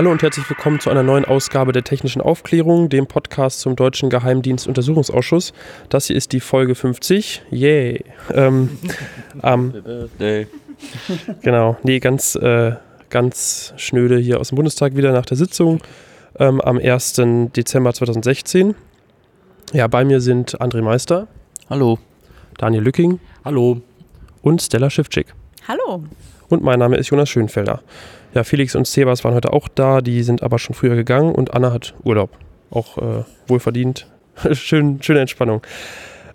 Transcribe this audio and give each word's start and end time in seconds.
Hallo 0.00 0.12
und 0.12 0.22
herzlich 0.22 0.48
willkommen 0.48 0.80
zu 0.80 0.88
einer 0.88 1.02
neuen 1.02 1.26
Ausgabe 1.26 1.72
der 1.72 1.84
Technischen 1.84 2.22
Aufklärung, 2.22 2.88
dem 2.88 3.06
Podcast 3.06 3.60
zum 3.60 3.76
Deutschen 3.76 4.08
Geheimdienstuntersuchungsausschuss. 4.08 5.52
Das 5.90 6.06
hier 6.06 6.16
ist 6.16 6.32
die 6.32 6.40
Folge 6.40 6.74
50. 6.74 7.42
Yay! 7.50 8.02
Ähm, 8.32 8.78
ähm, 9.42 9.74
genau, 11.42 11.76
nee, 11.82 12.00
ganz, 12.00 12.34
äh, 12.34 12.76
ganz 13.10 13.74
schnöde 13.76 14.16
hier 14.16 14.40
aus 14.40 14.48
dem 14.48 14.56
Bundestag 14.56 14.96
wieder 14.96 15.12
nach 15.12 15.26
der 15.26 15.36
Sitzung 15.36 15.82
ähm, 16.38 16.62
am 16.62 16.78
1. 16.78 17.20
Dezember 17.54 17.92
2016. 17.92 18.74
Ja, 19.74 19.86
bei 19.86 20.06
mir 20.06 20.22
sind 20.22 20.62
André 20.62 20.80
Meister. 20.80 21.28
Hallo. 21.68 21.98
Daniel 22.56 22.84
Lücking. 22.84 23.20
Hallo. 23.44 23.82
Und 24.40 24.62
Stella 24.62 24.88
Schiffczyk. 24.88 25.34
Hallo. 25.68 26.04
Und 26.48 26.62
mein 26.62 26.78
Name 26.78 26.96
ist 26.96 27.10
Jonas 27.10 27.28
Schönfelder. 27.28 27.82
Ja, 28.34 28.44
Felix 28.44 28.76
und 28.76 28.86
Sebas 28.86 29.24
waren 29.24 29.34
heute 29.34 29.52
auch 29.52 29.66
da, 29.68 30.00
die 30.00 30.22
sind 30.22 30.42
aber 30.42 30.58
schon 30.58 30.74
früher 30.74 30.94
gegangen 30.94 31.34
und 31.34 31.52
Anna 31.52 31.72
hat 31.72 31.94
Urlaub. 32.04 32.30
Auch 32.70 32.98
äh, 32.98 33.24
wohlverdient. 33.48 34.06
Schön, 34.52 35.02
schöne 35.02 35.20
Entspannung. 35.20 35.62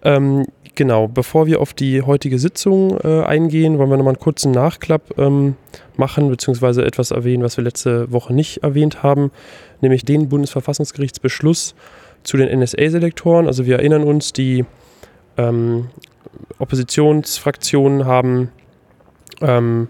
Ähm, 0.04 0.45
genau, 0.76 1.08
bevor 1.08 1.48
wir 1.48 1.62
auf 1.62 1.73
die 1.73 2.02
heutige 2.02 2.38
Sitzung 2.38 2.99
äh, 2.99 3.23
eingehen, 3.23 3.80
wollen 3.80 3.90
wir 3.90 3.98
nochmal 3.98 4.13
einen 4.13 4.20
kurzen 4.20 4.52
Nachklapp 4.52 5.18
ähm, 5.18 5.55
machen, 5.95 6.30
beziehungsweise 6.30 6.85
etwas 6.85 7.12
erwähnen, 7.12 7.44
was 7.44 7.55
wir 7.55 7.63
letzte 7.63 8.12
Woche 8.12 8.34
nicht 8.34 8.62
erwähnt 8.62 9.02
haben, 9.02 9.32
nämlich 9.82 10.04
den 10.04 10.27
Bundesverfassungsgerichtsbeschluss 10.27 11.73
zu 12.23 12.35
den 12.35 12.60
NSA-Selektoren. 12.60 13.48
Also 13.48 13.66
wir 13.66 13.77
erinnern 13.77 14.04
uns, 14.04 14.34
die 14.34 14.66
ähm, 15.38 15.88
Oppositionsfraktionen 16.60 18.05
haben 18.05 18.49
ähm, 19.41 19.88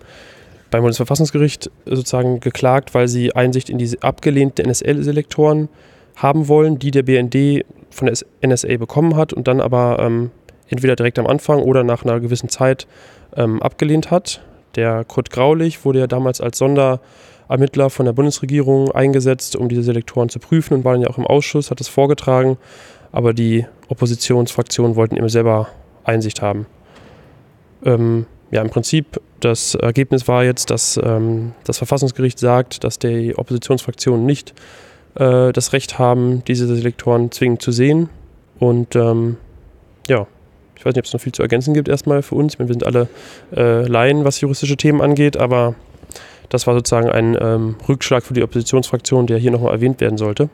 beim 0.76 0.84
Bundesverfassungsgericht 0.84 1.72
sozusagen 1.86 2.42
geklagt, 2.42 2.94
weil 2.94 3.08
sie 3.08 3.34
Einsicht 3.34 3.70
in 3.70 3.78
diese 3.78 4.04
abgelehnten 4.04 4.70
NSA-Selektoren 4.70 5.70
haben 6.18 6.50
wollen, 6.50 6.80
die 6.80 6.92
der 6.92 7.04
BND 7.04 7.66
von 7.92 8.08
der 8.08 8.18
NSA 8.46 8.76
bekommen 8.78 9.16
hat 9.16 9.32
und 9.32 9.48
dann 9.48 9.62
aber 9.62 10.00
ähm, 10.00 10.32
entweder 10.68 10.98
direkt 10.98 11.18
am 11.18 11.28
Anfang 11.28 11.62
oder 11.62 11.84
nach 11.84 12.04
einer 12.04 12.20
gewissen 12.20 12.50
Zeit 12.50 12.88
ähm, 13.38 13.62
abgelehnt 13.62 14.12
hat. 14.12 14.42
Der 14.76 15.06
Kurt 15.06 15.30
Graulich 15.30 15.86
wurde 15.86 16.00
ja 16.00 16.08
damals 16.08 16.42
als 16.42 16.58
Sonderermittler 16.58 17.90
von 17.90 18.06
der 18.06 18.14
Bundesregierung 18.14 18.92
eingesetzt, 18.92 19.56
um 19.56 19.70
diese 19.70 19.84
Selektoren 19.84 20.28
zu 20.28 20.40
prüfen 20.40 20.74
und 20.74 20.84
war 20.84 20.94
dann 20.94 21.04
ja 21.04 21.10
auch 21.10 21.18
im 21.18 21.26
Ausschuss, 21.26 21.72
hat 21.72 21.80
es 21.80 21.88
vorgetragen, 21.88 22.58
aber 23.14 23.34
die 23.34 23.66
Oppositionsfraktionen 23.88 24.98
wollten 24.98 25.16
immer 25.16 25.30
selber 25.30 25.70
Einsicht 26.04 26.42
haben. 26.42 26.66
Ähm, 27.86 28.26
ja, 28.52 28.62
im 28.62 28.70
Prinzip 28.70 29.22
das 29.40 29.76
Ergebnis 29.76 30.28
war 30.28 30.44
jetzt, 30.44 30.70
dass 30.70 31.00
ähm, 31.04 31.54
das 31.66 31.78
Verfassungsgericht 31.78 32.40
sagt, 32.40 32.84
dass 32.84 33.00
die 33.00 33.38
Oppositionsfraktionen 33.38 34.26
nicht 34.26 34.54
äh, 35.16 35.52
das 35.52 35.74
Recht 35.74 36.00
haben, 36.00 36.44
diese 36.46 36.74
Selektoren 36.74 37.32
zwingend 37.32 37.62
zu 37.62 37.72
sehen. 37.72 38.10
Und 38.60 38.96
ähm, 38.96 39.38
ja, 40.08 40.28
ich 40.78 40.86
weiß 40.86 40.94
nicht, 40.94 41.00
ob 41.00 41.06
es 41.06 41.14
noch 41.14 41.22
viel 41.22 41.34
zu 41.34 41.42
ergänzen 41.42 41.74
gibt 41.74 41.88
erstmal 41.88 42.22
für 42.22 42.36
uns. 42.36 42.58
wir 42.60 42.68
sind 42.68 42.86
alle 42.86 43.08
äh, 43.56 43.88
Laien, 43.88 44.24
was 44.24 44.40
juristische 44.42 44.78
Themen 44.78 45.02
angeht, 45.02 45.38
aber 45.38 45.76
das 46.50 46.68
war 46.68 46.74
sozusagen 46.74 47.10
ein 47.10 47.38
ähm, 47.40 47.76
Rückschlag 47.88 48.24
für 48.24 48.34
die 48.34 48.44
Oppositionsfraktion, 48.44 49.28
der 49.28 49.38
hier 49.38 49.52
nochmal 49.52 49.74
erwähnt 49.74 50.00
werden 50.00 50.18
sollte. 50.18 50.50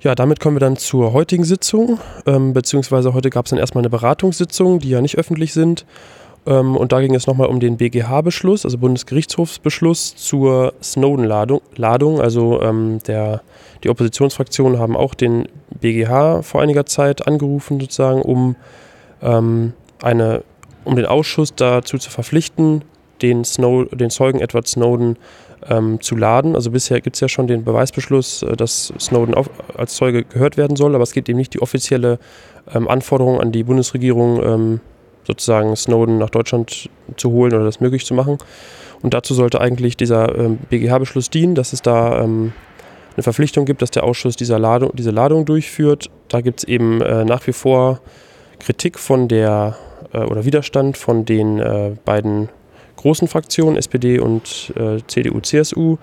Ja, 0.00 0.14
damit 0.14 0.40
kommen 0.40 0.56
wir 0.56 0.60
dann 0.60 0.76
zur 0.76 1.12
heutigen 1.12 1.44
Sitzung, 1.44 1.98
ähm, 2.26 2.52
beziehungsweise 2.52 3.14
heute 3.14 3.30
gab 3.30 3.46
es 3.46 3.50
dann 3.50 3.58
erstmal 3.58 3.82
eine 3.82 3.90
Beratungssitzung, 3.90 4.78
die 4.78 4.90
ja 4.90 5.00
nicht 5.00 5.18
öffentlich 5.18 5.52
sind. 5.52 5.84
Ähm, 6.46 6.76
und 6.76 6.92
da 6.92 7.00
ging 7.00 7.14
es 7.14 7.26
nochmal 7.26 7.48
um 7.48 7.60
den 7.60 7.76
BGH-Beschluss, 7.76 8.64
also 8.64 8.78
Bundesgerichtshofsbeschluss 8.78 10.16
zur 10.16 10.74
Snowden-Ladung. 10.82 12.20
Also 12.20 12.62
ähm, 12.62 13.00
der, 13.06 13.42
die 13.82 13.90
Oppositionsfraktionen 13.90 14.78
haben 14.78 14.96
auch 14.96 15.14
den 15.14 15.48
BGH 15.80 16.42
vor 16.42 16.62
einiger 16.62 16.86
Zeit 16.86 17.26
angerufen, 17.26 17.80
sozusagen, 17.80 18.22
um, 18.22 18.56
ähm, 19.22 19.72
eine, 20.02 20.42
um 20.84 20.96
den 20.96 21.06
Ausschuss 21.06 21.54
dazu 21.54 21.98
zu 21.98 22.10
verpflichten, 22.10 22.82
den, 23.22 23.44
Snow, 23.44 23.86
den 23.90 24.10
Zeugen 24.10 24.40
Edward 24.40 24.68
Snowden 24.68 25.16
ähm, 25.68 26.00
zu 26.00 26.16
laden. 26.16 26.54
Also 26.54 26.70
bisher 26.70 27.00
gibt 27.00 27.16
es 27.16 27.20
ja 27.20 27.28
schon 27.28 27.46
den 27.46 27.64
Beweisbeschluss, 27.64 28.42
äh, 28.42 28.56
dass 28.56 28.92
Snowden 29.00 29.34
auf, 29.34 29.50
als 29.76 29.94
Zeuge 29.96 30.24
gehört 30.24 30.56
werden 30.56 30.76
soll, 30.76 30.94
aber 30.94 31.02
es 31.02 31.12
gibt 31.12 31.28
eben 31.28 31.38
nicht 31.38 31.54
die 31.54 31.62
offizielle 31.62 32.18
ähm, 32.72 32.88
Anforderung 32.88 33.40
an 33.40 33.52
die 33.52 33.64
Bundesregierung, 33.64 34.42
ähm, 34.42 34.80
sozusagen 35.26 35.74
Snowden 35.76 36.18
nach 36.18 36.30
Deutschland 36.30 36.88
zu 37.16 37.30
holen 37.30 37.54
oder 37.54 37.64
das 37.64 37.80
möglich 37.80 38.04
zu 38.04 38.14
machen. 38.14 38.38
Und 39.02 39.14
dazu 39.14 39.34
sollte 39.34 39.60
eigentlich 39.60 39.96
dieser 39.96 40.36
ähm, 40.36 40.58
BGH-Beschluss 40.70 41.30
dienen, 41.30 41.54
dass 41.54 41.72
es 41.72 41.82
da 41.82 42.22
ähm, 42.22 42.52
eine 43.16 43.22
Verpflichtung 43.22 43.64
gibt, 43.64 43.82
dass 43.82 43.90
der 43.90 44.04
Ausschuss 44.04 44.36
dieser 44.36 44.58
Ladung, 44.58 44.90
diese 44.94 45.10
Ladung 45.10 45.44
durchführt. 45.44 46.10
Da 46.28 46.40
gibt 46.40 46.60
es 46.60 46.64
eben 46.64 47.00
äh, 47.00 47.24
nach 47.24 47.46
wie 47.46 47.52
vor 47.52 48.00
Kritik 48.58 48.98
von 48.98 49.28
der 49.28 49.76
äh, 50.12 50.18
oder 50.18 50.44
Widerstand 50.44 50.96
von 50.96 51.24
den 51.24 51.58
äh, 51.58 51.92
beiden 52.04 52.48
großen 52.96 53.28
Fraktionen, 53.28 53.76
SPD 53.76 54.18
und 54.18 54.72
äh, 54.76 54.98
CDU, 55.06 55.40
CSU, 55.40 55.96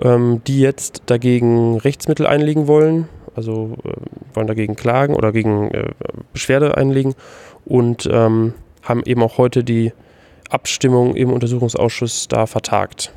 ähm, 0.00 0.42
die 0.46 0.60
jetzt 0.60 1.02
dagegen 1.06 1.78
Rechtsmittel 1.78 2.26
einlegen 2.26 2.66
wollen, 2.66 3.08
also 3.34 3.76
äh, 3.84 3.92
wollen 4.34 4.46
dagegen 4.46 4.76
klagen 4.76 5.14
oder 5.14 5.32
gegen 5.32 5.70
äh, 5.70 5.90
Beschwerde 6.32 6.76
einlegen 6.76 7.14
und 7.64 8.08
ähm, 8.10 8.54
haben 8.82 9.02
eben 9.04 9.22
auch 9.22 9.38
heute 9.38 9.64
die 9.64 9.92
Abstimmung 10.48 11.14
im 11.14 11.32
Untersuchungsausschuss 11.32 12.28
da 12.28 12.46
vertagt. 12.46 13.12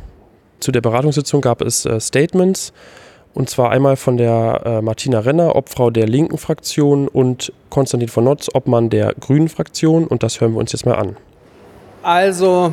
Zu 0.59 0.71
der 0.71 0.81
Beratungssitzung 0.81 1.41
gab 1.41 1.61
es 1.61 1.85
äh, 1.85 1.99
Statements, 1.99 2.73
und 3.33 3.49
zwar 3.49 3.71
einmal 3.71 3.95
von 3.95 4.17
der 4.17 4.61
äh, 4.63 4.81
Martina 4.81 5.19
Renner, 5.19 5.55
Obfrau 5.55 5.89
der 5.89 6.07
linken 6.07 6.37
Fraktion, 6.37 7.07
und 7.07 7.51
Konstantin 7.69 8.09
von 8.09 8.25
Notz, 8.25 8.47
Obmann 8.53 8.89
der 8.89 9.13
grünen 9.19 9.49
Fraktion. 9.49 10.05
Und 10.05 10.21
das 10.21 10.39
hören 10.39 10.53
wir 10.53 10.59
uns 10.59 10.71
jetzt 10.71 10.85
mal 10.85 10.95
an. 10.95 11.17
Also, 12.03 12.71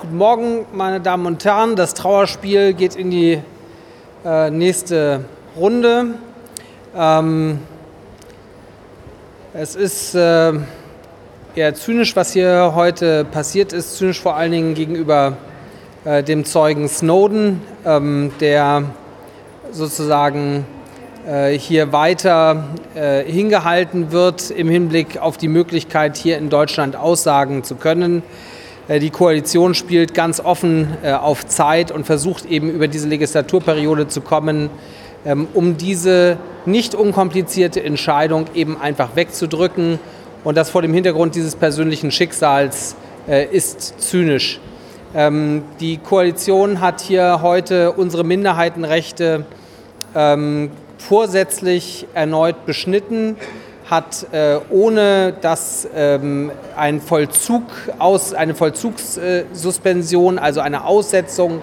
guten 0.00 0.16
Morgen, 0.16 0.64
meine 0.72 1.00
Damen 1.00 1.26
und 1.26 1.44
Herren. 1.44 1.76
Das 1.76 1.92
Trauerspiel 1.92 2.72
geht 2.72 2.96
in 2.96 3.10
die 3.10 3.38
äh, 4.24 4.50
nächste 4.50 5.26
Runde. 5.56 6.14
Ähm, 6.96 7.58
es 9.58 9.74
ist 9.74 10.14
äh, 10.14 10.52
eher 11.54 11.74
zynisch, 11.74 12.14
was 12.14 12.34
hier 12.34 12.72
heute 12.74 13.24
passiert 13.24 13.72
ist. 13.72 13.96
Zynisch 13.96 14.20
vor 14.20 14.36
allen 14.36 14.52
Dingen 14.52 14.74
gegenüber 14.74 15.38
äh, 16.04 16.22
dem 16.22 16.44
Zeugen 16.44 16.88
Snowden, 16.88 17.62
ähm, 17.86 18.32
der 18.40 18.84
sozusagen 19.72 20.66
äh, 21.26 21.58
hier 21.58 21.90
weiter 21.92 22.64
äh, 22.94 23.24
hingehalten 23.24 24.12
wird 24.12 24.50
im 24.50 24.68
Hinblick 24.68 25.16
auf 25.18 25.38
die 25.38 25.48
Möglichkeit, 25.48 26.18
hier 26.18 26.36
in 26.36 26.50
Deutschland 26.50 26.94
aussagen 26.94 27.64
zu 27.64 27.76
können. 27.76 28.22
Äh, 28.88 29.00
die 29.00 29.10
Koalition 29.10 29.74
spielt 29.74 30.12
ganz 30.12 30.38
offen 30.38 30.98
äh, 31.02 31.12
auf 31.12 31.46
Zeit 31.46 31.90
und 31.90 32.04
versucht 32.04 32.44
eben 32.44 32.68
über 32.68 32.88
diese 32.88 33.08
Legislaturperiode 33.08 34.06
zu 34.06 34.20
kommen, 34.20 34.68
um 35.54 35.76
diese 35.76 36.38
nicht 36.66 36.94
unkomplizierte 36.94 37.82
Entscheidung 37.82 38.46
eben 38.54 38.80
einfach 38.80 39.16
wegzudrücken 39.16 39.98
und 40.44 40.56
das 40.56 40.70
vor 40.70 40.82
dem 40.82 40.94
Hintergrund 40.94 41.34
dieses 41.34 41.56
persönlichen 41.56 42.10
Schicksals 42.10 42.94
äh, 43.28 43.46
ist 43.46 44.00
zynisch. 44.00 44.60
Ähm, 45.14 45.64
die 45.80 45.98
Koalition 45.98 46.80
hat 46.80 47.00
hier 47.00 47.40
heute 47.42 47.92
unsere 47.92 48.24
Minderheitenrechte 48.24 49.46
ähm, 50.14 50.70
vorsätzlich 50.98 52.06
erneut 52.14 52.66
beschnitten, 52.66 53.36
hat 53.88 54.26
äh, 54.32 54.58
ohne 54.70 55.32
dass 55.40 55.88
ähm, 55.94 56.50
ein 56.76 57.00
Vollzug 57.00 57.62
aus, 57.98 58.34
eine 58.34 58.54
Vollzugssuspension, 58.54 60.38
also 60.38 60.60
eine 60.60 60.84
Aussetzung 60.84 61.62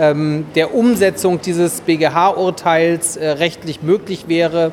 ähm, 0.00 0.46
der 0.54 0.74
Umsetzung 0.74 1.42
dieses 1.42 1.82
BGH-Urteils 1.82 3.18
äh, 3.18 3.28
rechtlich 3.32 3.82
möglich 3.82 4.28
wäre, 4.28 4.72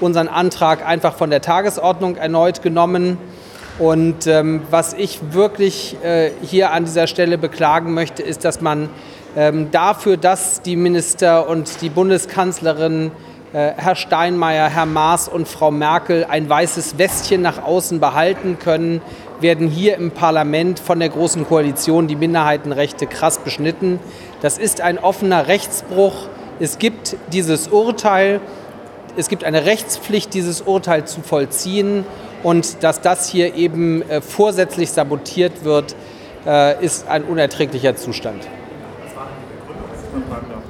unseren 0.00 0.28
Antrag 0.28 0.86
einfach 0.86 1.16
von 1.16 1.30
der 1.30 1.40
Tagesordnung 1.40 2.16
erneut 2.16 2.60
genommen. 2.62 3.16
Und 3.78 4.26
ähm, 4.26 4.62
was 4.70 4.92
ich 4.92 5.20
wirklich 5.30 5.96
äh, 6.04 6.30
hier 6.42 6.72
an 6.72 6.84
dieser 6.84 7.06
Stelle 7.06 7.38
beklagen 7.38 7.94
möchte, 7.94 8.22
ist, 8.22 8.44
dass 8.44 8.60
man 8.60 8.90
ähm, 9.34 9.70
dafür, 9.70 10.18
dass 10.18 10.60
die 10.60 10.76
Minister 10.76 11.48
und 11.48 11.80
die 11.80 11.88
Bundeskanzlerin, 11.88 13.12
äh, 13.54 13.72
Herr 13.76 13.94
Steinmeier, 13.94 14.68
Herr 14.68 14.86
Maas 14.86 15.26
und 15.28 15.48
Frau 15.48 15.70
Merkel 15.70 16.26
ein 16.28 16.48
weißes 16.48 16.98
Westchen 16.98 17.40
nach 17.40 17.62
außen 17.62 17.98
behalten 18.00 18.58
können, 18.58 19.00
werden 19.40 19.68
hier 19.68 19.96
im 19.96 20.10
Parlament 20.10 20.78
von 20.80 20.98
der 20.98 21.08
Großen 21.08 21.46
Koalition 21.46 22.08
die 22.08 22.16
Minderheitenrechte 22.16 23.06
krass 23.06 23.38
beschnitten. 23.38 24.00
Das 24.46 24.58
ist 24.58 24.80
ein 24.80 25.00
offener 25.00 25.48
Rechtsbruch. 25.48 26.28
Es 26.60 26.78
gibt 26.78 27.16
dieses 27.32 27.66
Urteil 27.66 28.40
es 29.16 29.28
gibt 29.28 29.42
eine 29.42 29.64
Rechtspflicht, 29.64 30.34
dieses 30.34 30.60
Urteil 30.60 31.04
zu 31.04 31.20
vollziehen. 31.20 32.04
Und 32.44 32.84
dass 32.84 33.00
das 33.00 33.28
hier 33.28 33.56
eben 33.56 34.08
äh, 34.08 34.20
vorsätzlich 34.20 34.92
sabotiert 34.92 35.64
wird, 35.64 35.96
äh, 36.46 36.84
ist 36.84 37.08
ein 37.08 37.24
unerträglicher 37.24 37.96
Zustand. 37.96 38.46
Was 39.04 39.16
war 39.16 39.26
die 39.26 40.20
Begründung? 40.20 40.62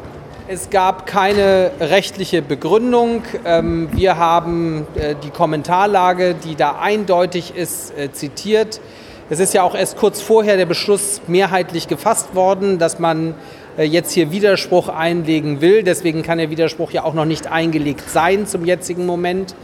Es 0.49 0.70
gab 0.70 1.05
keine 1.05 1.73
rechtliche 1.78 2.40
Begründung. 2.40 3.25
Ähm, 3.44 3.90
wir 3.93 4.17
haben 4.17 4.87
äh, 4.94 5.17
die 5.23 5.28
Kommentarlage, 5.31 6.34
die 6.34 6.55
da 6.55 6.78
eindeutig 6.81 7.55
ist, 7.55 7.93
äh, 7.99 8.11
zitiert. 8.11 8.81
Es 9.28 9.40
ist 9.40 9.55
ja 9.55 9.64
auch 9.64 9.75
erst 9.75 9.96
kurz 9.96 10.20
vorher 10.20 10.56
der 10.56 10.67
Beschluss 10.67 11.20
mehrheitlich 11.26 11.88
gefasst 11.88 12.37
worden, 12.37 12.78
dass 12.78 13.00
man 13.00 13.34
jetzt 13.78 14.12
hier 14.12 14.31
Widerspruch 14.31 14.88
einlegen 14.88 15.61
will. 15.61 15.82
Deswegen 15.82 16.23
kann 16.23 16.38
der 16.38 16.50
Widerspruch 16.50 16.93
ja 16.93 17.05
auch 17.05 17.14
noch 17.14 17.25
nicht 17.25 17.50
eingelegt 17.50 18.08
sein 18.08 18.46
zum 18.46 18.64
jetzigen 18.64 19.06
Moment. 19.06 19.55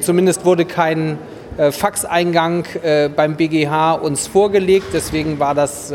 Zumindest 0.00 0.44
wurde 0.44 0.66
kein 0.66 1.18
Faxeingang 1.70 2.64
beim 3.16 3.36
BGH 3.36 3.94
uns 3.94 4.26
vorgelegt. 4.26 4.88
Deswegen 4.92 5.40
war 5.40 5.54
das 5.54 5.92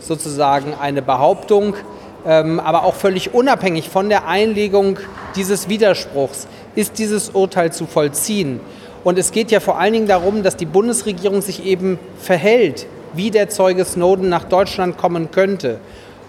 sozusagen 0.00 0.74
eine 0.80 1.02
Behauptung 1.02 1.76
ähm, 2.24 2.60
aber 2.60 2.84
auch 2.84 2.94
völlig 2.94 3.34
unabhängig 3.34 3.88
von 3.88 4.08
der 4.08 4.28
Einlegung 4.28 4.98
dieses 5.34 5.68
Widerspruchs 5.68 6.46
ist 6.74 6.98
dieses 6.98 7.30
Urteil 7.30 7.72
zu 7.72 7.86
vollziehen. 7.86 8.60
Und 9.04 9.18
es 9.18 9.32
geht 9.32 9.50
ja 9.50 9.58
vor 9.58 9.78
allen 9.78 9.92
Dingen 9.92 10.06
darum, 10.06 10.42
dass 10.42 10.56
die 10.56 10.66
Bundesregierung 10.66 11.42
sich 11.42 11.64
eben 11.66 11.98
verhält, 12.18 12.86
wie 13.14 13.30
der 13.30 13.48
Zeuge 13.48 13.84
Snowden 13.84 14.28
nach 14.28 14.44
Deutschland 14.44 14.96
kommen 14.96 15.32
könnte. 15.32 15.80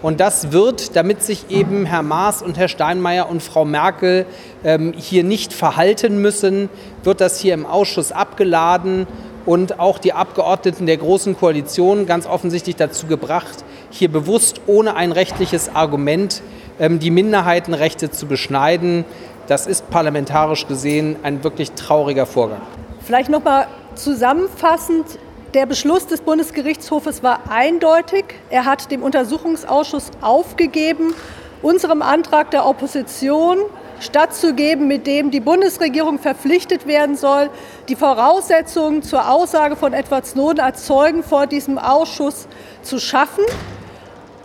Und 0.04 0.20
das 0.20 0.52
wird, 0.52 0.96
damit 0.96 1.22
sich 1.22 1.48
eben 1.48 1.86
Herr 1.86 2.02
Maas 2.02 2.42
und 2.42 2.58
Herr 2.58 2.68
Steinmeier 2.68 3.26
und 3.30 3.42
Frau 3.42 3.64
Merkel 3.64 4.26
ähm, 4.62 4.92
hier 4.94 5.24
nicht 5.24 5.54
verhalten 5.54 6.20
müssen, 6.20 6.68
wird 7.04 7.22
das 7.22 7.38
hier 7.38 7.54
im 7.54 7.64
Ausschuss 7.64 8.12
abgeladen 8.12 9.06
und 9.46 9.80
auch 9.80 9.98
die 9.98 10.12
Abgeordneten 10.12 10.84
der 10.84 10.98
Großen 10.98 11.38
Koalition 11.38 12.04
ganz 12.04 12.26
offensichtlich 12.26 12.76
dazu 12.76 13.06
gebracht, 13.06 13.64
hier 13.88 14.12
bewusst 14.12 14.60
ohne 14.66 14.94
ein 14.94 15.10
rechtliches 15.10 15.74
Argument 15.74 16.42
ähm, 16.78 16.98
die 16.98 17.10
Minderheitenrechte 17.10 18.10
zu 18.10 18.26
beschneiden. 18.26 19.06
Das 19.46 19.66
ist 19.66 19.88
parlamentarisch 19.88 20.66
gesehen 20.66 21.16
ein 21.22 21.42
wirklich 21.44 21.72
trauriger 21.72 22.26
Vorgang. 22.26 22.60
Vielleicht 23.00 23.30
noch 23.30 23.42
mal 23.42 23.68
zusammenfassend. 23.94 25.18
Der 25.54 25.66
Beschluss 25.66 26.08
des 26.08 26.20
Bundesgerichtshofes 26.20 27.22
war 27.22 27.48
eindeutig. 27.48 28.24
Er 28.50 28.64
hat 28.64 28.90
dem 28.90 29.04
Untersuchungsausschuss 29.04 30.10
aufgegeben, 30.20 31.14
unserem 31.62 32.02
Antrag 32.02 32.50
der 32.50 32.66
Opposition 32.66 33.58
stattzugeben, 34.00 34.88
mit 34.88 35.06
dem 35.06 35.30
die 35.30 35.38
Bundesregierung 35.38 36.18
verpflichtet 36.18 36.88
werden 36.88 37.14
soll, 37.14 37.50
die 37.88 37.94
Voraussetzungen 37.94 39.04
zur 39.04 39.30
Aussage 39.30 39.76
von 39.76 39.92
Edward 39.92 40.26
Snowden 40.26 40.58
als 40.58 40.86
Zeugen 40.86 41.22
vor 41.22 41.46
diesem 41.46 41.78
Ausschuss 41.78 42.48
zu 42.82 42.98
schaffen. 42.98 43.44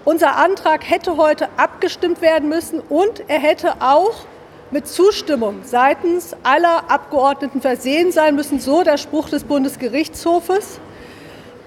Unser 0.06 0.38
Antrag 0.38 0.88
hätte 0.88 1.18
heute 1.18 1.50
abgestimmt 1.58 2.22
werden 2.22 2.50
müssen 2.50 2.82
und 2.88 3.24
er 3.28 3.40
hätte 3.40 3.82
auch 3.82 4.14
mit 4.70 4.88
Zustimmung 4.88 5.62
seitens 5.64 6.36
aller 6.44 6.92
Abgeordneten 6.92 7.62
versehen 7.62 8.12
sein 8.12 8.36
müssen, 8.36 8.60
so 8.60 8.84
der 8.84 8.98
Spruch 8.98 9.28
des 9.30 9.44
Bundesgerichtshofes. 9.44 10.80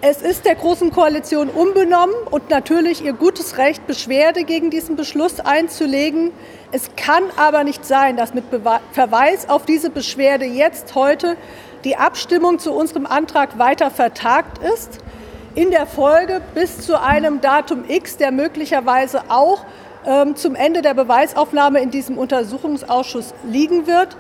Es 0.05 0.21
ist 0.21 0.47
der 0.47 0.57
Großen 0.57 0.91
Koalition 0.91 1.49
unbenommen 1.49 2.17
und 2.29 2.51
natürlich 2.51 3.05
ihr 3.05 3.13
gutes 3.13 3.57
Recht, 3.57 3.87
Beschwerde 3.87 4.43
gegen 4.43 4.69
diesen 4.69 4.97
Beschluss 4.97 5.39
einzulegen. 5.39 6.33
Es 6.73 6.91
kann 6.97 7.23
aber 7.37 7.63
nicht 7.63 7.85
sein, 7.85 8.17
dass 8.17 8.35
mit 8.35 8.43
Verweis 8.91 9.49
auf 9.49 9.65
diese 9.65 9.91
Beschwerde 9.91 10.45
jetzt 10.45 10.97
heute 10.97 11.37
die 11.85 11.99
Abstimmung 11.99 12.59
zu 12.59 12.73
unserem 12.73 13.07
Antrag 13.07 13.61
weiter 13.61 13.93
vertagt 13.93 14.59
ist. 14.75 14.99
In 15.55 15.71
der 15.71 15.87
Folge 15.87 16.41
bis 16.53 16.81
zu 16.81 17.01
einem 17.01 17.41
Datum 17.41 17.85
X, 17.87 18.17
der 18.17 18.33
möglicherweise 18.33 19.23
auch 19.29 19.65
ähm, 20.05 20.35
zum 20.35 20.57
Ende 20.57 20.83
der 20.83 20.95
Beweisaufnahme 20.95 21.81
in 21.81 21.93
diesem 21.93 22.19
Untersuchungsausschuss 22.19 23.35
liegen 23.45 23.87
wird. 23.87 24.17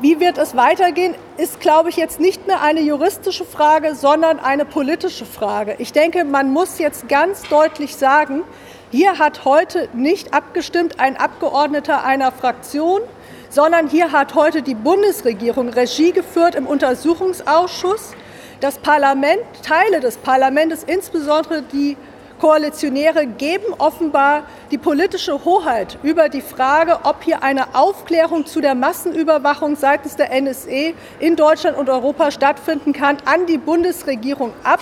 Wie 0.00 0.20
wird 0.20 0.38
es 0.38 0.54
weitergehen, 0.54 1.16
ist, 1.38 1.58
glaube 1.58 1.88
ich, 1.88 1.96
jetzt 1.96 2.20
nicht 2.20 2.46
mehr 2.46 2.62
eine 2.62 2.80
juristische 2.80 3.44
Frage, 3.44 3.96
sondern 3.96 4.38
eine 4.38 4.64
politische 4.64 5.26
Frage. 5.26 5.74
Ich 5.78 5.92
denke, 5.92 6.24
man 6.24 6.52
muss 6.52 6.78
jetzt 6.78 7.08
ganz 7.08 7.42
deutlich 7.48 7.96
sagen, 7.96 8.44
hier 8.92 9.18
hat 9.18 9.44
heute 9.44 9.88
nicht 9.94 10.34
abgestimmt 10.34 11.00
ein 11.00 11.16
Abgeordneter 11.16 12.04
einer 12.04 12.30
Fraktion, 12.30 13.00
sondern 13.48 13.88
hier 13.88 14.12
hat 14.12 14.36
heute 14.36 14.62
die 14.62 14.76
Bundesregierung 14.76 15.68
Regie 15.70 16.12
geführt 16.12 16.54
im 16.54 16.68
Untersuchungsausschuss. 16.68 18.12
Das 18.60 18.78
Parlament, 18.78 19.40
Teile 19.64 19.98
des 19.98 20.16
Parlaments, 20.16 20.84
insbesondere 20.84 21.62
die 21.62 21.96
Koalitionäre 22.38 23.26
geben 23.26 23.74
offenbar 23.78 24.44
die 24.70 24.78
politische 24.78 25.44
Hoheit 25.44 25.98
über 26.02 26.28
die 26.28 26.40
Frage, 26.40 27.00
ob 27.04 27.22
hier 27.22 27.42
eine 27.42 27.74
Aufklärung 27.74 28.46
zu 28.46 28.60
der 28.60 28.74
Massenüberwachung 28.74 29.76
seitens 29.76 30.16
der 30.16 30.30
NSE 30.40 30.94
in 31.18 31.36
Deutschland 31.36 31.76
und 31.76 31.88
Europa 31.88 32.30
stattfinden 32.30 32.92
kann, 32.92 33.18
an 33.24 33.46
die 33.46 33.58
Bundesregierung 33.58 34.52
ab. 34.62 34.80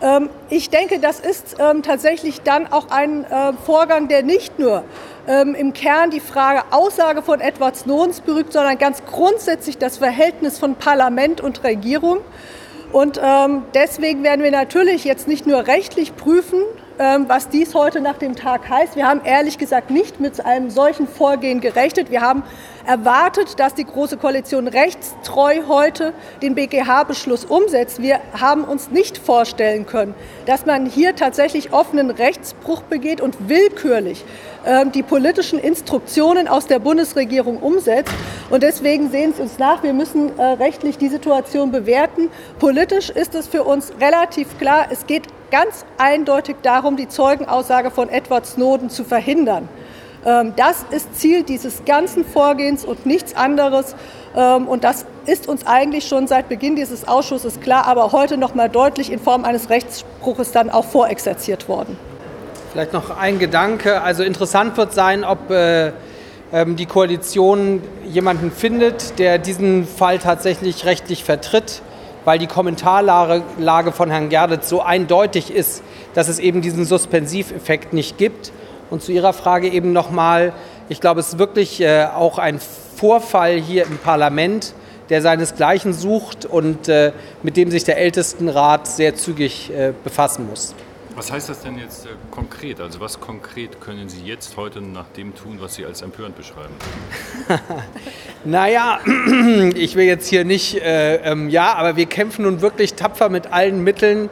Ähm, 0.00 0.28
ich 0.50 0.70
denke, 0.70 0.98
das 0.98 1.20
ist 1.20 1.56
ähm, 1.58 1.82
tatsächlich 1.82 2.42
dann 2.42 2.70
auch 2.70 2.90
ein 2.90 3.24
äh, 3.24 3.52
Vorgang, 3.64 4.08
der 4.08 4.22
nicht 4.22 4.58
nur 4.58 4.84
ähm, 5.26 5.54
im 5.54 5.72
Kern 5.72 6.10
die 6.10 6.20
Frage 6.20 6.62
Aussage 6.70 7.22
von 7.22 7.40
Edward 7.40 7.76
Snowden 7.76 8.14
berührt, 8.24 8.52
sondern 8.52 8.78
ganz 8.78 9.02
grundsätzlich 9.04 9.78
das 9.78 9.98
Verhältnis 9.98 10.58
von 10.58 10.74
Parlament 10.74 11.40
und 11.40 11.64
Regierung. 11.64 12.18
Und 12.92 13.20
deswegen 13.74 14.22
werden 14.22 14.44
wir 14.44 14.52
natürlich 14.52 15.02
jetzt 15.02 15.26
nicht 15.26 15.48
nur 15.48 15.66
rechtlich 15.66 16.14
prüfen, 16.14 16.60
ähm, 16.60 16.83
was 16.98 17.48
dies 17.48 17.74
heute 17.74 18.00
nach 18.00 18.18
dem 18.18 18.36
Tag 18.36 18.68
heißt. 18.68 18.94
Wir 18.94 19.08
haben 19.08 19.20
ehrlich 19.24 19.58
gesagt 19.58 19.90
nicht 19.90 20.20
mit 20.20 20.44
einem 20.44 20.70
solchen 20.70 21.08
Vorgehen 21.08 21.60
gerechnet. 21.60 22.10
Wir 22.10 22.20
haben 22.20 22.44
erwartet, 22.86 23.58
dass 23.58 23.74
die 23.74 23.84
Große 23.84 24.16
Koalition 24.16 24.68
rechtstreu 24.68 25.62
heute 25.68 26.12
den 26.42 26.54
BGH-Beschluss 26.54 27.44
umsetzt. 27.44 28.00
Wir 28.00 28.20
haben 28.38 28.64
uns 28.64 28.90
nicht 28.90 29.18
vorstellen 29.18 29.86
können, 29.86 30.14
dass 30.46 30.66
man 30.66 30.86
hier 30.86 31.16
tatsächlich 31.16 31.72
offenen 31.72 32.10
Rechtsbruch 32.10 32.82
begeht 32.82 33.20
und 33.20 33.48
willkürlich 33.48 34.24
äh, 34.64 34.86
die 34.86 35.02
politischen 35.02 35.58
Instruktionen 35.58 36.46
aus 36.48 36.66
der 36.66 36.78
Bundesregierung 36.78 37.58
umsetzt. 37.58 38.12
Und 38.50 38.62
deswegen 38.62 39.10
sehen 39.10 39.32
Sie 39.34 39.42
uns 39.42 39.58
nach, 39.58 39.82
wir 39.82 39.92
müssen 39.92 40.38
äh, 40.38 40.42
rechtlich 40.42 40.98
die 40.98 41.08
Situation 41.08 41.72
bewerten. 41.72 42.30
Politisch 42.58 43.10
ist 43.10 43.34
es 43.34 43.48
für 43.48 43.64
uns 43.64 43.92
relativ 44.00 44.58
klar, 44.58 44.86
es 44.90 45.06
geht 45.06 45.24
ganz 45.54 45.84
eindeutig 45.98 46.56
darum, 46.62 46.96
die 46.96 47.06
Zeugenaussage 47.06 47.92
von 47.92 48.08
Edward 48.08 48.44
Snowden 48.44 48.90
zu 48.90 49.04
verhindern. 49.04 49.68
Ähm, 50.26 50.52
das 50.56 50.84
ist 50.90 51.14
Ziel 51.14 51.44
dieses 51.44 51.84
ganzen 51.84 52.24
Vorgehens 52.24 52.84
und 52.84 53.06
nichts 53.06 53.36
anderes. 53.36 53.94
Ähm, 54.34 54.66
und 54.66 54.82
das 54.82 55.06
ist 55.26 55.46
uns 55.46 55.64
eigentlich 55.64 56.08
schon 56.08 56.26
seit 56.26 56.48
Beginn 56.48 56.74
dieses 56.74 57.06
Ausschusses 57.06 57.60
klar, 57.60 57.86
aber 57.86 58.10
heute 58.10 58.36
noch 58.36 58.56
mal 58.56 58.68
deutlich 58.68 59.12
in 59.12 59.20
Form 59.20 59.44
eines 59.44 59.70
Rechtsspruches 59.70 60.50
dann 60.50 60.70
auch 60.70 60.86
vorexerziert 60.86 61.68
worden. 61.68 61.96
Vielleicht 62.72 62.92
noch 62.92 63.16
ein 63.16 63.38
Gedanke. 63.38 64.02
Also 64.02 64.24
interessant 64.24 64.76
wird 64.76 64.92
sein, 64.92 65.22
ob 65.22 65.52
äh, 65.52 65.92
ähm, 66.52 66.74
die 66.74 66.86
Koalition 66.86 67.80
jemanden 68.04 68.50
findet, 68.50 69.20
der 69.20 69.38
diesen 69.38 69.86
Fall 69.86 70.18
tatsächlich 70.18 70.84
rechtlich 70.84 71.22
vertritt 71.22 71.80
weil 72.24 72.38
die 72.38 72.46
Kommentarlage 72.46 73.92
von 73.92 74.10
Herrn 74.10 74.28
Gerdet 74.28 74.64
so 74.64 74.80
eindeutig 74.80 75.52
ist, 75.52 75.82
dass 76.14 76.28
es 76.28 76.38
eben 76.38 76.60
diesen 76.62 76.84
Suspensiveffekt 76.84 77.92
nicht 77.92 78.18
gibt. 78.18 78.52
Und 78.90 79.02
zu 79.02 79.12
Ihrer 79.12 79.32
Frage 79.32 79.68
eben 79.68 79.92
nochmal, 79.92 80.52
ich 80.88 81.00
glaube, 81.00 81.20
es 81.20 81.28
ist 81.28 81.38
wirklich 81.38 81.80
äh, 81.80 82.06
auch 82.14 82.38
ein 82.38 82.60
Vorfall 82.96 83.54
hier 83.54 83.86
im 83.86 83.98
Parlament, 83.98 84.74
der 85.10 85.20
seinesgleichen 85.20 85.92
sucht 85.92 86.46
und 86.46 86.88
äh, 86.88 87.12
mit 87.42 87.56
dem 87.56 87.70
sich 87.70 87.84
der 87.84 87.98
Ältestenrat 87.98 88.86
sehr 88.86 89.14
zügig 89.14 89.70
äh, 89.70 89.92
befassen 90.02 90.48
muss. 90.48 90.74
Was 91.16 91.30
heißt 91.30 91.48
das 91.48 91.60
denn 91.60 91.78
jetzt 91.78 92.06
äh, 92.06 92.08
konkret? 92.32 92.80
Also 92.80 92.98
was 92.98 93.20
konkret 93.20 93.80
können 93.80 94.08
Sie 94.08 94.22
jetzt 94.22 94.56
heute 94.56 94.80
nach 94.80 95.06
dem 95.16 95.34
tun, 95.34 95.58
was 95.60 95.76
Sie 95.76 95.86
als 95.86 96.02
empörend 96.02 96.36
beschreiben? 96.36 96.74
naja, 98.44 98.98
ich 99.76 99.94
will 99.94 100.06
jetzt 100.06 100.26
hier 100.26 100.44
nicht, 100.44 100.82
äh, 100.82 101.16
ähm, 101.18 101.50
ja, 101.50 101.74
aber 101.74 101.94
wir 101.94 102.06
kämpfen 102.06 102.42
nun 102.44 102.62
wirklich 102.62 102.94
tapfer 102.94 103.28
mit 103.28 103.52
allen 103.52 103.84
Mitteln 103.84 104.28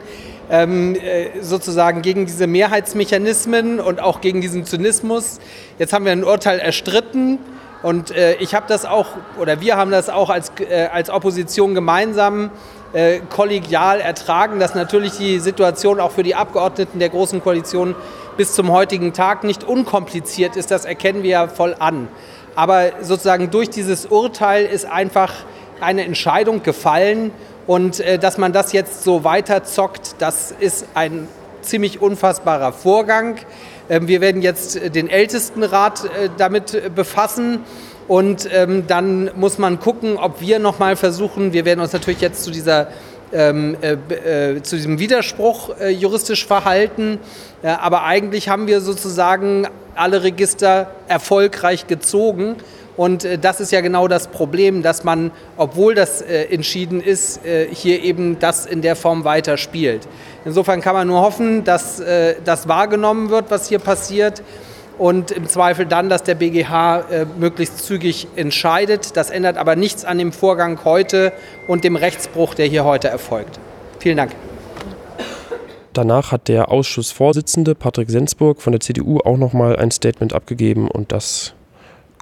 ähm, 0.49 0.95
äh, 0.95 1.41
sozusagen 1.41 2.01
gegen 2.01 2.25
diese 2.25 2.47
Mehrheitsmechanismen 2.47 3.79
und 3.79 4.01
auch 4.01 4.19
gegen 4.19 4.41
diesen 4.41 4.65
Zynismus. 4.65 5.39
Jetzt 5.79 5.93
haben 5.93 6.03
wir 6.03 6.11
ein 6.11 6.25
Urteil 6.25 6.59
erstritten. 6.59 7.39
Und 7.81 8.11
äh, 8.11 8.35
ich 8.35 8.55
habe 8.55 8.65
das 8.67 8.85
auch, 8.85 9.07
oder 9.37 9.61
wir 9.61 9.77
haben 9.77 9.91
das 9.91 10.09
auch 10.09 10.29
als, 10.29 10.51
äh, 10.59 10.87
als 10.91 11.09
Opposition 11.09 11.75
gemeinsam 11.75 12.49
äh, 12.93 13.19
kollegial 13.29 13.99
ertragen, 13.99 14.59
dass 14.59 14.75
natürlich 14.75 15.17
die 15.17 15.39
Situation 15.39 15.99
auch 15.99 16.11
für 16.11 16.23
die 16.23 16.35
Abgeordneten 16.35 16.99
der 16.99 17.09
Großen 17.09 17.41
Koalition 17.43 17.95
bis 18.37 18.53
zum 18.53 18.71
heutigen 18.71 19.13
Tag 19.13 19.43
nicht 19.43 19.63
unkompliziert 19.63 20.55
ist. 20.55 20.71
Das 20.71 20.85
erkennen 20.85 21.23
wir 21.23 21.29
ja 21.29 21.47
voll 21.47 21.75
an. 21.77 22.07
Aber 22.55 22.91
sozusagen 23.01 23.49
durch 23.49 23.69
dieses 23.69 24.05
Urteil 24.05 24.65
ist 24.65 24.85
einfach 24.85 25.33
eine 25.81 26.05
Entscheidung 26.05 26.63
gefallen 26.63 27.31
und 27.65 27.99
äh, 27.99 28.19
dass 28.19 28.37
man 28.37 28.53
das 28.53 28.73
jetzt 28.73 29.03
so 29.03 29.23
weiterzockt, 29.23 30.15
das 30.19 30.53
ist 30.57 30.85
ein 30.93 31.27
ziemlich 31.61 32.01
unfassbarer 32.01 32.73
Vorgang. 32.73 33.37
Ähm, 33.89 34.07
wir 34.07 34.21
werden 34.21 34.41
jetzt 34.41 34.95
den 34.95 35.09
Ältestenrat 35.09 36.05
äh, 36.05 36.29
damit 36.37 36.93
befassen. 36.95 37.61
Und 38.07 38.47
ähm, 38.51 38.85
dann 38.87 39.31
muss 39.35 39.57
man 39.57 39.79
gucken, 39.79 40.17
ob 40.17 40.41
wir 40.41 40.59
nochmal 40.59 40.95
versuchen, 40.95 41.53
wir 41.53 41.65
werden 41.65 41.79
uns 41.79 41.93
natürlich 41.93 42.21
jetzt 42.21 42.43
zu 42.43 42.51
dieser 42.51 42.87
ähm, 43.31 43.75
äh, 43.81 44.53
äh, 44.53 44.61
zu 44.61 44.75
diesem 44.75 44.99
Widerspruch 44.99 45.79
äh, 45.79 45.89
juristisch 45.89 46.45
verhalten. 46.45 47.19
Ja, 47.63 47.79
aber 47.79 48.03
eigentlich 48.03 48.47
haben 48.47 48.67
wir 48.67 48.79
sozusagen 48.79 49.67
alle 49.95 50.23
Register 50.23 50.91
erfolgreich 51.07 51.87
gezogen. 51.87 52.57
Und 52.95 53.25
äh, 53.25 53.39
das 53.39 53.59
ist 53.59 53.71
ja 53.71 53.81
genau 53.81 54.07
das 54.07 54.27
Problem, 54.27 54.83
dass 54.83 55.03
man, 55.03 55.31
obwohl 55.57 55.95
das 55.95 56.21
äh, 56.21 56.43
entschieden 56.45 57.01
ist, 57.01 57.43
äh, 57.45 57.67
hier 57.71 58.03
eben 58.03 58.37
das 58.39 58.65
in 58.65 58.81
der 58.81 58.95
Form 58.95 59.23
weiterspielt. 59.23 60.07
Insofern 60.45 60.81
kann 60.81 60.93
man 60.93 61.07
nur 61.07 61.21
hoffen, 61.21 61.63
dass 61.63 62.01
das 62.43 62.67
wahrgenommen 62.67 63.29
wird, 63.29 63.49
was 63.49 63.69
hier 63.69 63.79
passiert 63.79 64.43
und 64.97 65.31
im 65.31 65.47
Zweifel 65.47 65.85
dann, 65.85 66.09
dass 66.09 66.23
der 66.23 66.35
BGH 66.35 66.99
äh, 66.99 67.25
möglichst 67.37 67.79
zügig 67.79 68.27
entscheidet. 68.35 69.17
Das 69.17 69.29
ändert 69.29 69.57
aber 69.57 69.75
nichts 69.75 70.05
an 70.05 70.17
dem 70.17 70.31
Vorgang 70.31 70.79
heute 70.85 71.33
und 71.67 71.83
dem 71.83 71.95
Rechtsbruch, 71.95 72.53
der 72.53 72.67
hier 72.67 72.83
heute 72.83 73.07
erfolgt. 73.07 73.59
Vielen 73.99 74.17
Dank. 74.17 74.31
Danach 75.93 76.31
hat 76.31 76.47
der 76.47 76.71
Ausschussvorsitzende 76.71 77.75
Patrick 77.75 78.09
Sensburg 78.09 78.61
von 78.61 78.71
der 78.73 78.79
CDU 78.79 79.19
auch 79.19 79.37
noch 79.37 79.53
mal 79.53 79.75
ein 79.75 79.91
Statement 79.91 80.33
abgegeben 80.33 80.87
und 80.87 81.11
das 81.11 81.53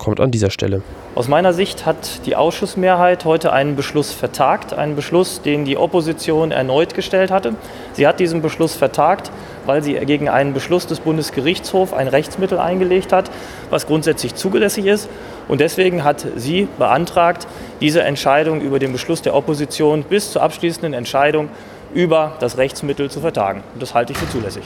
kommt 0.02 0.20
an 0.20 0.32
dieser 0.32 0.50
Stelle. 0.50 0.82
Aus 1.14 1.28
meiner 1.28 1.54
Sicht 1.54 1.86
hat 1.86 2.26
die 2.26 2.36
Ausschussmehrheit 2.36 3.24
heute 3.24 3.54
einen 3.54 3.76
Beschluss 3.76 4.12
vertagt, 4.12 4.74
einen 4.74 4.96
Beschluss, 4.96 5.42
den 5.42 5.64
die 5.64 5.78
Opposition 5.78 6.52
erneut 6.52 6.96
gestellt 6.96 7.30
hatte. 7.30 7.54
Sie 7.94 8.08
hat 8.08 8.20
diesen 8.20 8.42
Beschluss 8.42 8.76
vertagt, 8.76 9.32
weil 9.68 9.84
sie 9.84 9.94
gegen 9.94 10.28
einen 10.28 10.54
Beschluss 10.54 10.88
des 10.88 11.02
Bundesgerichtshofs 11.02 11.94
ein 11.94 12.08
Rechtsmittel 12.08 12.58
eingelegt 12.58 13.14
hat, 13.14 13.30
was 13.70 13.86
grundsätzlich 13.86 14.34
zulässig 14.34 14.88
ist. 14.88 15.08
Und 15.48 15.62
deswegen 15.62 16.04
hat 16.04 16.26
sie 16.36 16.68
beantragt, 16.80 17.48
diese 17.80 18.02
Entscheidung 18.02 18.62
über 18.62 18.80
den 18.80 18.94
Beschluss 18.94 19.22
der 19.22 19.36
Opposition 19.36 20.04
bis 20.04 20.32
zur 20.32 20.42
abschließenden 20.42 20.94
Entscheidung 20.94 21.50
über 21.94 22.34
das 22.40 22.58
Rechtsmittel 22.58 23.12
zu 23.12 23.20
vertagen. 23.20 23.64
Und 23.74 23.84
das 23.84 23.94
halte 23.94 24.14
ich 24.14 24.18
für 24.18 24.30
zulässig. 24.30 24.64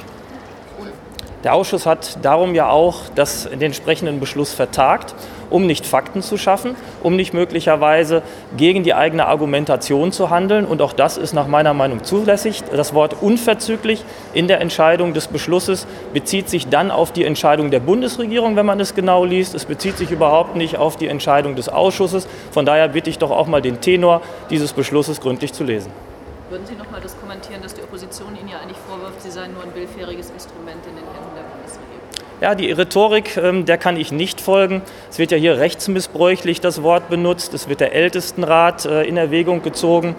Der 1.45 1.53
Ausschuss 1.53 1.85
hat 1.85 2.17
darum 2.25 2.55
ja 2.55 2.69
auch 2.71 3.01
das, 3.13 3.43
den 3.47 3.61
entsprechenden 3.61 4.19
Beschluss 4.19 4.51
vertagt, 4.51 5.13
um 5.51 5.67
nicht 5.67 5.85
Fakten 5.85 6.23
zu 6.23 6.37
schaffen, 6.37 6.75
um 7.03 7.15
nicht 7.15 7.35
möglicherweise 7.35 8.23
gegen 8.57 8.81
die 8.81 8.95
eigene 8.95 9.27
Argumentation 9.27 10.11
zu 10.11 10.31
handeln. 10.31 10.65
Und 10.65 10.81
auch 10.81 10.91
das 10.91 11.17
ist 11.17 11.33
nach 11.33 11.45
meiner 11.45 11.75
Meinung 11.75 12.03
zulässig. 12.03 12.63
Das 12.71 12.95
Wort 12.95 13.21
unverzüglich 13.21 14.03
in 14.33 14.47
der 14.47 14.59
Entscheidung 14.59 15.13
des 15.13 15.27
Beschlusses 15.27 15.85
bezieht 16.13 16.49
sich 16.49 16.67
dann 16.67 16.89
auf 16.89 17.11
die 17.11 17.25
Entscheidung 17.25 17.69
der 17.69 17.79
Bundesregierung, 17.79 18.55
wenn 18.55 18.65
man 18.65 18.79
es 18.79 18.95
genau 18.95 19.23
liest. 19.23 19.53
Es 19.53 19.65
bezieht 19.65 19.99
sich 19.99 20.09
überhaupt 20.09 20.55
nicht 20.55 20.77
auf 20.77 20.97
die 20.97 21.07
Entscheidung 21.07 21.55
des 21.55 21.69
Ausschusses. 21.69 22.27
Von 22.49 22.65
daher 22.65 22.87
bitte 22.87 23.11
ich 23.11 23.19
doch 23.19 23.29
auch 23.29 23.45
mal 23.45 23.61
den 23.61 23.81
Tenor 23.81 24.23
dieses 24.49 24.73
Beschlusses 24.73 25.21
gründlich 25.21 25.53
zu 25.53 25.63
lesen. 25.63 25.91
Würden 26.47 26.67
Sie 26.67 26.75
noch 26.75 26.91
mal 26.91 27.01
das 27.01 27.19
kommentieren, 27.19 27.63
dass 27.63 27.73
die 27.73 27.81
Opposition 27.81 28.35
Ihnen 28.35 28.49
ja 28.49 28.59
eigentlich 28.59 28.77
vorwirft, 28.77 29.19
Sie 29.19 29.31
seien 29.31 29.53
nur 29.53 29.63
ein 29.63 29.73
willfähriges 29.73 30.29
Instrument 30.29 30.85
in 30.85 30.95
den 30.95 31.03
Händen 31.03 31.33
der 31.35 31.41
Bundesregierung? 31.41 32.24
Ja, 32.41 32.53
die 32.53 32.69
Rhetorik, 32.69 33.37
ähm, 33.37 33.63
der 33.65 33.77
kann 33.77 33.95
ich 33.95 34.11
nicht 34.11 34.41
folgen. 34.41 34.81
Es 35.09 35.19
wird 35.19 35.31
ja 35.31 35.37
hier 35.37 35.57
rechtsmissbräuchlich 35.57 36.59
das 36.59 36.83
Wort 36.83 37.09
benutzt. 37.09 37.53
Es 37.53 37.69
wird 37.69 37.79
der 37.79 37.93
Ältestenrat 37.93 38.85
äh, 38.85 39.03
in 39.03 39.15
Erwägung 39.15 39.61
gezogen. 39.61 40.15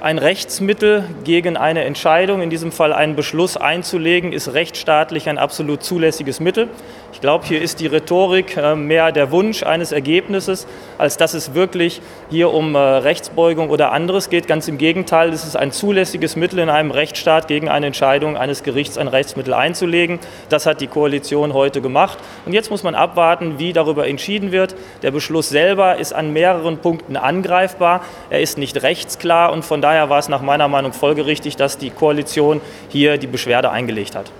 Ein 0.00 0.18
Rechtsmittel 0.18 1.06
gegen 1.24 1.56
eine 1.56 1.82
Entscheidung, 1.82 2.40
in 2.40 2.50
diesem 2.50 2.70
Fall 2.70 2.92
einen 2.92 3.16
Beschluss 3.16 3.56
einzulegen, 3.56 4.32
ist 4.32 4.54
rechtsstaatlich 4.54 5.28
ein 5.28 5.38
absolut 5.38 5.82
zulässiges 5.82 6.38
Mittel. 6.38 6.68
Ich 7.12 7.20
glaube, 7.20 7.44
hier 7.44 7.60
ist 7.60 7.80
die 7.80 7.88
Rhetorik 7.88 8.56
äh, 8.56 8.76
mehr 8.76 9.10
der 9.10 9.32
Wunsch 9.32 9.64
eines 9.64 9.90
Ergebnisses, 9.90 10.68
als 10.98 11.16
dass 11.16 11.34
es 11.34 11.54
wirklich 11.54 12.00
hier 12.30 12.54
um 12.54 12.76
äh, 12.76 12.78
Rechtsbeugung 12.78 13.70
oder 13.70 13.90
anderes 13.90 14.30
geht. 14.30 14.46
Ganz 14.46 14.68
im 14.68 14.78
Gegenteil, 14.78 15.30
es 15.30 15.44
ist 15.44 15.56
ein 15.56 15.72
zulässiges 15.72 16.36
Mittel 16.36 16.60
in 16.60 16.68
einem 16.68 16.92
Rechtsstaat 16.92 17.48
gegen 17.48 17.68
eine 17.68 17.86
Entscheidung 17.86 18.36
eines 18.36 18.62
Gerichts 18.62 18.98
ein 18.98 19.08
Rechtsmittel 19.08 19.52
einzulegen. 19.52 20.20
Das 20.48 20.64
hat 20.64 20.80
die 20.80 20.86
Koalition 20.86 21.54
heute 21.54 21.80
gemacht. 21.80 22.18
Und 22.46 22.52
jetzt 22.52 22.70
muss 22.70 22.84
man 22.84 22.94
abwarten, 22.94 23.58
wie 23.58 23.72
darüber 23.72 24.06
entschieden 24.06 24.52
wird. 24.52 24.76
Der 25.02 25.10
Beschluss 25.10 25.48
selber 25.48 25.96
ist 25.96 26.12
an 26.12 26.32
mehreren 26.32 26.78
Punkten 26.78 27.16
angreifbar. 27.16 28.04
Er 28.30 28.40
ist 28.40 28.58
nicht 28.58 28.80
rechtsklar 28.84 29.50
und 29.50 29.64
von 29.64 29.80
daher 29.80 29.87
war 30.08 30.18
es 30.18 30.28
nach 30.28 30.42
meiner 30.42 30.68
Meinung 30.68 30.92
folgerichtig, 30.92 31.56
dass 31.56 31.78
die 31.78 31.90
Koalition 31.90 32.60
hier 32.88 33.18
die 33.18 33.26
Beschwerde 33.26 33.70
eingelegt 33.70 34.14
hat. 34.14 34.30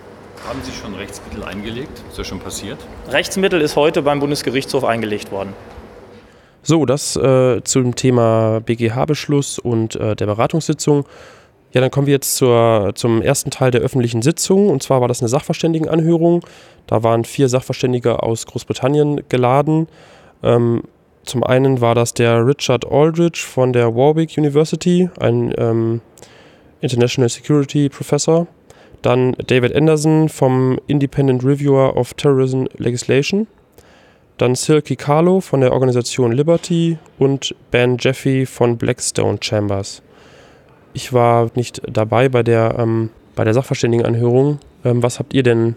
Haben 0.49 0.61
Sie 0.63 0.73
schon 0.73 0.95
Rechtsmittel 0.95 1.45
eingelegt? 1.45 2.03
Ist 2.09 2.19
das 2.19 2.27
schon 2.27 2.41
passiert? 2.41 2.79
Rechtsmittel 3.11 3.61
ist 3.61 3.77
heute 3.77 4.03
beim 4.03 4.21
Bundesgerichtshof 4.21 4.85
eingelegt 4.85 5.33
worden. 5.33 5.53
So, 6.63 6.85
das 6.85 7.17
äh, 7.17 7.63
zum 7.65 7.95
Thema 7.95 8.61
BGH-Beschluss 8.61 9.59
und 9.59 9.97
äh, 9.97 10.15
der 10.15 10.27
Beratungssitzung. 10.27 11.07
Ja, 11.73 11.81
dann 11.81 11.91
kommen 11.91 12.07
wir 12.07 12.15
jetzt 12.15 12.37
zur, 12.37 12.93
zum 12.95 13.21
ersten 13.21 13.51
Teil 13.51 13.71
der 13.71 13.81
öffentlichen 13.81 14.23
Sitzung. 14.23 14.69
Und 14.69 14.83
zwar 14.83 15.01
war 15.01 15.09
das 15.09 15.21
eine 15.21 15.29
Sachverständigenanhörung. 15.29 16.45
Da 16.87 17.03
waren 17.03 17.25
vier 17.25 17.49
Sachverständige 17.49 18.23
aus 18.23 18.47
Großbritannien 18.47 19.23
geladen. 19.29 19.89
Ähm, 20.43 20.83
zum 21.25 21.45
einen 21.45 21.81
war 21.81 21.95
das 21.95 22.15
der 22.15 22.47
Richard 22.47 22.91
Aldrich 22.91 23.43
von 23.43 23.73
der 23.73 23.95
Warwick 23.95 24.37
University, 24.39 25.11
ein 25.21 25.53
ähm, 25.59 26.01
International 26.81 27.29
Security 27.29 27.89
Professor. 27.89 28.47
Dann 29.03 29.37
David 29.47 29.77
Anderson 29.77 30.29
vom 30.29 30.79
Independent 30.87 31.45
Reviewer 31.45 31.97
of 31.97 32.15
Terrorism 32.15 32.65
Legislation. 32.77 33.47
Dann 34.39 34.55
Silky 34.55 34.97
Carlo 34.97 35.41
von 35.41 35.61
der 35.61 35.73
Organisation 35.73 36.33
Liberty 36.33 36.99
und 37.19 37.55
Ben 37.71 37.97
Jeffy 37.99 38.47
von 38.47 38.77
Blackstone 38.77 39.39
Chambers. 39.41 40.03
Ich 40.95 41.13
war 41.13 41.51
nicht 41.55 41.83
dabei 41.91 42.29
bei 42.29 42.43
der, 42.43 42.77
ähm, 42.79 43.11
bei 43.35 43.45
der 43.45 43.55
Sachverständigenanhörung. 43.55 44.59
Ähm, 44.85 45.03
was 45.03 45.19
habt 45.19 45.35
ihr 45.35 45.43
denn 45.43 45.77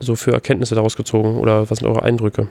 so 0.00 0.16
für 0.16 0.32
Erkenntnisse 0.32 0.74
daraus 0.74 0.96
gezogen 0.96 1.38
oder 1.38 1.70
was 1.70 1.78
sind 1.78 1.88
eure 1.88 2.02
Eindrücke? 2.02 2.48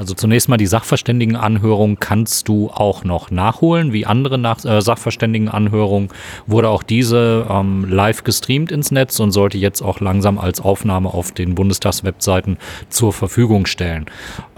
Also 0.00 0.14
zunächst 0.14 0.48
mal 0.48 0.56
die 0.56 0.66
Sachverständigenanhörung 0.66 1.98
kannst 2.00 2.48
du 2.48 2.70
auch 2.70 3.04
noch 3.04 3.30
nachholen. 3.30 3.92
Wie 3.92 4.06
andere 4.06 4.38
Nach 4.38 4.64
äh, 4.64 4.80
Sachverständigenanhörungen 4.80 6.08
wurde 6.46 6.70
auch 6.70 6.82
diese 6.82 7.46
ähm, 7.50 7.84
live 7.86 8.24
gestreamt 8.24 8.72
ins 8.72 8.92
Netz 8.92 9.20
und 9.20 9.30
sollte 9.30 9.58
jetzt 9.58 9.82
auch 9.82 10.00
langsam 10.00 10.38
als 10.38 10.62
Aufnahme 10.62 11.12
auf 11.12 11.32
den 11.32 11.54
Bundestagswebseiten 11.54 12.56
zur 12.88 13.12
Verfügung 13.12 13.66
stellen. 13.66 14.06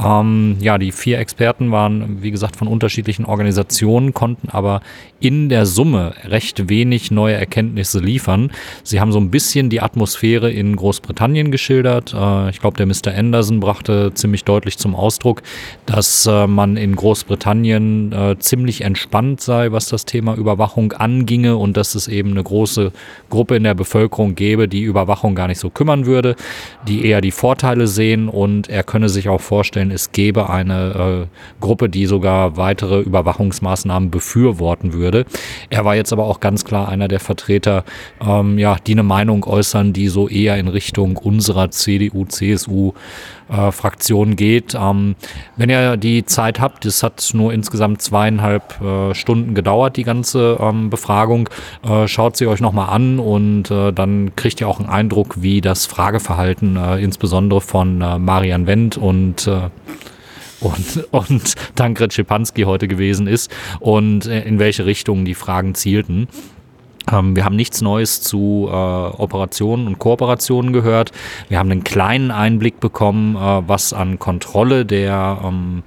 Ähm, 0.01 0.59
ja, 0.61 0.79
die 0.79 0.93
vier 0.93 1.19
Experten 1.19 1.73
waren, 1.73 2.23
wie 2.23 2.31
gesagt, 2.31 2.55
von 2.55 2.69
unterschiedlichen 2.69 3.25
Organisationen, 3.25 4.15
konnten 4.15 4.49
aber 4.49 4.81
in 5.23 5.49
der 5.49 5.67
Summe 5.67 6.15
recht 6.25 6.69
wenig 6.69 7.11
neue 7.11 7.35
Erkenntnisse 7.35 8.01
liefern. 8.01 8.51
Sie 8.83 9.01
haben 9.01 9.13
so 9.13 9.19
ein 9.19 9.31
bisschen 9.31 9.71
die 9.71 9.81
Atmosphäre 9.81 10.51
in 10.51 10.77
Großbritannien 10.77 11.51
geschildert. 11.51 12.13
Äh, 12.13 12.51
ich 12.51 12.61
glaube, 12.61 12.77
der 12.77 12.87
Mr. 12.87 13.17
Anderson 13.17 13.61
brachte 13.61 14.13
ziemlich 14.15 14.45
deutlich 14.45 14.79
zum 14.79 14.95
Ausdruck, 14.95 15.32
Eindruck, 15.33 15.43
dass 15.87 16.27
äh, 16.27 16.47
man 16.47 16.77
in 16.77 16.95
Großbritannien 16.97 18.13
äh, 18.13 18.39
ziemlich 18.39 18.83
entspannt 18.83 19.41
sei, 19.41 19.73
was 19.73 19.89
das 19.89 20.05
Thema 20.05 20.35
Überwachung 20.35 20.93
anginge 20.93 21.57
und 21.57 21.77
dass 21.77 21.95
es 21.95 22.09
eben 22.09 22.33
eine 22.33 22.43
große 22.43 22.93
Gruppe 23.31 23.57
in 23.57 23.65
der 23.65 23.75
Bevölkerung 23.75 24.35
gäbe, 24.35 24.69
die 24.69 24.83
Überwachung 24.83 25.35
gar 25.35 25.49
nicht 25.49 25.59
so 25.59 25.71
kümmern 25.71 26.07
würde, 26.07 26.37
die 26.87 27.07
eher 27.07 27.21
die 27.21 27.31
Vorteile 27.31 27.87
sehen 27.87 28.29
und 28.29 28.69
er 28.69 28.85
könne 28.85 29.09
sich 29.09 29.29
auch 29.29 29.41
vorstellen, 29.41 29.91
es 29.91 30.13
gäbe 30.13 30.51
eine 30.51 31.29
äh, 31.29 31.61
Gruppe, 31.61 31.89
die 31.89 32.07
sogar 32.07 32.57
weitere 32.57 33.01
Überwachungsmaßnahmen 33.01 34.11
befürworten 34.11 34.93
würde. 34.93 35.25
Er 35.71 35.85
war 35.85 35.97
jetzt 35.97 36.13
aber 36.13 36.25
auch 36.25 36.41
ganz 36.41 36.65
klar 36.65 36.89
einer 36.89 37.09
der 37.09 37.21
Vertreter, 37.21 37.85
ähm, 38.25 38.59
ja, 38.59 38.77
die 38.87 38.93
eine 38.93 39.03
Meinung 39.03 39.45
äußern, 39.45 39.93
die 39.93 40.09
so 40.09 40.29
eher 40.29 40.57
in 40.59 40.69
Richtung 40.69 41.17
unserer 41.17 41.71
CDU, 41.71 42.25
CSU 42.27 42.93
äh, 43.53 43.71
Fraktion 43.71 44.37
geht. 44.37 44.75
Ähm, 44.75 45.12
wenn 45.57 45.71
ihr 45.71 45.97
die 45.97 46.25
Zeit 46.25 46.61
habt, 46.61 46.85
es 46.87 47.03
hat 47.03 47.31
nur 47.35 47.53
insgesamt 47.53 48.03
zweieinhalb 48.03 48.81
äh, 48.81 49.15
Stunden 49.15 49.55
gedauert, 49.55 49.97
die 49.97 50.05
ganze 50.05 50.59
ähm, 50.61 50.91
Befragung, 50.91 51.49
äh, 51.83 52.07
schaut 52.09 52.37
sie 52.37 52.47
euch 52.47 52.61
nochmal 52.61 52.89
an 52.91 53.19
und 53.19 53.71
äh, 53.71 53.93
dann 53.93 54.35
kriegt 54.37 54.61
ihr 54.61 54.69
auch 54.69 54.81
einen 54.81 54.89
Eindruck, 54.89 55.43
wie 55.43 55.61
das 55.61 55.87
Frageverhalten 55.87 56.77
äh, 56.77 56.99
insbesondere 56.99 57.61
von 57.61 58.01
äh, 58.01 58.19
Marian 58.19 58.67
Wendt 58.67 58.97
und 58.97 59.51
und, 60.61 61.09
und 61.11 61.55
Tankred 61.75 62.13
Schipanski 62.13 62.63
heute 62.63 62.89
gewesen 62.89 63.27
ist 63.27 63.51
und 63.81 64.27
in 64.27 64.59
welche 64.59 64.87
Richtung 64.87 65.25
die 65.25 65.35
Fragen 65.35 65.75
zielten. 65.75 66.29
Ähm, 67.11 67.37
wir 67.37 67.45
haben 67.45 67.57
nichts 67.57 67.81
Neues 67.81 68.21
zu 68.21 68.69
äh, 68.69 68.73
Operationen 68.73 69.87
und 69.87 69.99
Kooperationen 69.99 70.73
gehört. 70.73 71.13
Wir 71.49 71.59
haben 71.59 71.71
einen 71.71 71.85
kleinen 71.85 72.31
Einblick 72.31 72.81
bekommen, 72.81 73.37
äh, 73.37 73.69
was 73.69 73.93
an 73.93 74.19
Kontrolle 74.19 74.85
der, 74.85 75.41
ähm, 75.45 75.83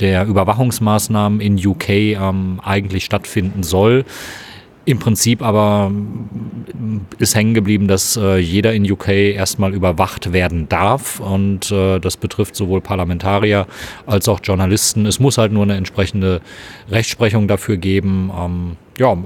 der 0.00 0.26
Überwachungsmaßnahmen 0.26 1.40
in 1.40 1.64
UK 1.64 1.88
ähm, 1.88 2.60
eigentlich 2.64 3.04
stattfinden 3.04 3.62
soll. 3.62 4.04
Im 4.86 5.00
Prinzip 5.00 5.42
aber 5.42 5.90
ist 7.18 7.34
hängen 7.34 7.54
geblieben, 7.54 7.88
dass 7.88 8.16
äh, 8.16 8.36
jeder 8.36 8.72
in 8.72 8.88
UK 8.88 9.08
erstmal 9.08 9.74
überwacht 9.74 10.32
werden 10.32 10.68
darf 10.68 11.18
und 11.18 11.72
äh, 11.72 11.98
das 11.98 12.16
betrifft 12.16 12.54
sowohl 12.54 12.80
Parlamentarier 12.80 13.66
als 14.06 14.28
auch 14.28 14.38
Journalisten. 14.40 15.04
Es 15.04 15.18
muss 15.18 15.38
halt 15.38 15.50
nur 15.50 15.64
eine 15.64 15.74
entsprechende 15.74 16.40
Rechtsprechung 16.88 17.48
dafür 17.48 17.78
geben. 17.78 18.30
Ähm, 18.38 18.76
ja, 18.98 19.16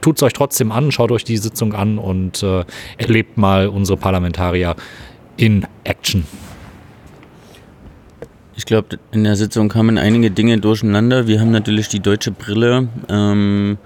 tut 0.00 0.16
es 0.16 0.22
euch 0.22 0.32
trotzdem 0.32 0.72
an, 0.72 0.92
schaut 0.92 1.12
euch 1.12 1.24
die 1.24 1.36
Sitzung 1.36 1.74
an 1.74 1.98
und 1.98 2.42
äh, 2.42 2.64
erlebt 2.98 3.36
mal 3.36 3.68
unsere 3.68 3.98
Parlamentarier 3.98 4.74
in 5.36 5.66
Action. 5.84 6.24
Ich 8.54 8.66
glaube, 8.66 8.98
in 9.12 9.24
der 9.24 9.36
Sitzung 9.36 9.68
kamen 9.68 9.98
einige 9.98 10.30
Dinge 10.30 10.58
durcheinander. 10.58 11.26
Wir 11.26 11.40
haben 11.40 11.50
natürlich 11.50 11.88
die 11.88 12.00
deutsche 12.00 12.30
Brille. 12.30 12.88
Ähm, 13.08 13.78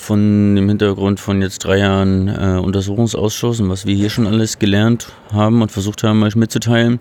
von 0.00 0.56
dem 0.56 0.68
Hintergrund 0.68 1.20
von 1.20 1.42
jetzt 1.42 1.58
drei 1.58 1.78
Jahren 1.78 2.28
äh, 2.28 2.58
Untersuchungsausschuss 2.58 3.60
und 3.60 3.68
was 3.68 3.84
wir 3.84 3.94
hier 3.94 4.08
schon 4.08 4.26
alles 4.26 4.58
gelernt 4.58 5.12
haben 5.30 5.60
und 5.60 5.70
versucht 5.70 6.02
haben, 6.02 6.22
euch 6.22 6.36
mitzuteilen. 6.36 7.00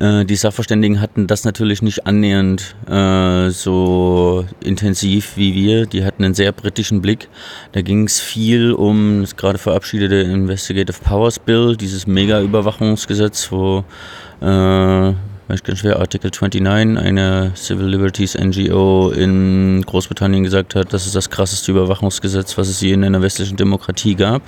Äh, 0.00 0.24
die 0.24 0.36
Sachverständigen 0.36 1.00
hatten 1.00 1.26
das 1.26 1.44
natürlich 1.44 1.82
nicht 1.82 2.06
annähernd 2.06 2.76
äh, 2.88 3.50
so 3.50 4.44
intensiv 4.62 5.36
wie 5.36 5.54
wir. 5.54 5.86
Die 5.86 6.04
hatten 6.04 6.24
einen 6.24 6.34
sehr 6.34 6.52
britischen 6.52 7.00
Blick. 7.00 7.28
Da 7.72 7.82
ging 7.82 8.04
es 8.04 8.20
viel 8.20 8.72
um 8.72 9.22
das 9.22 9.36
gerade 9.36 9.58
verabschiedete 9.58 10.16
Investigative 10.16 10.98
Powers 11.02 11.38
Bill, 11.38 11.76
dieses 11.76 12.06
Mega-Überwachungsgesetz, 12.06 13.50
wo 13.50 13.84
äh, 14.40 15.12
weiß 15.48 15.62
ganz 15.62 15.78
schwer, 15.78 16.00
Article 16.00 16.30
29, 16.30 16.98
eine 16.98 17.52
Civil 17.54 17.86
Liberties 17.86 18.36
NGO 18.36 19.10
in 19.10 19.82
Großbritannien 19.86 20.42
gesagt 20.42 20.74
hat, 20.74 20.92
das 20.92 21.06
ist 21.06 21.14
das 21.14 21.30
krasseste 21.30 21.70
Überwachungsgesetz, 21.70 22.58
was 22.58 22.68
es 22.68 22.80
je 22.80 22.92
in 22.92 23.04
einer 23.04 23.22
westlichen 23.22 23.56
Demokratie 23.56 24.16
gab. 24.16 24.42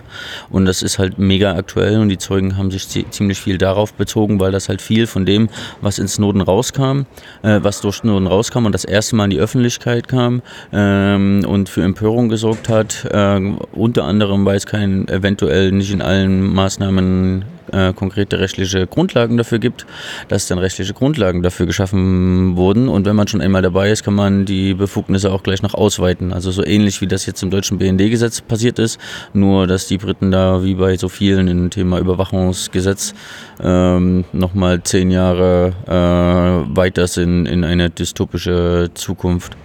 Und 0.50 0.64
das 0.64 0.82
ist 0.82 0.98
halt 0.98 1.18
mega 1.18 1.54
aktuell 1.54 2.00
und 2.00 2.08
die 2.08 2.18
Zeugen 2.18 2.56
haben 2.56 2.72
sich 2.72 2.88
ziemlich 2.88 3.38
viel 3.38 3.58
darauf 3.58 3.94
bezogen, 3.94 4.40
weil 4.40 4.50
das 4.50 4.68
halt 4.68 4.82
viel 4.82 5.06
von 5.06 5.24
dem, 5.24 5.48
was 5.80 6.00
in 6.00 6.08
Snowden 6.08 6.40
rauskam, 6.40 7.02
äh, 7.42 7.60
was 7.62 7.80
durch 7.80 7.96
Snowden 7.96 8.26
rauskam 8.26 8.66
und 8.66 8.72
das 8.72 8.84
erste 8.84 9.14
Mal 9.14 9.24
in 9.24 9.30
die 9.30 9.38
Öffentlichkeit 9.38 10.08
kam 10.08 10.42
ähm, 10.72 11.44
und 11.46 11.68
für 11.68 11.82
Empörung 11.82 12.28
gesorgt 12.28 12.68
hat, 12.68 13.04
äh, 13.10 13.40
unter 13.72 14.04
anderem, 14.04 14.44
weil 14.44 14.56
es 14.56 14.66
kein 14.66 15.06
eventuell 15.06 15.70
nicht 15.70 15.92
in 15.92 16.02
allen 16.02 16.52
Maßnahmen 16.52 17.44
äh, 17.72 17.92
konkrete 17.92 18.38
rechtliche 18.38 18.86
Grundlagen 18.86 19.36
dafür 19.36 19.58
gibt, 19.58 19.86
dass 20.28 20.46
dann 20.46 20.58
rechtliche 20.58 20.94
Grundlagen 20.94 21.42
dafür 21.42 21.66
geschaffen 21.66 22.56
wurden. 22.56 22.88
Und 22.88 23.06
wenn 23.06 23.16
man 23.16 23.28
schon 23.28 23.40
einmal 23.40 23.62
dabei 23.62 23.90
ist, 23.90 24.02
kann 24.02 24.14
man 24.14 24.44
die 24.44 24.74
Befugnisse 24.74 25.32
auch 25.32 25.42
gleich 25.42 25.62
noch 25.62 25.74
ausweiten. 25.74 26.32
Also 26.32 26.50
so 26.50 26.64
ähnlich 26.64 27.00
wie 27.00 27.06
das 27.06 27.26
jetzt 27.26 27.42
im 27.42 27.50
deutschen 27.50 27.78
BND-Gesetz 27.78 28.40
passiert 28.40 28.78
ist, 28.78 28.98
nur 29.32 29.66
dass 29.66 29.86
die 29.86 29.98
Briten 29.98 30.30
da 30.30 30.64
wie 30.64 30.74
bei 30.74 30.96
so 30.96 31.08
vielen 31.08 31.48
im 31.48 31.70
Thema 31.70 31.98
Überwachungsgesetz 31.98 33.14
ähm, 33.60 34.24
nochmal 34.32 34.82
zehn 34.82 35.10
Jahre 35.10 35.72
äh, 35.86 36.76
weiter 36.76 37.06
sind 37.06 37.46
in 37.46 37.64
eine 37.64 37.90
dystopische 37.90 38.90
Zukunft. 38.94 39.56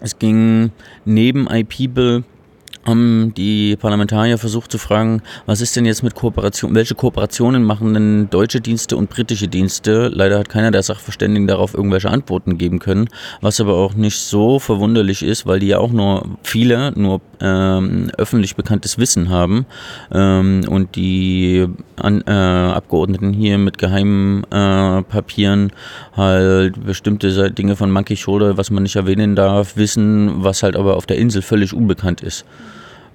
Es 0.00 0.18
ging 0.18 0.70
neben 1.04 1.48
IP-Bill 1.48 2.24
haben 2.86 3.34
die 3.34 3.76
Parlamentarier 3.76 4.38
versucht 4.38 4.70
zu 4.70 4.78
fragen, 4.78 5.22
was 5.44 5.60
ist 5.60 5.76
denn 5.76 5.84
jetzt 5.84 6.02
mit 6.02 6.14
Kooperation, 6.14 6.74
welche 6.74 6.94
Kooperationen 6.94 7.64
machen 7.64 7.94
denn 7.94 8.30
deutsche 8.30 8.60
Dienste 8.60 8.96
und 8.96 9.10
britische 9.10 9.48
Dienste? 9.48 10.08
Leider 10.08 10.38
hat 10.38 10.48
keiner 10.48 10.70
der 10.70 10.82
Sachverständigen 10.82 11.46
darauf 11.46 11.74
irgendwelche 11.74 12.10
Antworten 12.10 12.58
geben 12.58 12.78
können, 12.78 13.08
was 13.40 13.60
aber 13.60 13.74
auch 13.74 13.94
nicht 13.94 14.18
so 14.18 14.58
verwunderlich 14.58 15.22
ist, 15.22 15.46
weil 15.46 15.58
die 15.58 15.68
ja 15.68 15.78
auch 15.78 15.92
nur 15.92 16.38
viele 16.42 16.92
nur 16.96 17.20
ähm, 17.40 18.10
öffentlich 18.16 18.56
bekanntes 18.56 18.98
Wissen 18.98 19.28
haben 19.28 19.66
ähm, 20.12 20.62
und 20.68 20.96
die 20.96 21.66
an, 21.96 22.22
äh, 22.26 22.30
Abgeordneten 22.30 23.32
hier 23.32 23.58
mit 23.58 23.78
geheimen 23.78 24.44
äh, 24.44 25.02
Papieren 25.02 25.72
halt 26.16 26.84
bestimmte 26.84 27.50
Dinge 27.50 27.76
von 27.76 27.90
Monkey 27.90 28.16
Shoulder, 28.16 28.56
was 28.56 28.70
man 28.70 28.84
nicht 28.84 28.96
erwähnen 28.96 29.34
darf, 29.34 29.76
wissen, 29.76 30.44
was 30.44 30.62
halt 30.62 30.76
aber 30.76 30.96
auf 30.96 31.06
der 31.06 31.18
Insel 31.18 31.42
völlig 31.42 31.74
unbekannt 31.74 32.20
ist. 32.20 32.44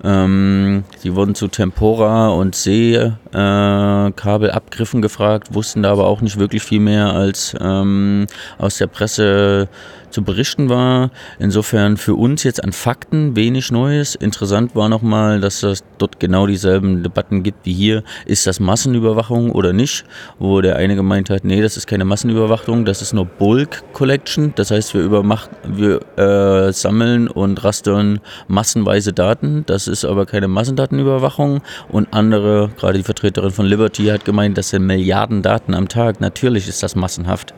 Ähm, 0.04 0.84
sie 0.98 1.16
wurden 1.16 1.36
zu 1.36 1.48
Tempora 1.48 2.30
und 2.30 2.56
Seekabelabgriffen 2.56 5.00
äh, 5.00 5.02
gefragt, 5.02 5.54
wussten 5.54 5.84
da 5.84 5.92
aber 5.92 6.08
auch 6.08 6.22
nicht 6.22 6.40
wirklich 6.40 6.64
viel 6.64 6.80
mehr 6.80 7.14
als 7.14 7.56
ähm, 7.60 8.26
aus 8.58 8.78
der 8.78 8.88
Presse 8.88 9.70
zu 10.12 10.24
berichten 10.24 10.70
war. 10.70 11.12
Insofern 11.40 11.98
für 11.98 12.16
uns 12.16 12.44
jetzt 12.44 12.64
an 12.64 12.72
Fakten 12.72 13.36
wenig 13.36 13.72
Neues. 13.72 14.16
Interessant 14.16 14.76
war 14.76 14.90
nochmal, 14.90 15.40
dass 15.40 15.64
es 15.64 15.84
dort 15.98 16.20
genau 16.20 16.48
dieselben 16.48 17.04
Debatten 17.04 17.44
gibt 17.44 17.66
wie 17.66 17.74
hier. 17.74 18.04
Ist 18.26 18.48
das 18.48 18.60
Massenüberwachung 18.60 19.52
oder 19.52 19.74
nicht? 19.74 20.06
Wo 20.40 20.62
der 20.62 20.76
eine 20.76 20.96
gemeint 20.96 21.30
hat, 21.30 21.44
nee, 21.44 21.62
das 21.62 21.78
ist 21.78 21.88
keine 21.88 22.06
Massenüberwachung, 22.06 22.86
das 22.86 23.02
ist 23.02 23.14
nur 23.14 23.26
Bulk 23.26 23.84
Collection. 23.94 24.54
Das 24.56 24.72
heißt, 24.72 24.94
wir, 24.94 25.02
übermach, 25.02 25.48
wir 25.68 26.00
äh, 26.18 26.74
sammeln 26.74 27.28
und 27.28 27.64
rastern 27.64 28.20
massenweise 28.48 29.14
Daten. 29.14 29.64
Das 29.66 29.88
ist 29.88 30.06
aber 30.06 30.26
keine 30.26 30.48
Massendatenüberwachung. 30.48 31.62
Und 31.90 32.14
andere, 32.14 32.70
gerade 32.78 32.98
die 32.98 33.04
Vertreterin 33.04 33.52
von 33.52 33.66
Liberty, 33.66 34.06
hat 34.08 34.26
gemeint, 34.26 34.58
das 34.58 34.70
sind 34.70 34.86
Milliarden 34.86 35.42
Daten 35.42 35.74
am 35.74 35.88
Tag. 35.88 36.22
Natürlich 36.22 36.68
ist 36.68 36.84
das 36.84 36.96
massenhaft. 36.96 37.54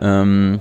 Ähm, 0.00 0.60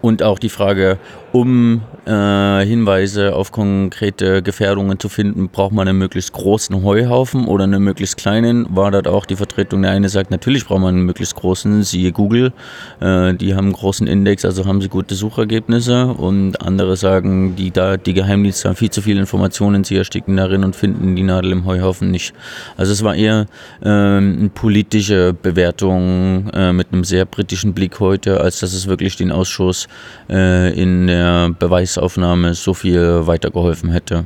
und 0.00 0.22
auch 0.22 0.38
die 0.38 0.48
Frage, 0.48 0.98
um 1.32 1.82
äh, 2.08 2.66
Hinweise 2.66 3.34
auf 3.36 3.52
konkrete 3.52 4.42
Gefährdungen 4.42 4.98
zu 4.98 5.08
finden, 5.08 5.48
braucht 5.48 5.72
man 5.72 5.86
einen 5.86 5.98
möglichst 5.98 6.32
großen 6.32 6.82
Heuhaufen 6.82 7.46
oder 7.46 7.64
einen 7.64 7.82
möglichst 7.82 8.16
kleinen. 8.16 8.66
War 8.74 8.90
dort 8.90 9.06
auch 9.06 9.26
die 9.26 9.36
Vertretung, 9.36 9.82
der 9.82 9.92
eine 9.92 10.08
sagt, 10.08 10.30
natürlich 10.30 10.66
braucht 10.66 10.80
man 10.80 10.94
einen 10.94 11.04
möglichst 11.04 11.36
großen, 11.36 11.82
siehe 11.82 12.12
Google. 12.12 12.52
Äh, 13.00 13.34
die 13.34 13.54
haben 13.54 13.66
einen 13.66 13.72
großen 13.74 14.06
Index, 14.06 14.44
also 14.44 14.66
haben 14.66 14.80
sie 14.80 14.88
gute 14.88 15.14
Suchergebnisse. 15.14 16.06
Und 16.06 16.60
andere 16.62 16.96
sagen, 16.96 17.54
die, 17.56 17.70
da, 17.70 17.96
die 17.96 18.14
Geheimdienste 18.14 18.68
haben 18.68 18.76
viel 18.76 18.90
zu 18.90 19.02
viele 19.02 19.20
Informationen, 19.20 19.84
sie 19.84 19.96
ersticken 19.96 20.36
darin 20.36 20.64
und 20.64 20.74
finden 20.74 21.14
die 21.14 21.22
Nadel 21.22 21.52
im 21.52 21.66
Heuhaufen 21.66 22.10
nicht. 22.10 22.34
Also 22.76 22.92
es 22.92 23.04
war 23.04 23.14
eher 23.14 23.46
äh, 23.82 23.88
eine 23.88 24.50
politische 24.54 25.34
Bewertung 25.34 26.50
äh, 26.52 26.72
mit 26.72 26.92
einem 26.92 27.04
sehr 27.04 27.26
britischen 27.26 27.74
Blick 27.74 28.00
heute, 28.00 28.40
als 28.40 28.60
dass 28.60 28.72
es 28.72 28.86
wirklich 28.86 29.16
den 29.16 29.30
Ausschuss 29.30 29.88
äh, 30.30 30.72
in 30.72 31.06
der 31.06 31.28
der 31.28 31.54
Beweisaufnahme 31.98 32.54
so 32.54 32.74
viel 32.74 33.26
weitergeholfen 33.26 33.90
hätte. 33.90 34.24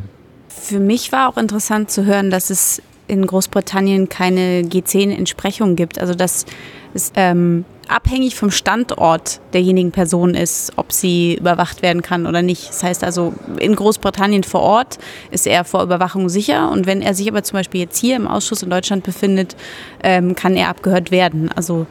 Für 0.48 0.78
mich 0.78 1.12
war 1.12 1.28
auch 1.28 1.36
interessant 1.36 1.90
zu 1.90 2.04
hören, 2.04 2.30
dass 2.30 2.50
es 2.50 2.82
in 3.08 3.26
Großbritannien 3.26 4.08
keine 4.08 4.62
G10-Entsprechung 4.62 5.76
gibt. 5.76 5.98
Also 5.98 6.14
dass 6.14 6.46
es 6.94 7.12
ähm, 7.16 7.64
abhängig 7.88 8.36
vom 8.36 8.50
Standort 8.50 9.40
derjenigen 9.54 9.90
Person 9.90 10.34
ist, 10.34 10.72
ob 10.76 10.92
sie 10.92 11.36
überwacht 11.36 11.82
werden 11.82 12.02
kann 12.02 12.26
oder 12.26 12.42
nicht. 12.42 12.68
Das 12.68 12.82
heißt 12.82 13.02
also, 13.02 13.34
in 13.58 13.74
Großbritannien 13.74 14.44
vor 14.44 14.60
Ort 14.60 14.98
ist 15.30 15.46
er 15.46 15.64
vor 15.64 15.82
Überwachung 15.82 16.28
sicher 16.28 16.70
und 16.70 16.86
wenn 16.86 17.02
er 17.02 17.14
sich 17.14 17.28
aber 17.28 17.42
zum 17.42 17.58
Beispiel 17.58 17.80
jetzt 17.80 17.98
hier 17.98 18.16
im 18.16 18.28
Ausschuss 18.28 18.62
in 18.62 18.70
Deutschland 18.70 19.04
befindet, 19.04 19.56
ähm, 20.02 20.34
kann 20.36 20.54
er 20.54 20.68
abgehört 20.68 21.10
werden. 21.10 21.50
Also 21.54 21.86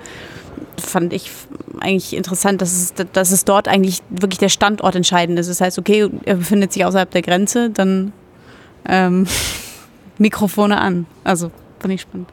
fand 0.80 1.14
ich 1.14 1.32
eigentlich 1.80 2.16
interessant, 2.16 2.62
dass 2.62 2.72
es, 2.72 2.94
dass 3.14 3.32
es 3.32 3.46
dort 3.46 3.68
eigentlich 3.68 4.00
wirklich 4.10 4.40
der 4.40 4.50
Standort 4.50 4.96
entscheidend 4.96 5.40
ist. 5.40 5.50
Das 5.50 5.62
heißt, 5.62 5.80
okay, 5.80 6.10
er 6.26 6.36
befindet 6.36 6.74
sich 6.74 6.86
außerhalb 6.86 7.10
der 7.10 7.22
Grenze, 7.22 7.70
dann 7.70 8.14
ähm, 8.88 9.28
Mikrofone 10.18 10.80
an. 10.80 11.06
Also 11.24 11.52
fand 11.80 11.94
ich 11.94 12.02
spannend. 12.02 12.30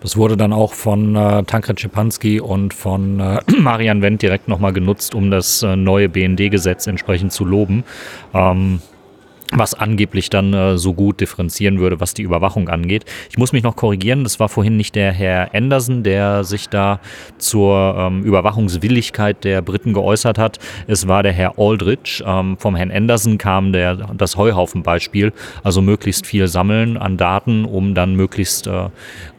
Das 0.00 0.16
wurde 0.16 0.36
dann 0.36 0.52
auch 0.52 0.72
von 0.72 1.14
äh, 1.14 1.42
Tankred 1.44 1.80
Schipanski 1.80 2.40
und 2.40 2.72
von 2.72 3.20
äh, 3.20 3.40
Marian 3.58 4.02
Wendt 4.02 4.22
direkt 4.22 4.48
nochmal 4.48 4.72
genutzt, 4.72 5.14
um 5.14 5.30
das 5.30 5.62
äh, 5.62 5.76
neue 5.76 6.08
BND-Gesetz 6.08 6.86
entsprechend 6.86 7.32
zu 7.32 7.44
loben. 7.44 7.84
Ähm, 8.34 8.80
was 9.52 9.74
angeblich 9.74 10.30
dann 10.30 10.52
äh, 10.52 10.76
so 10.76 10.92
gut 10.92 11.20
differenzieren 11.20 11.78
würde, 11.78 12.00
was 12.00 12.14
die 12.14 12.22
Überwachung 12.22 12.68
angeht. 12.68 13.04
Ich 13.30 13.38
muss 13.38 13.52
mich 13.52 13.62
noch 13.62 13.76
korrigieren, 13.76 14.22
das 14.22 14.38
war 14.40 14.48
vorhin 14.48 14.76
nicht 14.76 14.94
der 14.94 15.12
Herr 15.12 15.54
Anderson, 15.54 16.02
der 16.02 16.44
sich 16.44 16.68
da 16.68 17.00
zur 17.38 17.94
ähm, 17.98 18.22
Überwachungswilligkeit 18.24 19.44
der 19.44 19.62
Briten 19.62 19.94
geäußert 19.94 20.38
hat. 20.38 20.58
Es 20.86 21.08
war 21.08 21.22
der 21.22 21.32
Herr 21.32 21.58
Aldrich. 21.58 22.22
Ähm, 22.26 22.56
vom 22.58 22.76
Herrn 22.76 22.90
Anderson 22.90 23.38
kam 23.38 23.72
der, 23.72 23.94
das 23.94 24.36
Heuhaufenbeispiel, 24.36 25.32
also 25.62 25.80
möglichst 25.80 26.26
viel 26.26 26.46
sammeln 26.46 26.98
an 26.98 27.16
Daten, 27.16 27.64
um 27.64 27.94
dann 27.94 28.14
möglichst 28.14 28.66
äh, 28.66 28.88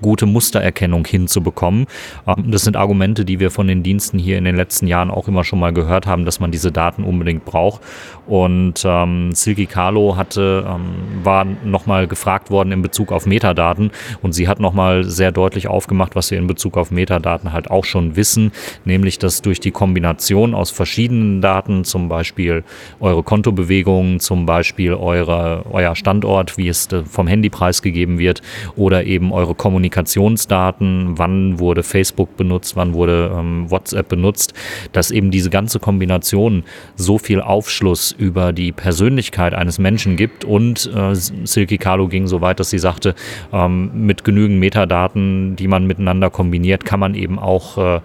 gute 0.01 0.25
Mustererkennung 0.25 1.05
hinzubekommen. 1.05 1.85
Ähm, 2.27 2.51
das 2.51 2.63
sind 2.63 2.77
Argumente, 2.77 3.25
die 3.25 3.39
wir 3.39 3.51
von 3.51 3.67
den 3.67 3.83
Diensten 3.83 4.17
hier 4.17 4.39
in 4.39 4.45
den 4.45 4.55
letzten 4.55 4.87
Jahren 4.87 5.11
auch 5.11 5.27
immer 5.27 5.43
schon 5.43 5.59
mal 5.59 5.71
gehört 5.71 6.07
haben, 6.07 6.25
dass 6.25 6.39
man 6.39 6.51
diese 6.51 6.71
Daten 6.71 7.03
unbedingt 7.03 7.45
braucht. 7.45 7.81
Und 8.25 8.83
ähm, 8.85 9.33
Silky 9.33 9.67
Carlo 9.67 9.98
Carlo 9.99 10.15
hatte, 10.15 10.65
ähm, 10.67 11.23
war 11.23 11.45
nochmal 11.45 12.07
gefragt 12.07 12.49
worden 12.49 12.71
in 12.71 12.81
Bezug 12.81 13.11
auf 13.11 13.25
Metadaten. 13.25 13.91
Und 14.21 14.33
sie 14.33 14.47
hat 14.47 14.59
nochmal 14.59 15.03
sehr 15.03 15.31
deutlich 15.31 15.67
aufgemacht, 15.67 16.15
was 16.15 16.31
wir 16.31 16.37
in 16.37 16.47
Bezug 16.47 16.77
auf 16.77 16.91
Metadaten 16.91 17.51
halt 17.51 17.69
auch 17.69 17.85
schon 17.85 18.15
wissen, 18.15 18.51
nämlich 18.85 19.19
dass 19.19 19.41
durch 19.41 19.59
die 19.59 19.71
Kombination 19.71 20.53
aus 20.53 20.71
verschiedenen 20.71 21.41
Daten, 21.41 21.83
zum 21.83 22.07
Beispiel 22.09 22.63
eure 22.99 23.23
Kontobewegungen, 23.23 24.19
zum 24.19 24.45
Beispiel 24.45 24.93
eure, 24.93 25.65
euer 25.69 25.95
Standort, 25.95 26.57
wie 26.57 26.69
es 26.69 26.87
vom 27.05 27.27
Handy 27.27 27.49
preisgegeben 27.49 28.19
wird, 28.19 28.41
oder 28.75 29.03
eben 29.03 29.31
eure 29.33 29.55
Kommunikationsdaten, 29.55 31.17
wann 31.17 31.59
wurde 31.59 31.83
Facebook 31.83 32.37
benutzt, 32.37 32.75
wann 32.75 32.93
wurde 32.93 33.31
ähm, 33.37 33.69
WhatsApp 33.69 34.07
benutzt, 34.07 34.53
dass 34.93 35.11
eben 35.11 35.31
diese 35.31 35.49
ganze 35.49 35.79
Kombination 35.79 36.63
so 36.95 37.17
viel 37.17 37.41
Aufschluss 37.41 38.11
über 38.11 38.53
die 38.53 38.71
Persönlichkeit 38.71 39.53
eines 39.53 39.79
Menschen 39.79 39.88
gibt 39.97 40.45
und 40.45 40.89
äh, 40.93 41.15
Silky 41.15 41.77
Carlo 41.77 42.07
ging 42.07 42.27
so 42.27 42.41
weit, 42.41 42.59
dass 42.59 42.69
sie 42.69 42.79
sagte, 42.79 43.15
ähm, 43.51 43.91
mit 44.05 44.23
genügend 44.23 44.59
Metadaten, 44.59 45.55
die 45.55 45.67
man 45.67 45.87
miteinander 45.87 46.29
kombiniert, 46.29 46.85
kann 46.85 46.99
man 46.99 47.15
eben 47.15 47.39
auch 47.39 47.77
äh, 47.77 48.01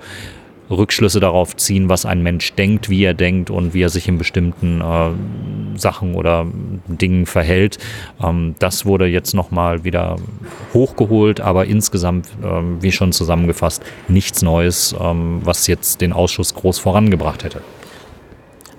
Rückschlüsse 0.70 1.20
darauf 1.20 1.56
ziehen, 1.56 1.88
was 1.88 2.06
ein 2.06 2.22
Mensch 2.22 2.52
denkt, 2.54 2.88
wie 2.88 3.04
er 3.04 3.14
denkt 3.14 3.50
und 3.50 3.74
wie 3.74 3.82
er 3.82 3.90
sich 3.90 4.08
in 4.08 4.18
bestimmten 4.18 4.80
äh, 4.80 5.78
Sachen 5.78 6.14
oder 6.14 6.46
Dingen 6.86 7.26
verhält. 7.26 7.78
Ähm, 8.22 8.54
das 8.58 8.86
wurde 8.86 9.06
jetzt 9.06 9.34
nochmal 9.34 9.84
wieder 9.84 10.16
hochgeholt, 10.72 11.40
aber 11.40 11.66
insgesamt, 11.66 12.28
ähm, 12.42 12.78
wie 12.80 12.92
schon 12.92 13.12
zusammengefasst, 13.12 13.82
nichts 14.08 14.42
Neues, 14.42 14.94
ähm, 14.98 15.40
was 15.44 15.66
jetzt 15.66 16.00
den 16.00 16.12
Ausschuss 16.12 16.54
groß 16.54 16.78
vorangebracht 16.78 17.44
hätte. 17.44 17.60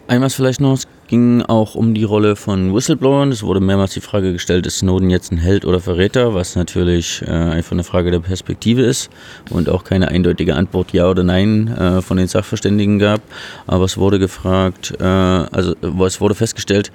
Einmal 0.07 0.29
vielleicht 0.29 0.61
noch, 0.61 0.73
es 0.73 0.87
ging 1.07 1.41
auch 1.41 1.73
um 1.73 1.95
die 1.95 2.03
Rolle 2.03 2.35
von 2.35 2.75
Whistleblowern. 2.75 3.31
Es 3.31 3.41
wurde 3.41 3.59
mehrmals 3.59 3.93
die 3.93 4.01
Frage 4.01 4.33
gestellt, 4.33 4.67
ist 4.67 4.77
Snowden 4.77 5.09
jetzt 5.09 5.31
ein 5.31 5.39
Held 5.39 5.65
oder 5.65 5.79
Verräter, 5.79 6.35
was 6.35 6.55
natürlich 6.55 7.23
äh, 7.25 7.31
einfach 7.31 7.71
eine 7.71 7.83
Frage 7.83 8.11
der 8.11 8.19
Perspektive 8.19 8.83
ist 8.83 9.09
und 9.49 9.67
auch 9.67 9.83
keine 9.83 10.09
eindeutige 10.09 10.55
Antwort 10.55 10.93
Ja 10.93 11.09
oder 11.09 11.23
Nein 11.23 11.69
äh, 11.69 12.03
von 12.03 12.17
den 12.17 12.27
Sachverständigen 12.27 12.99
gab. 12.99 13.19
Aber 13.65 13.85
es 13.85 13.97
wurde 13.97 14.19
gefragt, 14.19 14.93
äh, 14.99 15.03
also 15.03 15.73
es 16.05 16.21
wurde 16.21 16.35
festgestellt, 16.35 16.91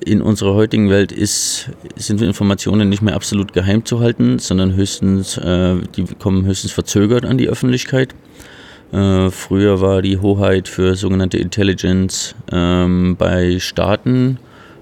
in 0.00 0.22
unserer 0.22 0.54
heutigen 0.54 0.88
Welt 0.88 1.12
ist, 1.12 1.70
sind 1.96 2.22
Informationen 2.22 2.88
nicht 2.88 3.02
mehr 3.02 3.14
absolut 3.14 3.52
geheim 3.52 3.84
zu 3.84 4.00
halten, 4.00 4.38
sondern 4.38 4.74
höchstens, 4.74 5.36
äh, 5.36 5.76
die 5.94 6.04
kommen 6.18 6.46
höchstens 6.46 6.72
verzögert 6.72 7.26
an 7.26 7.36
die 7.36 7.48
Öffentlichkeit. 7.48 8.14
Äh, 8.92 9.30
früher 9.30 9.80
war 9.80 10.02
die 10.02 10.18
Hoheit 10.18 10.68
für 10.68 10.94
sogenannte 10.94 11.38
Intelligence 11.38 12.34
ähm, 12.52 13.16
bei 13.18 13.58
Staaten. 13.58 14.38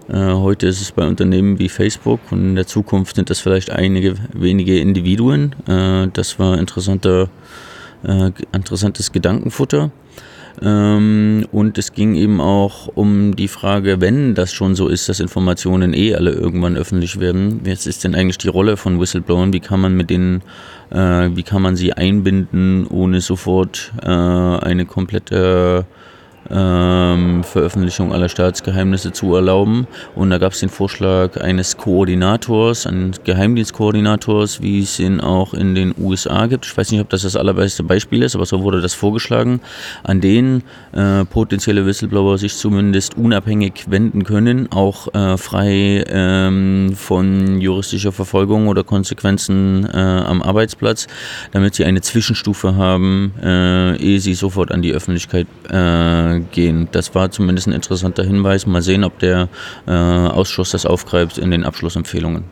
Äh, 0.09 0.33
heute 0.33 0.67
ist 0.67 0.83
es 0.83 0.93
bei 0.93 1.07
Unternehmen 1.07 1.59
wie 1.59 1.71
Facebook 1.71 2.21
und 2.31 2.41
in 2.41 2.55
der 2.55 2.67
Zukunft 2.67 3.17
sind 3.17 3.31
das 3.31 3.41
vielleicht 3.41 3.71
einige 3.71 4.17
wenige 4.33 4.79
Individuen. 4.79 5.55
Äh, 5.67 6.09
das 6.13 6.39
war 6.39 6.59
interessanter, 6.59 7.31
äh, 8.03 8.31
interessantes 8.53 9.13
Gedankenfutter. 9.13 9.91
Ähm, 10.63 11.47
und 11.51 11.79
es 11.79 11.93
ging 11.93 12.15
eben 12.15 12.41
auch 12.41 12.89
um 12.95 13.35
die 13.35 13.49
Frage, 13.49 14.01
wenn 14.01 14.35
das 14.35 14.53
schon 14.53 14.75
so 14.75 14.89
ist, 14.89 15.09
dass 15.09 15.21
Informationen 15.21 15.95
eh 15.95 16.15
alle 16.15 16.31
irgendwann 16.31 16.77
öffentlich 16.77 17.19
werden, 17.19 17.63
was 17.65 17.87
ist 17.87 18.05
denn 18.05 18.15
eigentlich 18.15 18.39
die 18.39 18.49
Rolle 18.49 18.77
von 18.77 19.01
Whistleblowern? 19.01 19.53
Wie 19.53 19.61
kann 19.61 19.81
man 19.81 19.97
mit 19.97 20.11
denen, 20.11 20.43
wie 20.95 21.43
kann 21.43 21.63
man 21.63 21.77
sie 21.77 21.93
einbinden, 21.93 22.87
ohne 22.87 23.21
sofort 23.21 23.93
äh, 24.03 24.09
eine 24.09 24.87
komplette 24.87 25.87
ähm, 26.51 27.43
Veröffentlichung 27.45 28.13
aller 28.13 28.29
Staatsgeheimnisse 28.29 29.13
zu 29.13 29.35
erlauben. 29.35 29.87
Und 30.15 30.31
da 30.31 30.39
gab 30.39 30.53
es 30.53 30.61
den 30.61 30.69
Vorschlag 30.69 31.41
eines 31.41 31.77
Koordinators, 31.77 32.87
eines 32.87 33.23
Geheimdienstkoordinators, 33.25 34.61
wie 34.63 34.81
es 34.81 34.99
ihn 34.99 35.21
auch 35.21 35.55
in 35.55 35.75
den 35.75 35.95
USA 35.99 36.47
gibt. 36.47 36.67
Ich 36.67 36.77
weiß 36.77 36.91
nicht, 36.91 37.01
ob 37.01 37.09
das 37.11 37.23
das 37.23 37.37
allerbeste 37.37 37.83
Beispiel 37.83 38.23
ist, 38.23 38.35
aber 38.35 38.47
so 38.47 38.63
wurde 38.63 38.81
das 38.81 38.95
vorgeschlagen, 38.95 39.61
an 40.03 40.21
den 40.21 40.63
äh, 40.93 41.25
potenzielle 41.25 41.87
Whistleblower 41.87 42.39
sich 42.39 42.57
zumindest 42.57 43.17
unabhängig 43.17 43.85
wenden 43.89 44.25
können, 44.25 44.71
auch 44.71 45.13
äh, 45.15 45.37
frei 45.37 46.05
ähm, 46.09 46.93
von 46.97 47.61
juristischer 47.61 48.13
Verfolgung 48.13 48.69
oder 48.69 48.85
Konsequenzen 48.85 49.89
äh, 49.93 49.97
am 49.97 50.43
Arbeitsplatz, 50.43 51.07
damit 51.53 51.75
sie 51.75 51.85
eine 51.85 52.01
Zwischenstufe 52.01 52.77
haben, 52.77 53.35
äh, 53.43 53.97
ehe 53.97 54.21
sie 54.21 54.35
sofort 54.35 54.73
an 54.73 54.83
die 54.83 54.93
Öffentlichkeit 54.93 55.47
äh, 55.69 56.34
gehen. 56.41 56.89
Das 56.93 57.15
war 57.15 57.31
zumindest 57.31 57.67
ein 57.67 57.73
interessanter 57.73 58.25
Hinweis. 58.25 58.67
Mal 58.67 58.83
sehen, 58.83 59.05
ob 59.05 59.19
der 59.19 59.49
äh, 59.87 59.91
Ausschuss 59.91 60.71
das 60.71 60.87
aufgreift 60.87 61.39
in 61.39 61.51
den 61.51 61.65
Abschlussempfehlungen. 61.65 62.45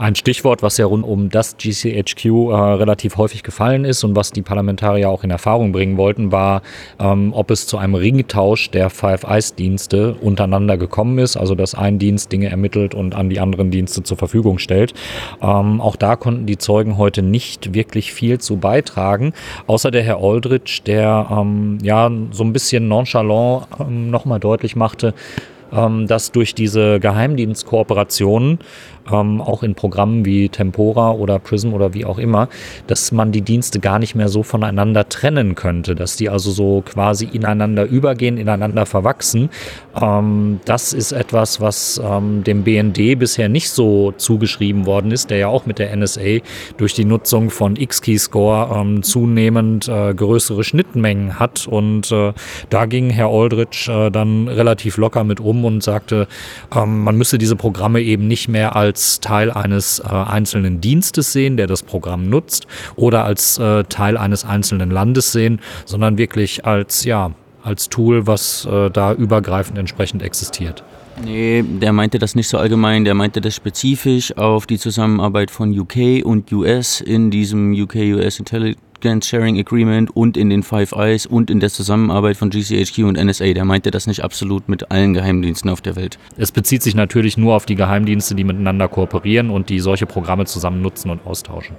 Ein 0.00 0.14
Stichwort, 0.14 0.62
was 0.62 0.78
ja 0.78 0.86
rund 0.86 1.04
um 1.04 1.28
das 1.28 1.58
GCHQ 1.58 2.24
äh, 2.24 2.54
relativ 2.54 3.18
häufig 3.18 3.42
gefallen 3.42 3.84
ist 3.84 4.02
und 4.02 4.16
was 4.16 4.30
die 4.30 4.40
Parlamentarier 4.40 5.10
auch 5.10 5.24
in 5.24 5.30
Erfahrung 5.30 5.72
bringen 5.72 5.98
wollten, 5.98 6.32
war, 6.32 6.62
ähm, 6.98 7.34
ob 7.34 7.50
es 7.50 7.66
zu 7.66 7.76
einem 7.76 7.94
Ringtausch 7.94 8.70
der 8.70 8.88
Five 8.88 9.24
Eyes-Dienste 9.24 10.14
untereinander 10.14 10.78
gekommen 10.78 11.18
ist, 11.18 11.36
also 11.36 11.54
dass 11.54 11.74
ein 11.74 11.98
Dienst 11.98 12.32
Dinge 12.32 12.48
ermittelt 12.48 12.94
und 12.94 13.14
an 13.14 13.28
die 13.28 13.40
anderen 13.40 13.70
Dienste 13.70 14.02
zur 14.02 14.16
Verfügung 14.16 14.58
stellt. 14.58 14.94
Ähm, 15.42 15.82
auch 15.82 15.96
da 15.96 16.16
konnten 16.16 16.46
die 16.46 16.56
Zeugen 16.56 16.96
heute 16.96 17.20
nicht 17.20 17.74
wirklich 17.74 18.14
viel 18.14 18.38
zu 18.38 18.56
beitragen, 18.56 19.34
außer 19.66 19.90
der 19.90 20.02
Herr 20.02 20.22
Aldrich, 20.22 20.82
der 20.82 21.28
ähm, 21.30 21.76
ja 21.82 22.10
so 22.30 22.42
ein 22.42 22.54
bisschen 22.54 22.88
nonchalant 22.88 23.66
ähm, 23.78 24.08
nochmal 24.08 24.40
deutlich 24.40 24.76
machte, 24.76 25.12
ähm, 25.72 26.06
dass 26.06 26.32
durch 26.32 26.54
diese 26.54 27.00
Geheimdienstkooperationen 27.00 28.58
ähm, 29.12 29.40
auch 29.40 29.62
in 29.62 29.74
Programmen 29.74 30.24
wie 30.24 30.48
Tempora 30.48 31.12
oder 31.12 31.38
Prism 31.38 31.72
oder 31.72 31.94
wie 31.94 32.04
auch 32.04 32.18
immer, 32.18 32.48
dass 32.86 33.12
man 33.12 33.32
die 33.32 33.42
Dienste 33.42 33.80
gar 33.80 33.98
nicht 33.98 34.14
mehr 34.14 34.28
so 34.28 34.42
voneinander 34.42 35.08
trennen 35.08 35.54
könnte, 35.54 35.94
dass 35.94 36.16
die 36.16 36.28
also 36.28 36.50
so 36.50 36.82
quasi 36.84 37.26
ineinander 37.26 37.84
übergehen, 37.84 38.36
ineinander 38.36 38.86
verwachsen. 38.86 39.50
Ähm, 40.00 40.60
das 40.64 40.92
ist 40.92 41.12
etwas, 41.12 41.60
was 41.60 42.00
ähm, 42.04 42.44
dem 42.44 42.62
BND 42.64 43.18
bisher 43.18 43.48
nicht 43.48 43.70
so 43.70 44.12
zugeschrieben 44.12 44.86
worden 44.86 45.10
ist, 45.10 45.30
der 45.30 45.38
ja 45.38 45.48
auch 45.48 45.66
mit 45.66 45.78
der 45.78 45.94
NSA 45.96 46.38
durch 46.76 46.94
die 46.94 47.04
Nutzung 47.04 47.50
von 47.50 47.76
X-Key-Score 47.76 48.76
ähm, 48.76 49.02
zunehmend 49.02 49.88
äh, 49.88 50.14
größere 50.14 50.64
Schnittmengen 50.64 51.38
hat. 51.38 51.66
Und 51.66 52.12
äh, 52.12 52.32
da 52.68 52.86
ging 52.86 53.10
Herr 53.10 53.28
Aldrich 53.28 53.88
äh, 53.88 54.10
dann 54.10 54.48
relativ 54.48 54.96
locker 54.96 55.24
mit 55.24 55.40
um 55.40 55.64
und 55.64 55.82
sagte, 55.82 56.28
ähm, 56.74 57.02
man 57.04 57.16
müsse 57.16 57.38
diese 57.38 57.56
Programme 57.56 58.00
eben 58.00 58.26
nicht 58.28 58.48
mehr 58.48 58.76
als 58.76 58.99
als 59.00 59.20
Teil 59.20 59.50
eines 59.50 59.98
äh, 60.00 60.08
einzelnen 60.08 60.82
Dienstes 60.82 61.32
sehen, 61.32 61.56
der 61.56 61.66
das 61.66 61.82
Programm 61.82 62.28
nutzt, 62.28 62.66
oder 62.96 63.24
als 63.24 63.56
äh, 63.56 63.84
Teil 63.84 64.18
eines 64.18 64.44
einzelnen 64.44 64.90
Landes 64.90 65.32
sehen, 65.32 65.60
sondern 65.86 66.18
wirklich 66.18 66.66
als, 66.66 67.04
ja, 67.04 67.30
als 67.62 67.88
Tool, 67.88 68.26
was 68.26 68.66
äh, 68.66 68.90
da 68.90 69.14
übergreifend 69.14 69.78
entsprechend 69.78 70.22
existiert. 70.22 70.84
Nee, 71.24 71.64
der 71.66 71.94
meinte 71.94 72.18
das 72.18 72.34
nicht 72.34 72.48
so 72.48 72.58
allgemein, 72.58 73.06
der 73.06 73.14
meinte 73.14 73.40
das 73.40 73.54
spezifisch 73.54 74.36
auf 74.36 74.66
die 74.66 74.78
Zusammenarbeit 74.78 75.50
von 75.50 75.78
UK 75.78 76.22
und 76.22 76.52
US 76.52 77.00
in 77.00 77.30
diesem 77.30 77.72
UK-US 77.72 78.38
Intelligence 78.38 78.89
Grant 79.00 79.24
Sharing 79.24 79.58
Agreement 79.58 80.14
und 80.14 80.36
in 80.36 80.50
den 80.50 80.62
Five 80.62 80.92
Eyes 80.92 81.26
und 81.26 81.50
in 81.50 81.60
der 81.60 81.70
Zusammenarbeit 81.70 82.36
von 82.36 82.50
GCHQ 82.50 82.98
und 83.04 83.22
NSA. 83.22 83.52
Der 83.52 83.64
meinte 83.64 83.90
das 83.90 84.06
nicht 84.06 84.22
absolut 84.22 84.68
mit 84.68 84.90
allen 84.90 85.14
Geheimdiensten 85.14 85.70
auf 85.70 85.80
der 85.80 85.96
Welt. 85.96 86.18
Es 86.36 86.52
bezieht 86.52 86.82
sich 86.82 86.94
natürlich 86.94 87.36
nur 87.36 87.54
auf 87.54 87.66
die 87.66 87.74
Geheimdienste, 87.74 88.34
die 88.34 88.44
miteinander 88.44 88.88
kooperieren 88.88 89.50
und 89.50 89.68
die 89.68 89.80
solche 89.80 90.06
Programme 90.06 90.44
zusammen 90.44 90.82
nutzen 90.82 91.10
und 91.10 91.26
austauschen. 91.26 91.76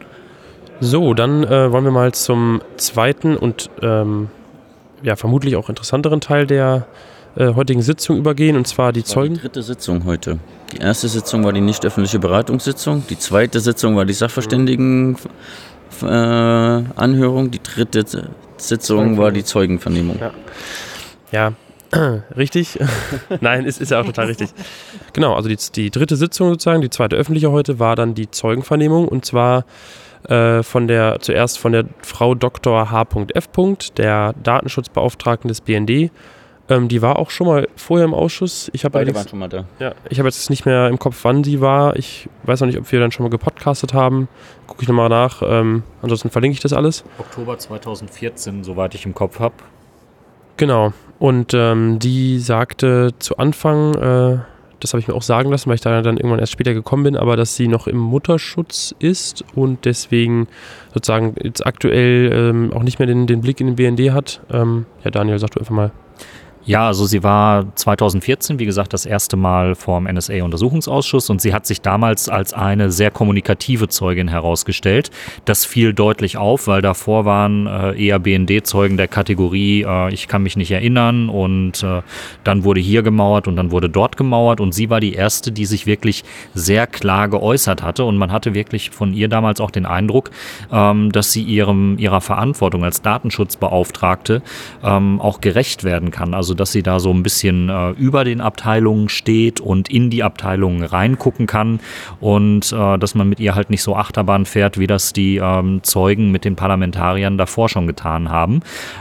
So, 0.79 1.13
dann 1.13 1.43
äh, 1.43 1.71
wollen 1.71 1.83
wir 1.83 1.91
mal 1.91 2.11
zum 2.11 2.61
zweiten 2.77 3.37
und 3.37 3.69
ähm, 3.81 4.29
ja, 5.03 5.15
vermutlich 5.15 5.55
auch 5.55 5.69
interessanteren 5.69 6.21
Teil 6.21 6.47
der 6.47 6.87
äh, 7.35 7.53
heutigen 7.53 7.81
Sitzung 7.81 8.17
übergehen, 8.17 8.57
und 8.57 8.67
zwar 8.67 8.91
die 8.91 9.03
Zeugen. 9.03 9.35
Die 9.35 9.41
dritte 9.41 9.63
Sitzung 9.63 10.05
heute. 10.05 10.39
Die 10.73 10.77
erste 10.77 11.07
Sitzung 11.07 11.43
war 11.43 11.53
die 11.53 11.61
nicht 11.61 11.85
öffentliche 11.85 12.19
Beratungssitzung, 12.19 13.03
die 13.09 13.17
zweite 13.17 13.59
Sitzung 13.59 13.95
war 13.95 14.05
die 14.05 14.13
Sachverständigen. 14.13 15.15
Äh, 16.01 16.05
Anhörung. 16.05 17.51
Die 17.51 17.61
dritte 17.61 18.29
Sitzung 18.57 19.17
war 19.17 19.31
die 19.31 19.43
Zeugenvernehmung. 19.43 20.19
Ja, 20.19 20.31
ja 21.31 21.53
richtig. 22.37 22.79
Nein, 23.41 23.65
ist, 23.65 23.81
ist 23.81 23.91
ja 23.91 24.01
auch 24.01 24.05
total 24.05 24.27
richtig. 24.27 24.49
Genau, 25.13 25.35
also 25.35 25.49
die, 25.49 25.57
die 25.75 25.91
dritte 25.91 26.15
Sitzung 26.15 26.49
sozusagen, 26.49 26.81
die 26.81 26.89
zweite 26.89 27.15
öffentliche 27.15 27.51
heute, 27.51 27.79
war 27.79 27.95
dann 27.95 28.15
die 28.15 28.31
Zeugenvernehmung 28.31 29.07
und 29.07 29.25
zwar 29.25 29.65
äh, 30.27 30.63
von 30.63 30.87
der, 30.87 31.19
zuerst 31.19 31.59
von 31.59 31.71
der 31.71 31.85
Frau 32.01 32.35
Dr. 32.35 32.91
H.F., 32.91 33.49
der 33.97 34.33
Datenschutzbeauftragten 34.43 35.47
des 35.47 35.61
BND 35.61 36.11
ähm, 36.71 36.87
die 36.87 37.01
war 37.01 37.19
auch 37.19 37.29
schon 37.29 37.47
mal 37.47 37.67
vorher 37.75 38.05
im 38.05 38.13
Ausschuss. 38.13 38.69
Ich 38.73 38.83
Beide 38.83 39.13
waren 39.13 39.27
schon 39.27 39.39
mal 39.39 39.49
da. 39.49 39.65
Ja, 39.79 39.93
ich 40.09 40.19
habe 40.19 40.29
jetzt 40.29 40.49
nicht 40.49 40.65
mehr 40.65 40.87
im 40.87 40.97
Kopf, 40.99 41.19
wann 41.23 41.43
sie 41.43 41.61
war. 41.61 41.95
Ich 41.97 42.29
weiß 42.43 42.61
noch 42.61 42.67
nicht, 42.67 42.79
ob 42.79 42.91
wir 42.91 42.99
dann 42.99 43.11
schon 43.11 43.23
mal 43.23 43.29
gepodcastet 43.29 43.93
haben. 43.93 44.27
Gucke 44.67 44.83
ich 44.83 44.87
nochmal 44.87 45.09
nach. 45.09 45.41
Ähm, 45.45 45.83
ansonsten 46.01 46.29
verlinke 46.29 46.53
ich 46.53 46.61
das 46.61 46.73
alles. 46.73 47.03
Oktober 47.19 47.57
2014, 47.57 48.63
soweit 48.63 48.95
ich 48.95 49.05
im 49.05 49.13
Kopf 49.13 49.39
habe. 49.39 49.55
Genau. 50.57 50.93
Und 51.19 51.53
ähm, 51.53 51.99
die 51.99 52.39
sagte 52.39 53.11
zu 53.19 53.37
Anfang 53.37 53.93
äh, 53.95 54.39
das 54.83 54.93
habe 54.93 54.99
ich 54.99 55.07
mir 55.07 55.13
auch 55.13 55.21
sagen 55.21 55.51
lassen, 55.51 55.67
weil 55.67 55.75
ich 55.75 55.81
da 55.81 56.01
dann 56.01 56.17
irgendwann 56.17 56.39
erst 56.39 56.51
später 56.51 56.73
gekommen 56.73 57.03
bin, 57.03 57.15
aber 57.15 57.37
dass 57.37 57.55
sie 57.55 57.67
noch 57.67 57.87
im 57.87 57.97
Mutterschutz 57.97 58.93
ist 58.99 59.45
und 59.55 59.85
deswegen 59.85 60.47
sozusagen 60.93 61.35
jetzt 61.41 61.65
aktuell 61.65 62.31
ähm, 62.33 62.73
auch 62.73 62.83
nicht 62.83 62.99
mehr 62.99 63.05
den, 63.05 63.27
den 63.27 63.41
Blick 63.41 63.61
in 63.61 63.67
den 63.67 63.75
BND 63.75 64.11
hat. 64.11 64.41
Ähm, 64.51 64.85
ja, 65.03 65.11
Daniel, 65.11 65.39
sag 65.39 65.51
du 65.51 65.59
einfach 65.59 65.75
mal. 65.75 65.91
Ja, 66.63 66.85
also 66.85 67.07
sie 67.07 67.23
war 67.23 67.75
2014, 67.75 68.59
wie 68.59 68.65
gesagt, 68.65 68.93
das 68.93 69.07
erste 69.07 69.35
Mal 69.35 69.73
vorm 69.73 70.05
NSA-Untersuchungsausschuss 70.05 71.31
und 71.31 71.41
sie 71.41 71.55
hat 71.55 71.65
sich 71.65 71.81
damals 71.81 72.29
als 72.29 72.53
eine 72.53 72.91
sehr 72.91 73.09
kommunikative 73.09 73.87
Zeugin 73.87 74.27
herausgestellt. 74.27 75.09
Das 75.45 75.65
fiel 75.65 75.93
deutlich 75.93 76.37
auf, 76.37 76.67
weil 76.67 76.83
davor 76.83 77.25
waren 77.25 77.65
äh, 77.65 77.99
eher 77.99 78.19
BND-Zeugen 78.19 78.95
der 78.95 79.07
Kategorie, 79.07 79.83
äh, 79.87 80.13
ich 80.13 80.27
kann 80.27 80.43
mich 80.43 80.55
nicht 80.55 80.69
erinnern 80.69 81.29
und 81.29 81.81
äh, 81.81 82.03
dann 82.43 82.63
wurde 82.63 82.79
hier 82.79 83.01
gemauert 83.01 83.47
und 83.47 83.55
dann 83.55 83.71
wurde 83.71 83.89
dort 83.89 84.15
gemauert 84.15 84.61
und 84.61 84.73
sie 84.73 84.91
war 84.91 84.99
die 84.99 85.13
erste, 85.13 85.51
die 85.51 85.65
sich 85.65 85.87
wirklich 85.87 86.23
sehr 86.53 86.85
klar 86.85 87.27
geäußert 87.27 87.81
hatte 87.81 88.05
und 88.05 88.17
man 88.17 88.31
hatte 88.31 88.53
wirklich 88.53 88.91
von 88.91 89.15
ihr 89.15 89.29
damals 89.29 89.59
auch 89.61 89.71
den 89.71 89.87
Eindruck, 89.87 90.29
ähm, 90.71 91.11
dass 91.11 91.31
sie 91.31 91.41
ihrem, 91.41 91.97
ihrer 91.97 92.21
Verantwortung 92.21 92.83
als 92.83 93.01
Datenschutzbeauftragte 93.01 94.43
ähm, 94.83 95.19
auch 95.19 95.41
gerecht 95.41 95.83
werden 95.83 96.11
kann. 96.11 96.35
Also 96.35 96.50
also 96.51 96.57
dass 96.57 96.73
sie 96.73 96.83
da 96.83 96.99
so 96.99 97.11
ein 97.11 97.23
bisschen 97.23 97.69
äh, 97.69 97.91
über 97.91 98.25
den 98.25 98.41
Abteilungen 98.41 99.07
steht 99.07 99.61
und 99.61 99.89
in 99.89 100.09
die 100.09 100.21
Abteilungen 100.21 100.83
reingucken 100.83 101.47
kann 101.47 101.79
und 102.19 102.73
äh, 102.73 102.97
dass 102.97 103.15
man 103.15 103.29
mit 103.29 103.39
ihr 103.39 103.55
halt 103.55 103.69
nicht 103.69 103.83
so 103.83 103.95
Achterbahn 103.95 104.45
fährt, 104.45 104.77
wie 104.77 104.87
das 104.87 105.13
die 105.13 105.37
ähm, 105.37 105.81
Zeugen 105.81 106.29
mit 106.29 106.43
den 106.43 106.57
Parlamentariern 106.57 107.37
davor 107.37 107.69
schon 107.69 107.87
getan 107.87 108.29
haben. 108.29 108.59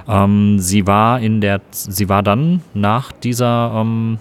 Ähm, 0.09 0.61
sie 0.61 0.87
war 0.87 1.19
in 1.19 1.41
der, 1.41 1.61
sie 1.73 2.09
war 2.09 2.23
dann 2.23 2.63
nach 2.73 3.11
dieser 3.11 3.73
ähm, 3.75 4.19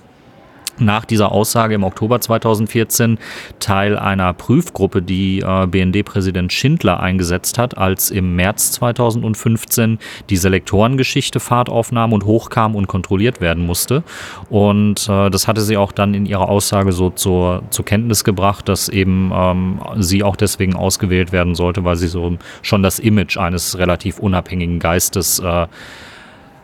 nach 0.81 1.05
dieser 1.05 1.31
Aussage 1.31 1.75
im 1.75 1.83
Oktober 1.83 2.21
2014 2.21 3.17
Teil 3.59 3.97
einer 3.97 4.33
Prüfgruppe, 4.33 5.01
die 5.01 5.39
äh, 5.39 5.67
BND-Präsident 5.67 6.53
Schindler 6.53 6.99
eingesetzt 6.99 7.57
hat, 7.57 7.77
als 7.77 8.11
im 8.11 8.35
März 8.35 8.71
2015 8.73 9.99
die 10.29 10.37
Selektorengeschichte 10.37 11.39
Fahrt 11.39 11.69
aufnahm 11.69 12.13
und 12.13 12.25
hochkam 12.25 12.75
und 12.75 12.87
kontrolliert 12.87 13.41
werden 13.41 13.65
musste. 13.65 14.03
Und 14.49 15.07
äh, 15.09 15.29
das 15.29 15.47
hatte 15.47 15.61
sie 15.61 15.77
auch 15.77 15.91
dann 15.91 16.13
in 16.13 16.25
ihrer 16.25 16.49
Aussage 16.49 16.91
so 16.91 17.09
zur, 17.09 17.63
zur 17.69 17.85
Kenntnis 17.85 18.23
gebracht, 18.23 18.69
dass 18.69 18.89
eben 18.89 19.31
ähm, 19.33 19.79
sie 19.97 20.23
auch 20.23 20.35
deswegen 20.35 20.75
ausgewählt 20.75 21.31
werden 21.31 21.55
sollte, 21.55 21.83
weil 21.83 21.95
sie 21.95 22.07
so 22.07 22.37
schon 22.61 22.83
das 22.83 22.99
Image 22.99 23.37
eines 23.37 23.77
relativ 23.77 24.19
unabhängigen 24.19 24.79
Geistes 24.79 25.39
äh, 25.39 25.67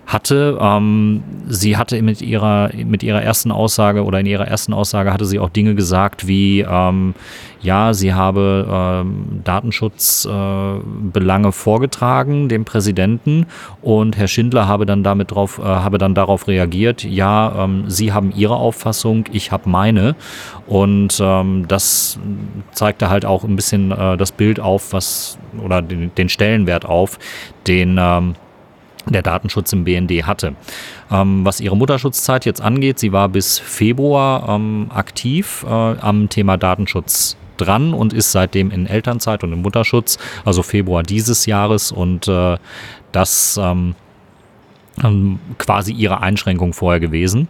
hatte. 0.06 0.58
Ähm, 0.62 1.24
sie 1.48 1.78
hatte 1.78 2.02
mit 2.02 2.22
ihrer, 2.22 2.70
mit 2.74 3.04
ihrer 3.04 3.22
ersten 3.22 3.52
Aussage 3.52 4.04
oder 4.04 4.20
in 4.20 4.26
ihrer 4.26 4.48
ersten 4.48 4.74
Aussage 4.74 5.12
hatte 5.12 5.26
sie 5.26 5.40
auch 5.40 5.50
Dinge 5.50 5.76
gesagt 5.76 6.28
wie, 6.28 6.62
ähm, 6.62 7.14
ja, 7.62 7.94
sie 7.94 8.14
habe 8.14 8.68
ähm, 8.70 9.42
Datenschutzbelange 9.44 11.48
äh, 11.48 11.52
vorgetragen 11.52 12.50
dem 12.50 12.66
Präsidenten 12.66 13.48
und 13.82 14.18
Herr 14.18 14.28
Schindler 14.28 14.68
habe 14.68 14.86
dann 14.86 15.04
damit 15.04 15.32
drauf, 15.32 15.58
äh, 15.58 15.64
habe 15.64 15.98
dann 15.98 16.14
darauf 16.14 16.48
reagiert, 16.48 17.04
ja, 17.04 17.64
ähm, 17.64 17.86
Sie 17.88 18.14
haben 18.14 18.32
Ihre 18.36 18.56
Auffassung, 18.56 19.26
ich 19.32 19.52
habe 19.52 19.70
meine. 19.70 20.16
Und 20.68 21.20
ähm, 21.22 21.68
das 21.68 22.20
zeigte 22.72 23.10
halt 23.10 23.26
auch 23.26 23.44
ein 23.44 23.56
bisschen 23.56 23.92
äh, 23.92 24.18
das 24.18 24.32
Bild 24.32 24.60
auf, 24.60 24.94
was 24.94 25.38
oder 25.64 25.82
den, 25.82 26.14
den 26.16 26.30
Stellenwert 26.30 26.86
auf, 26.86 27.20
den 27.68 27.98
ähm, 28.00 28.36
der 29.08 29.22
Datenschutz 29.22 29.72
im 29.74 29.84
BND 29.84 30.24
hatte. 30.24 30.56
Ähm, 31.12 31.46
was 31.46 31.60
ihre 31.60 31.78
Mutterschutzzeit 31.78 32.46
jetzt 32.46 32.62
angeht, 32.62 33.00
sie 33.00 33.12
war 33.12 33.30
bis 33.30 33.60
Februar 33.60 34.50
ähm, 34.50 34.88
aktiv 34.94 35.66
äh, 35.68 35.70
am 35.70 36.30
Thema 36.30 36.58
Datenschutz 36.58 37.38
dran 37.58 37.94
und 37.94 38.14
ist 38.14 38.32
seitdem 38.32 38.72
in 38.72 38.86
Elternzeit 38.88 39.44
und 39.44 39.54
im 39.54 39.62
Mutterschutz, 39.62 40.18
also 40.44 40.64
Februar 40.64 41.04
dieses 41.04 41.46
Jahres 41.46 41.92
und 41.92 42.28
äh, 42.28 42.58
das 43.12 43.60
ähm, 43.62 43.96
ähm 45.04 45.40
quasi 45.58 45.94
ihre 45.94 46.22
Einschränkung 46.22 46.74
vorher 46.74 47.00
gewesen. 47.00 47.48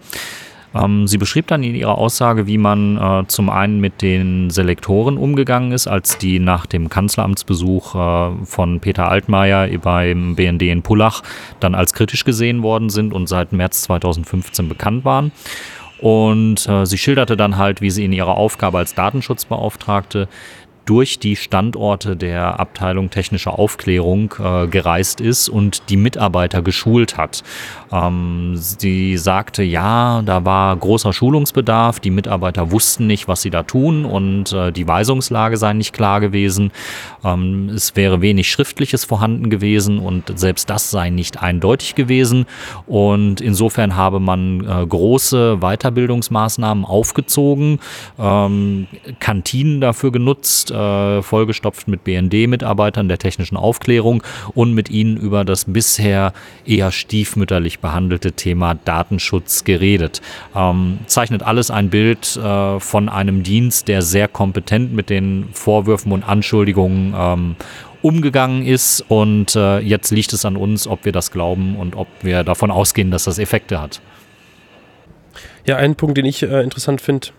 Ähm, 0.76 1.08
sie 1.08 1.18
beschrieb 1.18 1.48
dann 1.48 1.64
in 1.64 1.76
ihrer 1.76 1.98
Aussage, 1.98 2.48
wie 2.48 2.58
man 2.58 2.98
äh, 2.98 3.28
zum 3.28 3.50
einen 3.50 3.80
mit 3.80 4.02
den 4.02 4.50
Selektoren 4.50 5.18
umgegangen 5.18 5.72
ist, 5.72 5.88
als 5.88 6.18
die 6.18 6.40
nach 6.40 6.66
dem 6.66 6.90
Kanzleramtsbesuch 6.90 7.96
äh, 7.96 8.46
von 8.46 8.80
Peter 8.82 9.10
Altmaier 9.10 9.70
beim 9.80 10.36
BND 10.36 10.64
in 10.64 10.82
Pullach 10.82 11.22
dann 11.60 11.76
als 11.76 11.94
kritisch 11.94 12.26
gesehen 12.26 12.62
worden 12.62 12.90
sind 12.90 13.14
und 13.14 13.28
seit 13.28 13.54
März 13.54 13.84
2015 13.84 14.68
bekannt 14.68 15.06
waren. 15.06 15.32
Und 16.00 16.68
äh, 16.68 16.86
sie 16.86 16.98
schilderte 16.98 17.38
dann 17.38 17.58
halt, 17.58 17.82
wie 17.82 17.90
sie 17.90 18.04
in 18.04 18.12
ihrer 18.12 18.36
Aufgabe 18.36 18.78
als 18.78 18.94
Datenschutzbeauftragte 18.96 20.28
durch 20.86 21.20
die 21.20 21.36
Standorte 21.36 22.16
der 22.16 22.60
Abteilung 22.60 23.10
technische 23.10 23.52
Aufklärung 23.52 24.34
äh, 24.40 24.68
gereist 24.68 25.20
ist 25.20 25.50
und 25.50 25.90
die 25.90 25.98
Mitarbeiter 25.98 26.62
geschult 26.62 27.18
hat. 27.18 27.44
Ähm, 27.92 28.54
sie 28.56 29.18
sagte, 29.18 29.64
ja, 29.64 30.22
da 30.24 30.46
war 30.46 30.76
großer 30.76 31.12
Schulungsbedarf, 31.12 32.00
die 32.00 32.12
Mitarbeiter 32.12 32.72
wussten 32.72 33.08
nicht, 33.08 33.28
was 33.28 33.42
sie 33.42 33.50
da 33.50 33.64
tun 33.64 34.06
und 34.06 34.54
äh, 34.54 34.72
die 34.72 34.88
Weisungslage 34.88 35.58
sei 35.58 35.74
nicht 35.74 35.94
klar 35.94 36.20
gewesen. 36.20 36.72
Ähm, 37.24 37.70
es 37.70 37.96
wäre 37.96 38.22
wenig 38.22 38.50
Schriftliches 38.50 39.06
vorhanden 39.06 39.50
gewesen 39.50 40.00
und 40.00 40.38
selbst 40.38 40.70
das 40.70 40.92
sei 40.92 41.10
nicht 41.10 41.42
eindeutig 41.42 41.96
gewesen. 41.96 42.46
Und 42.86 43.42
insofern 43.42 43.96
habe 43.96 44.20
man 44.20 44.62
äh, 44.62 44.86
große 44.86 45.58
Weiterbildungsmaßnahmen 45.62 46.86
aufgezogen, 46.86 47.80
ähm, 48.20 48.88
Kantinen 49.20 49.82
dafür 49.82 50.12
genutzt, 50.12 50.72
äh, 50.76 51.22
vollgestopft 51.22 51.88
mit 51.88 52.04
BND-Mitarbeitern 52.04 53.08
der 53.08 53.18
technischen 53.18 53.58
Aufklärung 53.58 54.22
und 54.54 54.74
mit 54.74 54.90
ihnen 54.90 55.18
über 55.18 55.46
das 55.46 55.66
bisher 55.66 56.34
eher 56.66 56.92
stiefmütterlich 56.92 57.80
behandelte 57.80 58.34
Thema 58.34 58.76
Datenschutz 58.76 59.64
geredet. 59.64 60.22
Ähm, 60.56 61.00
zeichnet 61.08 61.44
alles 61.44 61.72
ein 61.72 61.90
Bild 61.90 62.36
äh, 62.36 62.80
von 62.80 63.10
einem 63.10 63.44
Dienst, 63.44 63.88
der 63.88 64.02
sehr 64.02 64.28
kompetent 64.28 64.94
mit 64.94 65.10
den 65.10 65.48
Vorwürfen 65.54 66.12
und 66.12 66.24
Anschuldigungen 66.24 67.16
ähm, 67.18 67.56
umgegangen 68.02 68.66
ist 68.66 69.04
und 69.08 69.56
äh, 69.56 69.80
jetzt 69.80 70.12
liegt 70.12 70.32
es 70.34 70.46
an 70.46 70.58
uns, 70.58 70.86
ob 70.88 71.06
wir 71.06 71.12
das 71.12 71.32
glauben 71.32 71.76
und 71.76 71.96
ob 71.96 72.08
wir 72.22 72.44
davon 72.44 72.70
ausgehen, 72.70 73.10
dass 73.10 73.24
das 73.24 73.40
Effekte 73.40 73.82
hat. 73.82 74.00
Ja, 75.66 75.78
ein 75.78 75.96
Punkt, 75.96 76.18
den 76.18 76.26
ich 76.26 76.44
äh, 76.44 76.62
interessant 76.62 77.02
finde, 77.02 77.30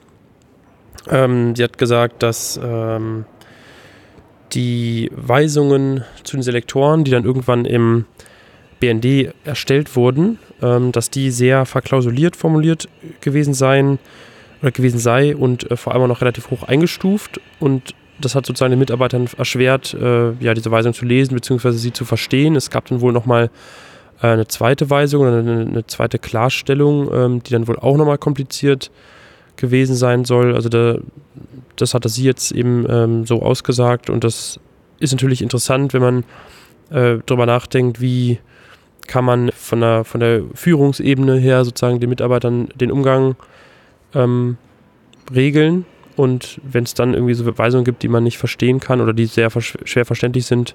ähm, 1.10 1.54
sie 1.54 1.64
hat 1.64 1.78
gesagt, 1.78 2.22
dass 2.22 2.58
ähm, 2.62 3.24
die 4.52 5.10
Weisungen 5.14 6.04
zu 6.24 6.36
den 6.36 6.42
Selektoren, 6.42 7.04
die 7.04 7.10
dann 7.10 7.24
irgendwann 7.24 7.64
im 7.64 8.06
BND 8.80 9.34
erstellt 9.44 9.96
wurden, 9.96 10.38
ähm, 10.62 10.92
dass 10.92 11.10
die 11.10 11.30
sehr 11.30 11.66
verklausuliert 11.66 12.36
formuliert 12.36 12.88
gewesen 13.20 13.54
seien 13.54 13.98
oder 14.62 14.70
gewesen 14.70 14.98
sei 14.98 15.36
und 15.36 15.70
äh, 15.70 15.76
vor 15.76 15.92
allem 15.92 16.02
auch 16.02 16.08
noch 16.08 16.20
relativ 16.20 16.50
hoch 16.50 16.62
eingestuft 16.62 17.40
und 17.58 17.94
das 18.20 18.34
hat 18.34 18.46
sozusagen 18.46 18.70
den 18.70 18.78
Mitarbeitern 18.78 19.28
erschwert, 19.36 19.94
äh, 19.94 20.32
ja, 20.40 20.54
diese 20.54 20.70
Weisung 20.70 20.94
zu 20.94 21.04
lesen 21.04 21.34
bzw. 21.34 21.72
sie 21.72 21.92
zu 21.92 22.04
verstehen. 22.04 22.56
Es 22.56 22.70
gab 22.70 22.86
dann 22.86 23.02
wohl 23.02 23.12
nochmal 23.12 23.50
äh, 24.22 24.28
eine 24.28 24.46
zweite 24.46 24.88
Weisung 24.88 25.22
oder 25.22 25.38
eine, 25.38 25.60
eine 25.60 25.86
zweite 25.86 26.18
Klarstellung, 26.18 27.10
ähm, 27.12 27.42
die 27.42 27.52
dann 27.52 27.68
wohl 27.68 27.78
auch 27.78 27.96
nochmal 27.96 28.18
kompliziert 28.18 28.90
gewesen 29.56 29.96
sein 29.96 30.24
soll. 30.24 30.54
Also 30.54 30.68
da, 30.68 30.98
das 31.76 31.94
hatte 31.94 32.08
sie 32.08 32.24
jetzt 32.24 32.52
eben 32.52 32.86
ähm, 32.88 33.26
so 33.26 33.42
ausgesagt 33.42 34.10
und 34.10 34.24
das 34.24 34.60
ist 34.98 35.12
natürlich 35.12 35.42
interessant, 35.42 35.92
wenn 35.92 36.02
man 36.02 36.24
äh, 36.90 37.18
darüber 37.26 37.46
nachdenkt, 37.46 38.00
wie 38.00 38.38
kann 39.06 39.24
man 39.24 39.50
von 39.52 39.80
der, 39.80 40.04
von 40.04 40.20
der 40.20 40.42
Führungsebene 40.54 41.36
her 41.36 41.64
sozusagen 41.64 42.00
den 42.00 42.10
Mitarbeitern 42.10 42.68
den 42.74 42.90
Umgang 42.90 43.36
ähm, 44.14 44.56
regeln. 45.34 45.84
Und 46.16 46.60
wenn 46.64 46.84
es 46.84 46.94
dann 46.94 47.14
irgendwie 47.14 47.34
so 47.34 47.58
Weisungen 47.58 47.84
gibt, 47.84 48.02
die 48.02 48.08
man 48.08 48.24
nicht 48.24 48.38
verstehen 48.38 48.80
kann 48.80 49.00
oder 49.00 49.12
die 49.12 49.26
sehr 49.26 49.50
schwer 49.50 50.06
verständlich 50.06 50.46
sind, 50.46 50.74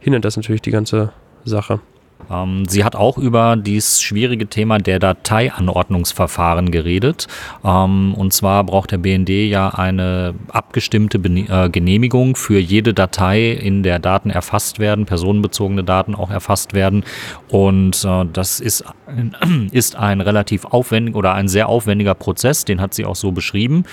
hindert 0.00 0.24
das 0.24 0.36
natürlich 0.36 0.62
die 0.62 0.72
ganze 0.72 1.12
Sache. 1.44 1.80
Ähm, 2.30 2.64
sie 2.68 2.84
hat 2.84 2.96
auch 2.96 3.18
über 3.18 3.56
dieses 3.56 4.02
schwierige 4.02 4.46
Thema 4.46 4.78
der 4.78 4.98
Dateianordnungsverfahren 4.98 6.70
geredet. 6.70 7.26
Ähm, 7.64 8.14
und 8.14 8.32
zwar 8.32 8.64
braucht 8.64 8.90
der 8.92 8.98
BND 8.98 9.30
ja 9.30 9.68
eine 9.70 10.34
abgestimmte 10.48 11.18
äh, 11.18 11.68
Genehmigung 11.70 12.36
für 12.36 12.58
jede 12.58 12.94
Datei, 12.94 13.50
in 13.50 13.82
der 13.82 13.98
Daten 13.98 14.30
erfasst 14.30 14.78
werden, 14.78 15.06
personenbezogene 15.06 15.84
Daten 15.84 16.14
auch 16.14 16.30
erfasst 16.30 16.74
werden. 16.74 17.04
Und 17.48 18.04
äh, 18.04 18.24
das 18.32 18.60
ist 18.60 18.84
ist 19.72 19.96
ein 19.96 20.20
relativ 20.20 20.64
aufwendig 20.64 21.14
oder 21.14 21.34
ein 21.34 21.48
sehr 21.48 21.68
aufwendiger 21.68 22.14
Prozess, 22.14 22.64
den 22.64 22.80
hat 22.80 22.94
sie 22.94 23.04
auch 23.04 23.16
so 23.16 23.32
beschrieben, 23.32 23.84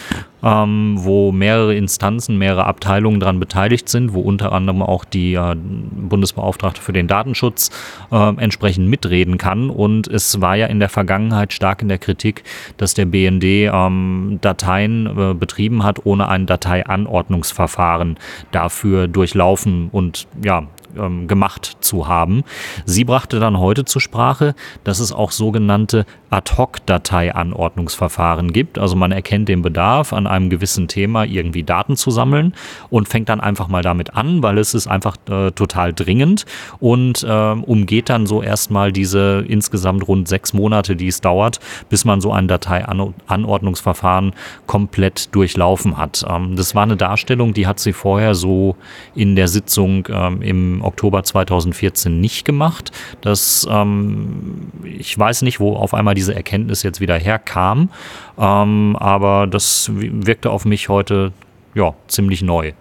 ähm, 0.43 0.95
wo 0.97 1.32
mehrere 1.32 1.75
Instanzen, 1.75 2.38
mehrere 2.38 2.65
Abteilungen 2.65 3.19
daran 3.19 3.39
beteiligt 3.39 3.89
sind, 3.89 4.13
wo 4.13 4.21
unter 4.21 4.51
anderem 4.51 4.82
auch 4.82 5.06
die 5.06 5.34
äh, 5.34 5.56
Bundesbeauftragte 5.56 6.82
für 6.82 6.93
den 6.93 7.08
Datenschutz 7.08 7.71
äh, 8.12 8.36
entsprechend 8.38 8.88
mitreden 8.88 9.38
kann. 9.38 9.69
Und 9.69 10.08
es 10.08 10.41
war 10.41 10.56
ja 10.56 10.67
in 10.67 10.80
der 10.80 10.89
Vergangenheit 10.89 11.53
stark 11.53 11.82
in 11.82 11.89
der 11.89 11.97
Kritik, 11.97 12.43
dass 12.77 12.93
der 12.93 13.06
BND 13.06 13.43
ähm, 13.43 14.39
Dateien 14.41 15.08
äh, 15.08 15.34
betrieben 15.34 15.84
hat, 15.84 16.06
ohne 16.06 16.30
ein 16.30 16.45
Dateianordnungsverfahren 16.45 18.17
dafür 18.51 19.08
durchlaufen 19.08 19.89
und 19.91 20.27
ja, 20.43 20.67
ähm, 20.97 21.28
gemacht 21.28 21.78
zu 21.82 22.08
haben. 22.08 22.43
Sie 22.86 23.04
brachte 23.04 23.39
dann 23.39 23.60
heute 23.60 23.86
zur 23.86 24.02
Sprache, 24.02 24.56
dass 24.84 25.00
es 25.00 25.12
auch 25.12 25.32
sogenannte 25.32 26.06
Ad-Hoc-Dateianordnungsverfahren 26.30 28.52
gibt. 28.52 28.78
Also 28.78 28.95
man 28.95 29.12
erkennt 29.12 29.50
den 29.50 29.62
Bedarf, 29.62 30.12
an 30.13 30.26
einem 30.28 30.50
gewissen 30.50 30.88
Thema 30.88 31.23
irgendwie 31.23 31.63
Daten 31.63 31.95
zu 31.95 32.12
sammeln 32.12 32.54
und 32.89 33.08
fängt 33.08 33.30
dann 33.30 33.39
einfach 33.39 33.69
mal 33.69 33.82
damit 33.82 34.13
an, 34.15 34.43
weil 34.43 34.58
es 34.58 34.73
ist 34.73 34.88
einfach 34.88 35.15
äh, 35.30 35.52
total 35.52 35.93
dringend 35.93 36.45
und 36.80 37.23
äh, 37.23 37.52
umgeht 37.52 38.10
dann 38.10 38.26
so 38.26 38.41
erstmal 38.41 38.91
diese 38.91 39.45
insgesamt 39.47 40.06
rund 40.08 40.28
sechs 40.28 40.54
Monate, 40.54 40.97
die 40.97 41.08
es 41.08 41.21
dauert, 41.21 41.60
bis 41.89 42.06
man 42.06 42.21
so 42.21 42.32
ein 42.32 42.47
Dateianordnungsverfahren 42.47 44.34
komplett 44.65 45.34
durchlaufen 45.34 45.97
hat. 45.97 46.26
Ähm, 46.28 46.56
das 46.56 46.73
war 46.76 46.84
eine 46.84 46.97
Darstellung, 46.97 47.54
die 47.54 47.67
hat 47.67 47.80
sie 47.80 47.93
vorher 47.93 48.34
so 48.36 48.76
in 49.15 49.36
der 49.36 49.47
Sitzung 49.47 50.08
ähm, 50.10 50.41
im 50.41 50.76
Oktober 50.81 51.23
2014 51.23 52.19
nicht 52.19 52.45
gemacht. 52.45 52.91
Das, 53.21 53.67
ähm, 53.69 54.71
ich 54.83 55.17
weiß 55.17 55.41
nicht, 55.41 55.59
wo 55.59 55.75
auf 55.75 55.93
einmal 55.93 56.15
diese 56.15 56.35
Erkenntnis 56.35 56.83
jetzt 56.83 56.99
wieder 56.99 57.17
herkam. 57.17 57.89
Ähm, 58.37 58.95
aber 58.99 59.47
das 59.47 59.91
wirkte 59.93 60.49
auf 60.51 60.65
mich 60.65 60.89
heute 60.89 61.33
ja, 61.75 61.93
ziemlich 62.07 62.41
neu. 62.41 62.73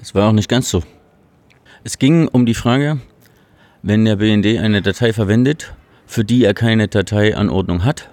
Es 0.00 0.14
war 0.14 0.28
auch 0.28 0.32
nicht 0.32 0.48
ganz 0.48 0.70
so. 0.70 0.82
Es 1.84 1.98
ging 1.98 2.28
um 2.28 2.46
die 2.46 2.54
Frage, 2.54 3.00
wenn 3.82 4.04
der 4.04 4.16
BND 4.16 4.58
eine 4.58 4.82
Datei 4.82 5.12
verwendet, 5.12 5.74
für 6.06 6.24
die 6.24 6.44
er 6.44 6.54
keine 6.54 6.88
Dateianordnung 6.88 7.84
hat, 7.84 8.10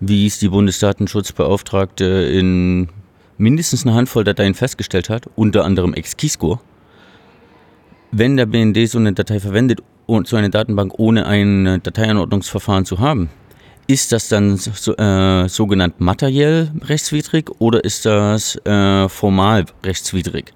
wie 0.00 0.26
es 0.26 0.38
die 0.38 0.48
Bundesdatenschutzbeauftragte 0.48 2.04
in 2.04 2.88
mindestens 3.36 3.84
eine 3.84 3.94
Handvoll 3.94 4.24
Dateien 4.24 4.54
festgestellt 4.54 5.10
hat, 5.10 5.28
unter 5.36 5.64
anderem 5.64 5.94
Exkiscore, 5.94 6.60
wenn 8.12 8.36
der 8.36 8.46
BND 8.46 8.88
so 8.88 8.98
eine 8.98 9.12
Datei 9.12 9.40
verwendet, 9.40 9.80
und 10.06 10.28
so 10.28 10.36
eine 10.36 10.50
Datenbank 10.50 10.98
ohne 10.98 11.26
ein 11.26 11.80
Dateianordnungsverfahren 11.82 12.84
zu 12.84 12.98
haben, 12.98 13.30
ist 13.86 14.12
das 14.12 14.28
dann 14.28 14.56
so, 14.56 14.94
äh, 14.96 15.48
sogenannt 15.48 16.00
materiell 16.00 16.70
rechtswidrig 16.82 17.50
oder 17.58 17.82
ist 17.84 18.06
das 18.06 18.56
äh, 18.64 19.08
formal 19.08 19.66
rechtswidrig? 19.84 20.52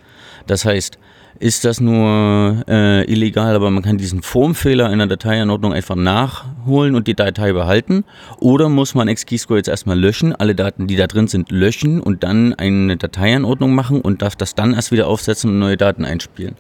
Das 0.47 0.65
heißt, 0.65 0.99
ist 1.39 1.65
das 1.65 1.81
nur 1.81 2.65
äh, 2.69 3.11
illegal, 3.11 3.55
aber 3.55 3.71
man 3.71 3.83
kann 3.83 3.99
diesen 3.99 4.23
Formfehler 4.23 4.93
in 4.93 4.99
der 4.99 5.07
Dateianordnung 5.07 5.73
einfach 5.73 5.97
nachholen 5.97 6.95
und 6.95 7.07
die 7.07 7.15
Datei 7.15 7.53
behalten? 7.53 8.05
Oder 8.39 8.69
muss 8.69 8.95
man 8.95 9.13
XKeyscore 9.13 9.59
jetzt 9.59 9.69
erstmal 9.69 9.99
löschen, 9.99 10.35
alle 10.35 10.55
Daten, 10.55 10.87
die 10.87 10.97
da 10.97 11.07
drin 11.07 11.29
sind, 11.29 11.51
löschen 11.51 12.01
und 12.01 12.23
dann 12.23 12.55
eine 12.55 12.97
Dateianordnung 12.97 13.75
machen 13.75 14.01
und 14.01 14.23
darf 14.23 14.37
das 14.37 14.55
dann 14.55 14.75
erst 14.75 14.93
wieder 14.93 15.07
aufsetzen 15.07 15.51
und 15.51 15.59
neue 15.59 15.77
Daten 15.77 16.05
einspielen? 16.05 16.57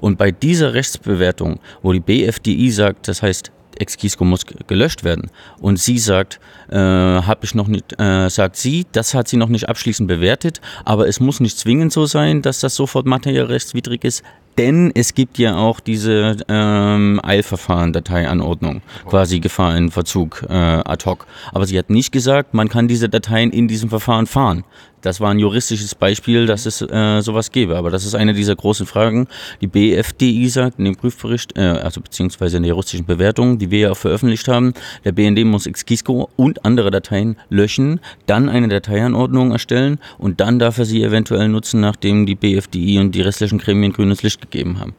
Und 0.00 0.18
bei 0.18 0.30
dieser 0.30 0.74
Rechtsbewertung, 0.74 1.60
wo 1.82 1.92
die 1.92 2.00
BFDI 2.00 2.70
sagt, 2.70 3.08
das 3.08 3.22
heißt, 3.22 3.52
Exkisco 3.78 4.24
muss 4.24 4.46
gelöscht 4.66 5.04
werden. 5.04 5.30
Und 5.60 5.78
sie 5.78 5.98
sagt, 5.98 6.40
äh, 6.70 6.76
habe 6.76 7.40
ich 7.42 7.54
noch 7.54 7.68
nicht, 7.68 7.98
äh, 8.00 8.28
sagt 8.28 8.56
sie, 8.56 8.86
das 8.92 9.14
hat 9.14 9.28
sie 9.28 9.36
noch 9.36 9.48
nicht 9.48 9.68
abschließend 9.68 10.08
bewertet, 10.08 10.60
aber 10.84 11.08
es 11.08 11.20
muss 11.20 11.40
nicht 11.40 11.58
zwingend 11.58 11.92
so 11.92 12.06
sein, 12.06 12.42
dass 12.42 12.60
das 12.60 12.74
sofort 12.74 13.06
materiell 13.06 13.46
rechtswidrig 13.46 14.04
ist. 14.04 14.22
Denn 14.58 14.90
es 14.94 15.12
gibt 15.12 15.36
ja 15.36 15.56
auch 15.56 15.80
diese 15.80 16.36
ähm, 16.48 17.20
Eilverfahren-Dateianordnung, 17.22 18.80
quasi 19.06 19.38
Gefahr 19.38 19.76
in 19.76 19.90
Verzug 19.90 20.46
äh, 20.48 20.52
ad 20.54 21.04
hoc. 21.04 21.26
Aber 21.52 21.66
sie 21.66 21.78
hat 21.78 21.90
nicht 21.90 22.10
gesagt, 22.10 22.54
man 22.54 22.70
kann 22.70 22.88
diese 22.88 23.10
Dateien 23.10 23.50
in 23.50 23.68
diesem 23.68 23.90
Verfahren 23.90 24.26
fahren. 24.26 24.64
Das 25.02 25.20
war 25.20 25.30
ein 25.30 25.38
juristisches 25.38 25.94
Beispiel, 25.94 26.46
dass 26.46 26.66
es 26.66 26.80
äh, 26.80 27.20
sowas 27.20 27.52
gäbe. 27.52 27.76
Aber 27.76 27.90
das 27.90 28.04
ist 28.04 28.14
eine 28.14 28.32
dieser 28.32 28.56
großen 28.56 28.86
Fragen. 28.86 29.28
Die 29.60 29.68
BFDI 29.68 30.48
sagt 30.48 30.78
in 30.78 30.86
dem 30.86 30.96
Prüfbericht, 30.96 31.56
äh, 31.56 31.60
also 31.60 32.00
beziehungsweise 32.00 32.56
in 32.56 32.62
der 32.62 32.70
juristischen 32.70 33.06
Bewertung, 33.06 33.58
die 33.58 33.70
wir 33.70 33.78
ja 33.78 33.90
auch 33.92 33.96
veröffentlicht 33.96 34.48
haben, 34.48 34.72
der 35.04 35.12
BND 35.12 35.44
muss 35.44 35.68
Xkisco 35.70 36.28
und 36.34 36.55
andere 36.64 36.90
Dateien 36.90 37.36
löschen, 37.48 38.00
dann 38.26 38.48
eine 38.48 38.68
Dateianordnung 38.68 39.52
erstellen 39.52 39.98
und 40.18 40.40
dann 40.40 40.58
darf 40.58 40.78
er 40.78 40.84
sie 40.84 41.02
eventuell 41.02 41.48
nutzen, 41.48 41.80
nachdem 41.80 42.26
die 42.26 42.34
BFDI 42.34 42.98
und 42.98 43.14
die 43.14 43.22
restlichen 43.22 43.58
Gremien 43.58 43.92
grünes 43.92 44.22
Licht 44.22 44.40
gegeben 44.40 44.80
haben. 44.80 44.94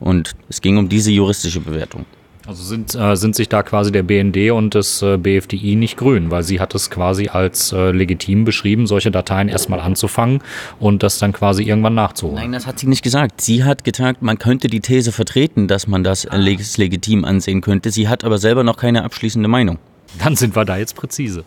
Und 0.00 0.32
es 0.48 0.60
ging 0.60 0.76
um 0.76 0.88
diese 0.88 1.10
juristische 1.10 1.60
Bewertung. 1.60 2.04
Also 2.46 2.62
sind, 2.62 2.94
äh, 2.94 3.16
sind 3.16 3.34
sich 3.34 3.48
da 3.48 3.64
quasi 3.64 3.90
der 3.90 4.04
BND 4.04 4.52
und 4.52 4.76
das 4.76 5.02
äh, 5.02 5.16
BFDI 5.16 5.74
nicht 5.74 5.96
grün, 5.96 6.30
weil 6.30 6.44
sie 6.44 6.60
hat 6.60 6.76
es 6.76 6.90
quasi 6.90 7.28
als 7.28 7.72
äh, 7.72 7.90
legitim 7.90 8.44
beschrieben, 8.44 8.86
solche 8.86 9.10
Dateien 9.10 9.48
erstmal 9.48 9.80
anzufangen 9.80 10.40
und 10.78 11.02
das 11.02 11.18
dann 11.18 11.32
quasi 11.32 11.64
irgendwann 11.64 11.94
nachzuholen. 11.94 12.36
Nein, 12.36 12.52
das 12.52 12.66
hat 12.66 12.78
sie 12.78 12.86
nicht 12.86 13.02
gesagt. 13.02 13.40
Sie 13.40 13.64
hat 13.64 13.82
getagt, 13.82 14.22
man 14.22 14.38
könnte 14.38 14.68
die 14.68 14.80
These 14.80 15.10
vertreten, 15.10 15.66
dass 15.66 15.88
man 15.88 16.04
das 16.04 16.24
ah. 16.26 16.36
legitim 16.36 17.24
ansehen 17.24 17.62
könnte. 17.62 17.90
Sie 17.90 18.08
hat 18.08 18.22
aber 18.22 18.38
selber 18.38 18.62
noch 18.62 18.76
keine 18.76 19.02
abschließende 19.02 19.48
Meinung. 19.48 19.78
Dann 20.18 20.36
sind 20.36 20.56
wir 20.56 20.64
da 20.64 20.76
jetzt 20.76 20.96
präzise. 20.96 21.44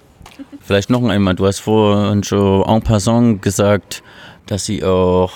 Vielleicht 0.61 0.89
noch 0.89 1.03
einmal, 1.03 1.35
du 1.35 1.45
hast 1.45 1.59
vorhin 1.59 2.23
schon 2.23 2.63
en 2.63 2.81
passant 2.81 3.41
gesagt, 3.41 4.03
dass 4.45 4.65
sie 4.65 4.83
auch 4.83 5.31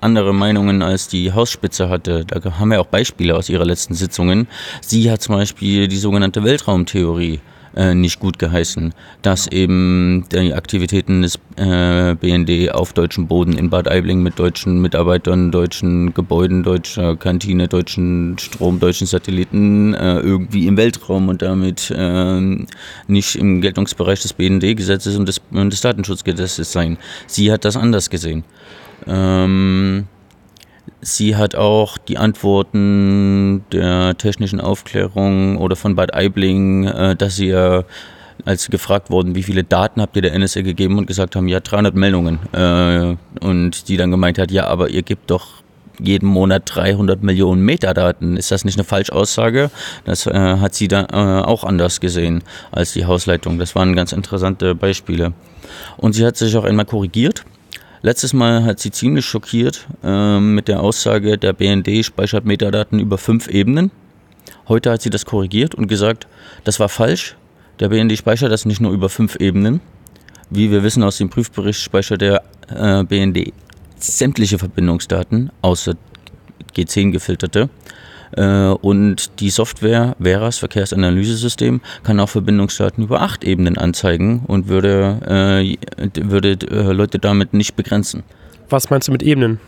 andere 0.00 0.32
Meinungen 0.32 0.82
als 0.82 1.08
die 1.08 1.32
Hausspitze 1.32 1.88
hatte. 1.88 2.24
Da 2.24 2.58
haben 2.58 2.70
wir 2.70 2.80
auch 2.80 2.86
Beispiele 2.86 3.36
aus 3.36 3.48
ihrer 3.48 3.64
letzten 3.64 3.94
Sitzungen. 3.94 4.48
Sie 4.80 5.10
hat 5.10 5.22
zum 5.22 5.36
Beispiel 5.36 5.88
die 5.88 5.96
sogenannte 5.96 6.42
Weltraumtheorie 6.44 7.40
äh, 7.76 7.94
nicht 7.94 8.20
gut 8.20 8.38
geheißen, 8.38 8.94
dass 9.22 9.46
eben 9.46 10.24
die 10.32 10.52
Aktivitäten 10.52 11.22
des 11.22 11.38
äh, 11.56 12.14
BND 12.14 12.72
auf 12.72 12.92
deutschem 12.92 13.26
Boden 13.26 13.56
in 13.56 13.70
Bad 13.70 13.88
Aibling 13.88 14.22
mit 14.22 14.38
deutschen 14.38 14.80
Mitarbeitern, 14.80 15.50
deutschen 15.50 16.14
Gebäuden, 16.14 16.62
deutscher 16.62 17.16
Kantine, 17.16 17.68
deutschen 17.68 18.36
Strom, 18.38 18.80
deutschen 18.80 19.06
Satelliten 19.06 19.94
äh, 19.94 20.18
irgendwie 20.20 20.66
im 20.66 20.76
Weltraum 20.76 21.28
und 21.28 21.42
damit 21.42 21.92
ähm, 21.96 22.66
nicht 23.06 23.36
im 23.36 23.60
Geltungsbereich 23.60 24.22
des 24.22 24.32
BND-Gesetzes 24.32 25.16
und 25.16 25.26
des, 25.26 25.40
und 25.50 25.72
des 25.72 25.80
Datenschutzgesetzes 25.80 26.72
sein. 26.72 26.98
Sie 27.26 27.50
hat 27.52 27.64
das 27.64 27.76
anders 27.76 28.10
gesehen. 28.10 28.44
Ähm, 29.06 30.06
sie 31.02 31.36
hat 31.36 31.54
auch 31.54 31.98
die 31.98 32.16
Antworten 32.16 33.64
der 33.72 34.16
technischen 34.16 34.60
Aufklärung 34.60 35.58
oder 35.58 35.76
von 35.76 35.94
Bad 35.96 36.14
Aibling, 36.14 36.84
äh, 36.84 37.16
dass 37.16 37.36
sie 37.36 37.48
ja 37.48 37.84
als 38.44 38.68
gefragt 38.70 39.10
worden, 39.10 39.34
wie 39.34 39.42
viele 39.42 39.62
Daten 39.62 40.00
habt 40.00 40.16
ihr 40.16 40.22
der 40.22 40.36
NSA 40.38 40.62
gegeben 40.62 40.98
und 40.98 41.06
gesagt 41.06 41.36
haben, 41.36 41.48
ja 41.48 41.60
300 41.60 41.94
Meldungen 41.94 42.38
äh, 42.52 43.16
und 43.44 43.88
die 43.88 43.96
dann 43.96 44.10
gemeint 44.10 44.38
hat, 44.38 44.50
ja, 44.50 44.66
aber 44.66 44.88
ihr 44.88 45.02
gebt 45.02 45.30
doch 45.30 45.62
jeden 46.00 46.26
Monat 46.26 46.62
300 46.66 47.22
Millionen 47.22 47.62
Metadaten. 47.62 48.36
Ist 48.36 48.50
das 48.50 48.64
nicht 48.64 48.78
eine 48.78 48.84
Falschaussage? 48.84 49.70
Das 50.04 50.26
äh, 50.26 50.32
hat 50.32 50.74
sie 50.74 50.88
da 50.88 51.02
äh, 51.12 51.44
auch 51.44 51.64
anders 51.64 52.00
gesehen 52.00 52.42
als 52.72 52.92
die 52.92 53.04
Hausleitung. 53.04 53.58
Das 53.58 53.74
waren 53.74 53.94
ganz 53.94 54.12
interessante 54.12 54.74
Beispiele. 54.74 55.34
Und 55.98 56.14
sie 56.14 56.24
hat 56.24 56.36
sich 56.36 56.56
auch 56.56 56.64
einmal 56.64 56.86
korrigiert 56.86 57.44
Letztes 58.04 58.32
Mal 58.32 58.64
hat 58.64 58.80
sie 58.80 58.90
ziemlich 58.90 59.24
schockiert 59.24 59.86
äh, 60.02 60.40
mit 60.40 60.66
der 60.66 60.80
Aussage, 60.80 61.38
der 61.38 61.52
BND 61.52 62.04
speichert 62.04 62.44
Metadaten 62.44 62.98
über 62.98 63.16
fünf 63.16 63.46
Ebenen. 63.46 63.92
Heute 64.66 64.90
hat 64.90 65.02
sie 65.02 65.10
das 65.10 65.24
korrigiert 65.24 65.76
und 65.76 65.86
gesagt, 65.86 66.26
das 66.64 66.80
war 66.80 66.88
falsch. 66.88 67.36
Der 67.78 67.90
BND 67.90 68.18
speichert 68.18 68.50
das 68.50 68.64
nicht 68.64 68.80
nur 68.80 68.90
über 68.90 69.08
fünf 69.08 69.36
Ebenen. 69.36 69.80
Wie 70.50 70.72
wir 70.72 70.82
wissen 70.82 71.04
aus 71.04 71.18
dem 71.18 71.30
Prüfbericht 71.30 71.80
speichert 71.80 72.22
der 72.22 72.42
äh, 72.68 73.04
BND 73.04 73.52
sämtliche 73.98 74.58
Verbindungsdaten, 74.58 75.52
außer 75.62 75.94
G10 76.74 77.12
gefilterte. 77.12 77.70
Äh, 78.36 78.68
und 78.68 79.40
die 79.40 79.50
Software 79.50 80.16
Veras 80.18 80.58
Verkehrsanalysesystem 80.58 81.80
kann 82.02 82.20
auch 82.20 82.28
Verbindungsdaten 82.28 83.04
über 83.04 83.20
acht 83.20 83.44
Ebenen 83.44 83.78
anzeigen 83.78 84.42
und 84.46 84.68
würde, 84.68 85.76
äh, 85.98 86.20
würde 86.28 86.52
äh, 86.52 86.92
Leute 86.92 87.18
damit 87.18 87.54
nicht 87.54 87.76
begrenzen. 87.76 88.22
Was 88.70 88.90
meinst 88.90 89.08
du 89.08 89.12
mit 89.12 89.22
Ebenen? 89.22 89.60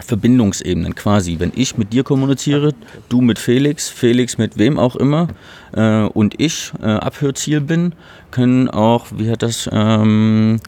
Verbindungsebenen 0.00 0.94
quasi. 0.94 1.36
Wenn 1.38 1.52
ich 1.54 1.76
mit 1.76 1.92
dir 1.92 2.04
kommuniziere, 2.04 2.72
du 3.08 3.20
mit 3.20 3.38
Felix, 3.38 3.88
Felix 3.88 4.38
mit 4.38 4.56
wem 4.58 4.78
auch 4.78 4.96
immer 4.96 5.28
äh, 5.72 6.02
und 6.02 6.40
ich 6.40 6.72
äh, 6.80 6.86
Abhörziel 6.86 7.60
bin, 7.60 7.94
können 8.30 8.68
auch, 8.68 9.06
wie 9.14 9.30
hat 9.30 9.42
das 9.42 9.68
ähm, 9.72 10.60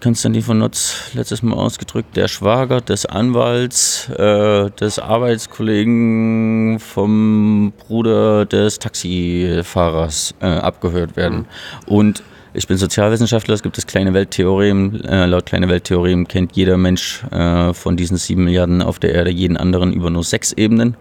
Konstantin 0.00 0.42
von 0.42 0.58
Notz 0.58 1.10
letztes 1.14 1.42
Mal 1.42 1.54
ausgedrückt, 1.54 2.16
der 2.16 2.28
Schwager 2.28 2.80
des 2.80 3.06
Anwalts, 3.06 4.08
äh, 4.10 4.70
des 4.70 4.98
Arbeitskollegen 4.98 6.78
vom 6.78 7.72
Bruder 7.78 8.46
des 8.46 8.78
Taxifahrers 8.78 10.34
äh, 10.40 10.46
abgehört 10.46 11.16
werden. 11.16 11.38
Mhm. 11.38 11.44
Und 11.86 12.22
ich 12.54 12.66
bin 12.66 12.76
Sozialwissenschaftler, 12.76 13.54
es 13.54 13.62
gibt 13.62 13.78
das 13.78 13.86
kleine 13.86 14.12
Welttheorem. 14.12 15.00
Äh, 15.04 15.26
laut 15.26 15.46
kleine 15.46 15.68
Welttheorem 15.68 16.28
kennt 16.28 16.54
jeder 16.54 16.76
Mensch 16.76 17.24
äh, 17.30 17.72
von 17.72 17.96
diesen 17.96 18.18
sieben 18.18 18.44
Milliarden 18.44 18.82
auf 18.82 18.98
der 18.98 19.14
Erde 19.14 19.30
jeden 19.30 19.56
anderen 19.56 19.92
über 19.92 20.10
nur 20.10 20.24
sechs 20.24 20.52
Ebenen. 20.52 20.96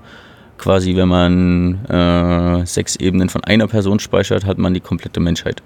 Quasi, 0.58 0.96
wenn 0.96 1.10
man 1.10 1.86
äh, 1.86 2.66
sechs 2.66 2.96
Ebenen 2.96 3.30
von 3.30 3.44
einer 3.44 3.68
Person 3.68 4.00
speichert, 4.00 4.46
hat 4.46 4.60
man 4.60 4.74
die 4.74 4.80
komplette 4.80 5.20
Menschheit. 5.20 5.62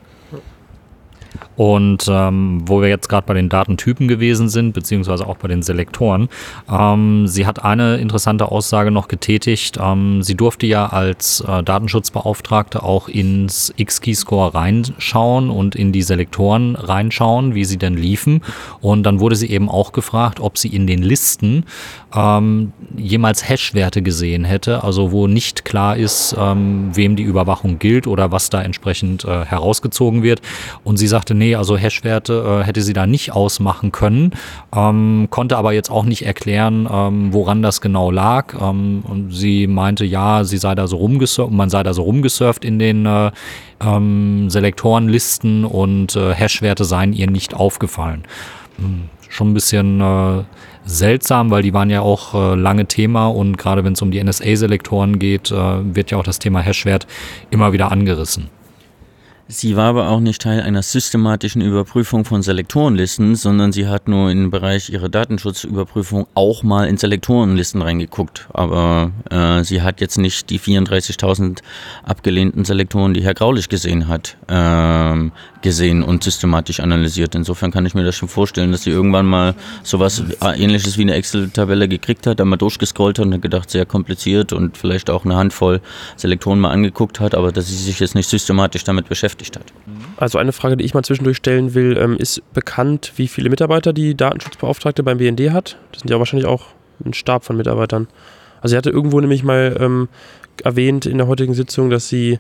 Und 1.55 2.09
ähm, 2.09 2.61
wo 2.65 2.81
wir 2.81 2.89
jetzt 2.89 3.07
gerade 3.07 3.25
bei 3.27 3.33
den 3.33 3.49
Datentypen 3.49 4.07
gewesen 4.07 4.49
sind, 4.49 4.73
beziehungsweise 4.73 5.27
auch 5.27 5.37
bei 5.37 5.47
den 5.47 5.61
Selektoren, 5.61 6.29
ähm, 6.69 7.27
sie 7.27 7.45
hat 7.45 7.63
eine 7.63 7.97
interessante 7.97 8.51
Aussage 8.51 8.91
noch 8.91 9.07
getätigt. 9.07 9.77
Ähm, 9.81 10.21
sie 10.21 10.35
durfte 10.35 10.65
ja 10.65 10.87
als 10.87 11.41
äh, 11.47 11.63
Datenschutzbeauftragte 11.63 12.83
auch 12.83 13.07
ins 13.07 13.73
X-Keyscore 13.77 14.53
reinschauen 14.53 15.49
und 15.49 15.75
in 15.75 15.91
die 15.91 16.01
Selektoren 16.01 16.75
reinschauen, 16.75 17.55
wie 17.55 17.65
sie 17.65 17.77
denn 17.77 17.95
liefen. 17.95 18.41
Und 18.81 19.03
dann 19.03 19.19
wurde 19.19 19.35
sie 19.35 19.49
eben 19.49 19.69
auch 19.69 19.91
gefragt, 19.91 20.39
ob 20.39 20.57
sie 20.57 20.69
in 20.69 20.87
den 20.87 21.03
Listen 21.03 21.65
ähm, 22.13 22.73
jemals 22.97 23.47
Hash-Werte 23.47 24.01
gesehen 24.01 24.45
hätte, 24.45 24.83
also 24.83 25.11
wo 25.11 25.27
nicht 25.27 25.65
klar 25.65 25.97
ist, 25.97 26.35
ähm, 26.37 26.91
wem 26.93 27.15
die 27.15 27.23
Überwachung 27.23 27.79
gilt 27.79 28.07
oder 28.07 28.31
was 28.31 28.49
da 28.49 28.61
entsprechend 28.61 29.25
äh, 29.25 29.45
herausgezogen 29.45 30.23
wird. 30.23 30.41
Und 30.83 30.97
sie 30.97 31.07
sagte, 31.07 31.35
nee, 31.35 31.44
nee, 31.45 31.55
also 31.55 31.77
Hashwerte 31.77 32.61
äh, 32.61 32.65
hätte 32.65 32.81
sie 32.81 32.93
da 32.93 33.05
nicht 33.05 33.31
ausmachen 33.31 33.91
können, 33.91 34.31
ähm, 34.75 35.27
konnte 35.29 35.57
aber 35.57 35.73
jetzt 35.73 35.91
auch 35.91 36.03
nicht 36.03 36.25
erklären, 36.25 36.87
ähm, 36.91 37.33
woran 37.33 37.61
das 37.61 37.81
genau 37.81 38.09
lag. 38.09 38.55
Ähm, 38.59 39.03
und 39.07 39.31
sie 39.31 39.67
meinte, 39.67 40.05
ja, 40.05 40.43
sie 40.43 40.57
sei 40.57 40.73
da 40.73 40.87
so 40.87 40.97
rumgesurft, 40.97 41.53
man 41.53 41.69
sei 41.69 41.83
da 41.83 41.93
so 41.93 42.03
rumgesurft 42.03 42.65
in 42.65 42.79
den 42.79 43.05
äh, 43.05 43.31
ähm, 43.79 44.49
Selektorenlisten 44.49 45.65
und 45.65 46.15
äh, 46.15 46.33
Hashwerte 46.33 46.83
seien 46.83 47.13
ihr 47.13 47.29
nicht 47.29 47.53
aufgefallen. 47.53 48.23
Hm, 48.77 49.09
schon 49.29 49.51
ein 49.51 49.53
bisschen 49.53 50.01
äh, 50.01 50.43
seltsam, 50.85 51.51
weil 51.51 51.61
die 51.61 51.73
waren 51.73 51.89
ja 51.91 52.01
auch 52.01 52.33
äh, 52.33 52.55
lange 52.55 52.87
Thema 52.87 53.27
und 53.27 53.57
gerade 53.57 53.83
wenn 53.83 53.93
es 53.93 54.01
um 54.01 54.09
die 54.09 54.23
NSA-Selektoren 54.23 55.19
geht, 55.19 55.51
äh, 55.51 55.95
wird 55.95 56.09
ja 56.09 56.17
auch 56.17 56.23
das 56.23 56.39
Thema 56.39 56.61
Hashwert 56.61 57.05
immer 57.51 57.71
wieder 57.71 57.91
angerissen. 57.91 58.49
Sie 59.47 59.75
war 59.75 59.89
aber 59.89 60.09
auch 60.09 60.21
nicht 60.21 60.41
Teil 60.41 60.61
einer 60.61 60.81
systematischen 60.81 61.61
Überprüfung 61.61 62.25
von 62.25 62.41
Selektorenlisten, 62.41 63.35
sondern 63.35 63.71
sie 63.71 63.87
hat 63.87 64.07
nur 64.07 64.31
im 64.31 64.49
Bereich 64.49 64.89
ihrer 64.89 65.07
Datenschutzüberprüfung 65.07 66.25
auch 66.33 66.63
mal 66.63 66.87
in 66.87 66.97
Selektorenlisten 66.97 67.83
reingeguckt. 67.83 68.47
Aber 68.53 69.11
äh, 69.29 69.63
sie 69.63 69.83
hat 69.83 70.01
jetzt 70.01 70.17
nicht 70.17 70.49
die 70.49 70.59
34.000 70.59 71.59
abgelehnten 72.03 72.65
Selektoren, 72.65 73.13
die 73.13 73.23
Herr 73.23 73.35
Graulich 73.35 73.69
gesehen 73.69 74.07
hat, 74.07 74.35
äh, 74.47 75.29
gesehen 75.65 76.01
und 76.01 76.23
systematisch 76.23 76.79
analysiert. 76.79 77.35
Insofern 77.35 77.71
kann 77.71 77.85
ich 77.85 77.93
mir 77.93 78.05
das 78.05 78.15
schon 78.15 78.29
vorstellen, 78.29 78.71
dass 78.71 78.83
sie 78.83 78.91
irgendwann 78.91 79.25
mal 79.25 79.53
sowas 79.83 80.23
äh, 80.41 80.63
ähnliches 80.63 80.97
wie 80.97 81.01
eine 81.01 81.15
Excel-Tabelle 81.15 81.89
gekriegt 81.89 82.25
hat, 82.25 82.39
einmal 82.39 82.57
durchgescrollt 82.57 83.19
hat 83.19 83.25
und 83.25 83.41
gedacht, 83.41 83.69
sehr 83.69 83.85
kompliziert 83.85 84.53
und 84.53 84.77
vielleicht 84.77 85.09
auch 85.09 85.25
eine 85.25 85.35
Handvoll 85.35 85.81
Selektoren 86.15 86.59
mal 86.59 86.71
angeguckt 86.71 87.19
hat, 87.19 87.35
aber 87.35 87.51
dass 87.51 87.67
sie 87.67 87.75
sich 87.75 87.99
jetzt 87.99 88.15
nicht 88.15 88.29
systematisch 88.29 88.85
damit 88.85 89.09
beschäftigt 89.09 89.25
beschäftigt 89.25 89.57
hat. 89.57 89.73
Also 90.17 90.37
eine 90.37 90.51
Frage, 90.51 90.77
die 90.77 90.85
ich 90.85 90.93
mal 90.93 91.03
zwischendurch 91.03 91.37
stellen 91.37 91.73
will, 91.73 91.97
ähm, 91.97 92.17
ist 92.17 92.41
bekannt, 92.53 93.13
wie 93.15 93.27
viele 93.27 93.49
Mitarbeiter 93.49 93.93
die 93.93 94.15
Datenschutzbeauftragte 94.15 95.03
beim 95.03 95.17
BND 95.17 95.51
hat? 95.51 95.77
Das 95.91 96.01
sind 96.01 96.09
ja 96.09 96.19
wahrscheinlich 96.19 96.47
auch 96.47 96.67
ein 97.03 97.13
Stab 97.13 97.43
von 97.43 97.57
Mitarbeitern. 97.57 98.07
Also 98.61 98.73
sie 98.73 98.77
hatte 98.77 98.89
irgendwo 98.89 99.19
nämlich 99.19 99.43
mal 99.43 99.75
ähm, 99.79 100.09
erwähnt 100.63 101.05
in 101.05 101.17
der 101.17 101.27
heutigen 101.27 101.53
Sitzung, 101.53 101.89
dass 101.89 102.07
sie 102.07 102.39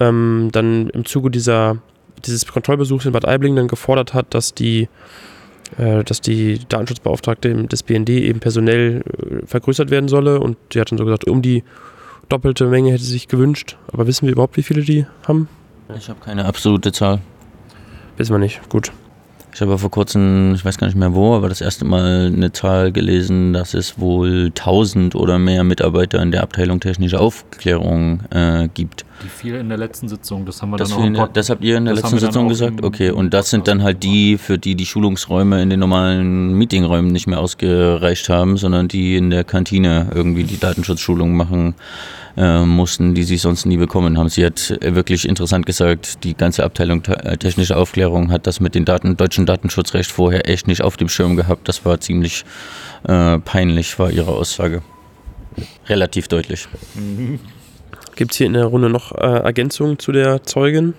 ähm, 0.00 0.50
dann 0.52 0.88
im 0.90 1.04
Zuge 1.04 1.30
dieser, 1.30 1.78
dieses 2.24 2.46
Kontrollbesuchs 2.46 3.06
in 3.06 3.12
Bad 3.12 3.26
Aibling 3.26 3.56
dann 3.56 3.68
gefordert 3.68 4.14
hat, 4.14 4.34
dass 4.34 4.54
die, 4.54 4.88
äh, 5.78 6.04
dass 6.04 6.20
die 6.20 6.60
Datenschutzbeauftragte 6.68 7.64
des 7.64 7.82
BND 7.82 8.10
eben 8.10 8.40
personell 8.40 9.02
äh, 9.02 9.46
vergrößert 9.46 9.90
werden 9.90 10.08
solle 10.08 10.40
und 10.40 10.56
sie 10.72 10.80
hat 10.80 10.90
dann 10.90 10.98
so 10.98 11.04
gesagt, 11.04 11.26
um 11.26 11.42
die 11.42 11.64
doppelte 12.28 12.66
Menge 12.66 12.92
hätte 12.92 13.04
sie 13.04 13.12
sich 13.12 13.28
gewünscht. 13.28 13.76
Aber 13.92 14.06
wissen 14.06 14.26
wir 14.26 14.32
überhaupt, 14.32 14.56
wie 14.56 14.62
viele 14.62 14.82
die 14.82 15.06
haben? 15.26 15.48
Ich 15.96 16.08
habe 16.08 16.20
keine 16.20 16.44
absolute 16.44 16.92
Zahl. 16.92 17.20
Wissen 18.16 18.34
wir 18.34 18.38
nicht, 18.38 18.68
gut. 18.68 18.92
Ich 19.56 19.62
habe 19.62 19.78
vor 19.78 19.90
kurzem, 19.90 20.52
ich 20.54 20.66
weiß 20.66 20.76
gar 20.76 20.86
nicht 20.86 20.98
mehr 20.98 21.14
wo, 21.14 21.34
aber 21.34 21.48
das 21.48 21.62
erste 21.62 21.86
Mal 21.86 22.30
eine 22.30 22.52
Zahl 22.52 22.92
gelesen, 22.92 23.54
dass 23.54 23.72
es 23.72 23.98
wohl 23.98 24.52
1000 24.54 25.14
oder 25.14 25.38
mehr 25.38 25.64
Mitarbeiter 25.64 26.20
in 26.20 26.30
der 26.30 26.42
Abteilung 26.42 26.78
technische 26.78 27.18
Aufklärung 27.18 28.20
äh, 28.28 28.68
gibt. 28.74 29.06
Die 29.24 29.28
fiel 29.30 29.54
in 29.54 29.70
der 29.70 29.78
letzten 29.78 30.08
Sitzung, 30.08 30.44
das 30.44 30.60
haben 30.60 30.72
wir 30.72 30.76
das 30.76 30.90
dann 30.90 31.16
auch. 31.16 31.28
das 31.28 31.48
habt 31.48 31.64
ihr 31.64 31.78
in 31.78 31.86
der 31.86 31.94
letzten 31.94 32.18
Sitzung 32.18 32.48
gesagt? 32.48 32.84
Okay, 32.84 33.10
und 33.10 33.32
das 33.32 33.48
sind 33.48 33.66
dann 33.66 33.82
halt 33.82 34.02
die, 34.02 34.36
für 34.36 34.58
die 34.58 34.74
die 34.74 34.84
Schulungsräume 34.84 35.62
in 35.62 35.70
den 35.70 35.80
normalen 35.80 36.52
Meetingräumen 36.52 37.10
nicht 37.10 37.26
mehr 37.26 37.40
ausgereicht 37.40 38.28
haben, 38.28 38.58
sondern 38.58 38.88
die 38.88 39.16
in 39.16 39.30
der 39.30 39.44
Kantine 39.44 40.10
irgendwie 40.14 40.44
die 40.44 40.60
Datenschutzschulung 40.60 41.34
machen 41.34 41.76
äh, 42.36 42.64
mussten, 42.64 43.14
die 43.14 43.22
sie 43.24 43.36
sonst 43.36 43.66
nie 43.66 43.76
bekommen 43.76 44.18
haben. 44.18 44.28
Sie 44.28 44.44
hat 44.44 44.76
wirklich 44.80 45.28
interessant 45.28 45.66
gesagt, 45.66 46.24
die 46.24 46.36
ganze 46.36 46.64
Abteilung 46.64 47.02
äh, 47.04 47.36
technische 47.36 47.76
Aufklärung 47.76 48.30
hat 48.30 48.46
das 48.46 48.60
mit 48.60 48.74
dem 48.74 48.84
Daten, 48.84 49.16
deutschen 49.16 49.46
Datenschutzrecht 49.46 50.10
vorher 50.10 50.48
echt 50.48 50.66
nicht 50.66 50.82
auf 50.82 50.96
dem 50.96 51.08
Schirm 51.08 51.36
gehabt. 51.36 51.68
Das 51.68 51.84
war 51.84 52.00
ziemlich 52.00 52.44
äh, 53.04 53.38
peinlich, 53.38 53.98
war 53.98 54.10
ihre 54.10 54.32
Aussage. 54.32 54.82
Relativ 55.88 56.28
deutlich. 56.28 56.68
Gibt 58.14 58.32
es 58.32 58.38
hier 58.38 58.46
in 58.46 58.54
der 58.54 58.66
Runde 58.66 58.90
noch 58.90 59.12
äh, 59.12 59.24
Ergänzungen 59.24 59.98
zu 59.98 60.12
der 60.12 60.42
Zeugin? 60.42 60.94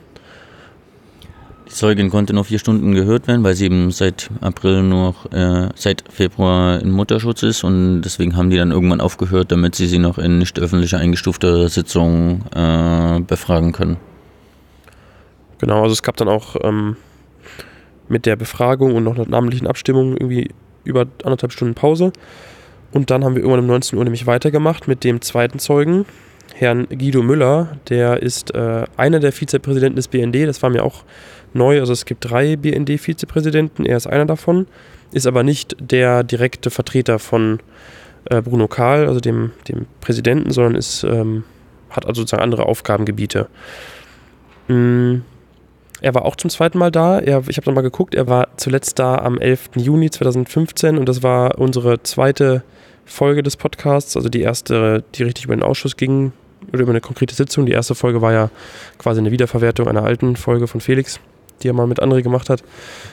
Die 1.68 1.74
Zeugin 1.74 2.09
konnte 2.09 2.34
nur 2.34 2.45
vier 2.45 2.59
Stunden 2.59 2.93
gehört 2.93 3.28
werden, 3.28 3.43
weil 3.43 3.53
sie 3.53 3.65
eben 3.65 3.91
seit 3.91 4.30
April 4.39 4.84
noch, 4.84 5.30
äh, 5.34 5.68
seit 5.76 6.05
Februar 6.09 6.80
in 6.82 6.91
Mutterschutz 6.91 7.43
ist 7.43 7.65
und 7.65 8.03
deswegen 8.03 8.38
haben 8.38 8.49
die 8.49 8.55
dann 8.55 8.72
irgendwann 8.72 9.01
aufgehört, 9.01 9.51
damit 9.51 9.76
sie 9.76 9.88
sie 9.88 9.99
noch 9.99 10.18
in 10.18 10.38
nicht 10.38 10.57
öffentlicher 10.59 10.97
eingestufter 10.97 11.68
Sitzung 11.68 12.45
äh, 12.55 13.20
befragen 13.20 13.74
können. 13.74 13.97
Genau, 15.59 15.82
also 15.82 15.91
es 15.91 16.03
gab 16.03 16.15
dann 16.15 16.30
auch 16.30 16.55
ähm, 16.63 16.95
mit 18.07 18.26
der 18.26 18.38
Befragung 18.38 18.95
und 18.95 19.03
noch 19.03 19.15
einer 19.15 19.28
namentlichen 19.28 19.68
Abstimmung 19.68 20.13
irgendwie 20.13 20.51
über 20.86 21.05
anderthalb 21.26 21.51
Stunden 21.51 21.76
Pause. 21.76 22.13
Und 22.93 23.11
dann 23.11 23.26
haben 23.26 23.36
wir 23.36 23.41
irgendwann 23.41 23.65
um 23.65 23.68
19 23.68 23.97
Uhr 23.97 24.05
nämlich 24.05 24.26
weitergemacht 24.26 24.88
mit 24.88 25.03
dem 25.03 25.20
zweiten 25.20 25.59
Zeugen, 25.59 26.05
Herrn 26.53 26.88
Guido 26.88 27.22
Müller. 27.22 27.78
Der 27.89 28.24
ist 28.24 28.55
äh, 28.55 28.86
einer 28.95 29.20
der 29.20 29.34
Vizepräsidenten 29.34 29.97
des 29.97 30.07
BND. 30.07 30.47
Das 30.47 30.63
war 30.63 30.70
mir 30.70 30.86
auch 30.86 31.03
neu. 31.58 31.80
Also 31.80 31.93
es 31.93 32.05
gibt 32.05 32.30
drei 32.30 32.55
BND-Vizepräsidenten, 32.55 33.86
er 33.86 33.97
ist 33.97 34.08
einer 34.08 34.26
davon, 34.26 34.68
ist 35.12 35.28
aber 35.28 35.43
nicht 35.43 35.76
der 35.80 36.24
direkte 36.24 36.70
Vertreter 36.70 37.20
von 37.20 37.60
äh, 38.26 38.41
Bruno 38.41 38.68
Kahl, 38.68 39.08
also 39.08 39.20
dem, 39.20 39.51
dem 39.68 39.86
Präsidenten, 40.01 40.51
sondern 40.51 40.76
ist, 40.76 41.03
ähm, 41.03 41.43
hat 41.89 42.05
also 42.05 42.22
sozusagen 42.22 42.43
andere 42.43 42.66
Aufgabengebiete. 42.66 43.47
Mhm. 44.68 45.24
Er 45.99 46.14
war 46.14 46.26
auch 46.26 46.36
zum 46.36 46.51
zweiten 46.51 46.78
Mal 46.78 46.91
da. 46.91 47.20
Er, 47.20 47.43
ich 47.47 47.58
habe 47.58 47.68
nochmal 47.68 47.84
geguckt, 47.84 48.14
er 48.14 48.28
war 48.28 48.49
zuletzt 48.58 48.99
da 48.99 49.16
am 49.16 49.39
11. 49.39 49.72
Juni 49.78 50.12
2015 50.12 50.95
und 50.95 51.10
das 51.10 51.24
war 51.24 51.58
unsere 51.58 52.03
zweite 52.03 52.64
Folge 53.03 53.41
des 53.41 53.58
Podcasts, 53.58 54.16
also 54.16 54.30
die 54.30 54.41
erste, 54.41 55.03
die 55.16 55.24
richtig 55.24 55.45
über 55.45 55.55
den 55.55 55.64
Ausschuss 55.64 55.97
ging 55.97 56.34
oder 56.72 56.82
über 56.82 56.91
eine 56.91 57.01
konkrete 57.01 57.34
Sitzung. 57.34 57.66
Die 57.66 57.72
erste 57.72 57.95
Folge 57.95 58.22
war 58.22 58.34
ja 58.34 58.49
quasi 58.99 59.20
eine 59.20 59.32
Wiederverwertung 59.32 59.88
einer 59.88 60.03
alten 60.03 60.36
Folge 60.36 60.68
von 60.68 60.82
Felix 60.82 61.20
die 61.62 61.70
er 61.70 61.74
mal 61.74 61.88
mit 61.88 62.01
André 62.01 62.22
gemacht 62.22 62.49
hat. 62.49 62.64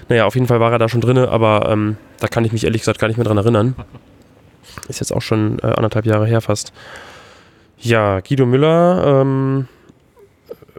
Naja, 0.08 0.26
auf 0.26 0.34
jeden 0.34 0.46
Fall 0.46 0.60
war 0.60 0.72
er 0.72 0.78
da 0.78 0.88
schon 0.88 1.00
drin, 1.00 1.18
aber 1.18 1.68
ähm, 1.70 1.96
da 2.20 2.28
kann 2.28 2.44
ich 2.44 2.52
mich 2.52 2.64
ehrlich 2.64 2.82
gesagt 2.82 2.98
gar 2.98 3.08
nicht 3.08 3.16
mehr 3.16 3.26
dran 3.26 3.38
erinnern. 3.38 3.74
Ist 4.88 5.00
jetzt 5.00 5.12
auch 5.12 5.22
schon 5.22 5.58
äh, 5.60 5.66
anderthalb 5.66 6.06
Jahre 6.06 6.26
her 6.26 6.40
fast. 6.40 6.72
Ja, 7.78 8.20
Guido 8.20 8.46
Müller 8.46 9.22
ähm, 9.22 9.68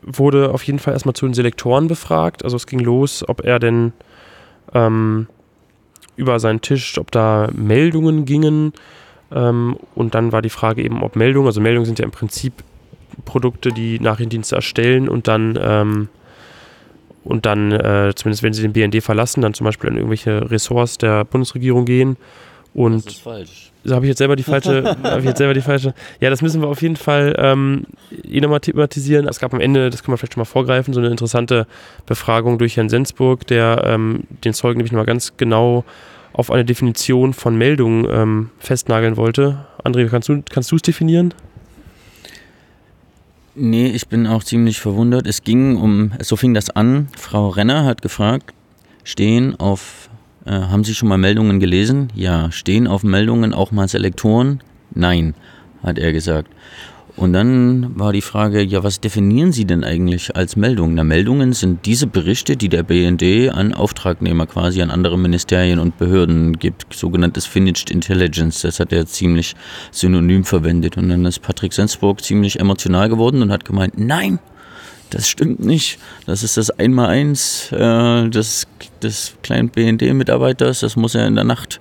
wurde 0.02 0.52
auf 0.52 0.64
jeden 0.64 0.80
Fall 0.80 0.94
erstmal 0.94 1.16
zu 1.16 1.26
den 1.26 1.34
Selektoren 1.34 1.88
befragt. 1.88 2.44
Also 2.44 2.56
es 2.56 2.68
ging 2.68 2.80
los, 2.80 3.28
ob 3.28 3.44
er 3.44 3.60
denn 3.60 3.94
ähm, 4.74 5.28
über 6.16 6.40
seinen 6.40 6.62
Tisch, 6.62 6.98
ob 6.98 7.12
da 7.12 7.50
Meldungen 7.54 8.26
gingen. 8.26 8.74
Ähm, 9.32 9.78
und 9.96 10.16
dann 10.16 10.32
war 10.32 10.42
die 10.42 10.50
Frage 10.50 10.84
eben, 10.84 11.04
ob 11.04 11.16
Meldungen, 11.16 11.48
also 11.48 11.62
Meldungen 11.62 11.86
sind 11.86 12.00
ja 12.00 12.06
im 12.06 12.12
Prinzip 12.12 12.54
Produkte, 13.24 13.70
die 13.70 14.00
Nachrichtendienste 14.00 14.56
erstellen 14.56 15.10
und 15.10 15.28
dann 15.28 15.58
ähm, 15.62 16.10
und 17.26 17.46
dann, 17.46 17.72
äh, 17.72 18.14
zumindest 18.16 18.44
wenn 18.44 18.54
sie 18.54 18.62
den 18.62 18.74
BND 18.74 19.04
verlassen, 19.04 19.42
dann 19.42 19.54
zum 19.54 19.66
Beispiel 19.66 19.90
in 19.90 19.98
irgendwelche 19.98 20.50
Ressorts 20.50 20.98
der 20.98 21.26
Bundesregierung 21.26 21.86
gehen 21.86 22.18
Und 22.74 23.06
das 23.06 23.16
ist 23.16 23.22
falsch. 23.22 23.72
So 23.84 23.94
habe 23.94 24.06
ich 24.06 24.10
jetzt 24.10 24.18
selber 24.18 24.36
die 24.36 24.44
falsche, 24.44 24.84
habe 25.04 25.20
ich 25.20 25.26
jetzt 25.26 25.38
selber 25.38 25.54
die 25.54 25.62
falsche. 25.62 25.94
Ja, 26.20 26.30
das 26.30 26.42
müssen 26.42 26.62
wir 26.62 26.68
auf 26.68 26.82
jeden 26.82 26.96
Fall 26.96 27.36
ähm, 27.38 27.86
eh 28.24 28.42
nochmal 28.42 28.60
thematisieren. 28.60 29.28
Es 29.28 29.40
gab 29.40 29.54
am 29.54 29.60
Ende, 29.62 29.90
das 29.90 30.04
können 30.04 30.14
wir 30.14 30.18
vielleicht 30.18 30.34
schon 30.34 30.42
mal 30.42 30.46
vorgreifen, 30.46 30.94
so 30.94 31.00
eine 31.00 31.10
interessante 31.10 31.68
Befragung 32.06 32.58
durch 32.58 32.78
Herrn 32.78 32.90
Sensburg, 32.90 33.46
der 33.48 33.84
ähm, 33.86 34.24
den 34.44 34.54
Zeugen 34.54 34.78
nämlich 34.78 34.92
nochmal 34.92 35.06
ganz 35.06 35.38
genau 35.38 35.84
auf 36.34 36.52
eine 36.52 36.66
Definition 36.66 37.34
von 37.34 37.58
Meldungen 37.58 38.08
ähm, 38.10 38.50
festnageln 38.60 39.18
wollte. 39.18 39.66
André, 39.84 40.08
kannst 40.10 40.30
du 40.30 40.44
kannst 40.50 40.74
es 40.74 40.82
definieren? 40.82 41.34
Nee, 43.58 43.88
ich 43.88 44.10
bin 44.10 44.28
auch 44.28 44.44
ziemlich 44.44 44.82
verwundert. 44.82 45.26
Es 45.26 45.42
ging 45.44 45.78
um, 45.78 46.12
so 46.20 46.36
fing 46.36 46.54
das 46.54 46.70
an. 46.70 47.08
Frau 47.18 47.48
Renner 47.48 47.86
hat 47.86 48.02
gefragt, 48.02 48.54
stehen 49.06 49.58
auf, 49.58 50.10
äh, 50.46 50.52
haben 50.52 50.84
Sie 50.84 50.94
schon 50.94 51.08
mal 51.08 51.18
Meldungen 51.18 51.62
gelesen? 51.62 52.10
Ja. 52.16 52.52
Stehen 52.52 52.86
auf 52.86 53.04
Meldungen 53.04 53.54
auch 53.54 53.72
mal 53.72 53.88
Selektoren? 53.88 54.62
Nein, 54.94 55.36
hat 55.82 55.98
er 55.98 56.12
gesagt. 56.12 56.50
Und 57.18 57.32
dann 57.32 57.98
war 57.98 58.12
die 58.12 58.22
Frage, 58.22 58.62
ja, 58.62 58.84
was 58.84 59.00
definieren 59.00 59.54
Sie 59.54 59.64
denn 59.64 59.86
eigentlich 59.86 60.36
als 60.36 60.58
Meldungen? 60.58 60.96
Na, 60.96 61.06
Meldungen 61.06 61.54
sind 61.54 61.86
diese 61.86 62.08
Berichte, 62.08 62.58
die 62.58 62.68
der 62.68 62.84
BND 62.84 63.54
an 63.54 63.74
Auftragnehmer 63.74 64.48
quasi 64.48 64.82
an 64.82 64.92
andere 64.92 65.18
Ministerien 65.18 65.80
und 65.80 65.98
Behörden 65.98 66.60
gibt, 66.60 66.94
sogenanntes 66.94 67.46
Finished 67.46 67.90
Intelligence. 67.90 68.64
Das 68.64 68.82
hat 68.82 68.92
er 68.92 69.06
ziemlich 69.06 69.56
synonym 69.92 70.44
verwendet. 70.44 70.98
Und 70.98 71.08
dann 71.08 71.24
ist 71.24 71.42
Patrick 71.42 71.72
Sensburg 71.72 72.22
ziemlich 72.22 72.60
emotional 72.60 73.08
geworden 73.08 73.42
und 73.42 73.52
hat 73.52 73.64
gemeint, 73.64 73.98
nein, 73.98 74.40
das 75.10 75.30
stimmt 75.30 75.62
nicht. 75.62 76.00
Das 76.26 76.44
ist 76.44 76.58
das 76.58 76.70
Einmaleins 76.70 77.72
äh, 77.72 78.28
des, 78.30 78.68
des 79.04 79.36
kleinen 79.44 79.70
BND-Mitarbeiters. 79.70 80.82
Das 80.82 80.96
muss 80.96 81.16
er 81.16 81.28
in 81.28 81.36
der 81.36 81.44
Nacht 81.44 81.80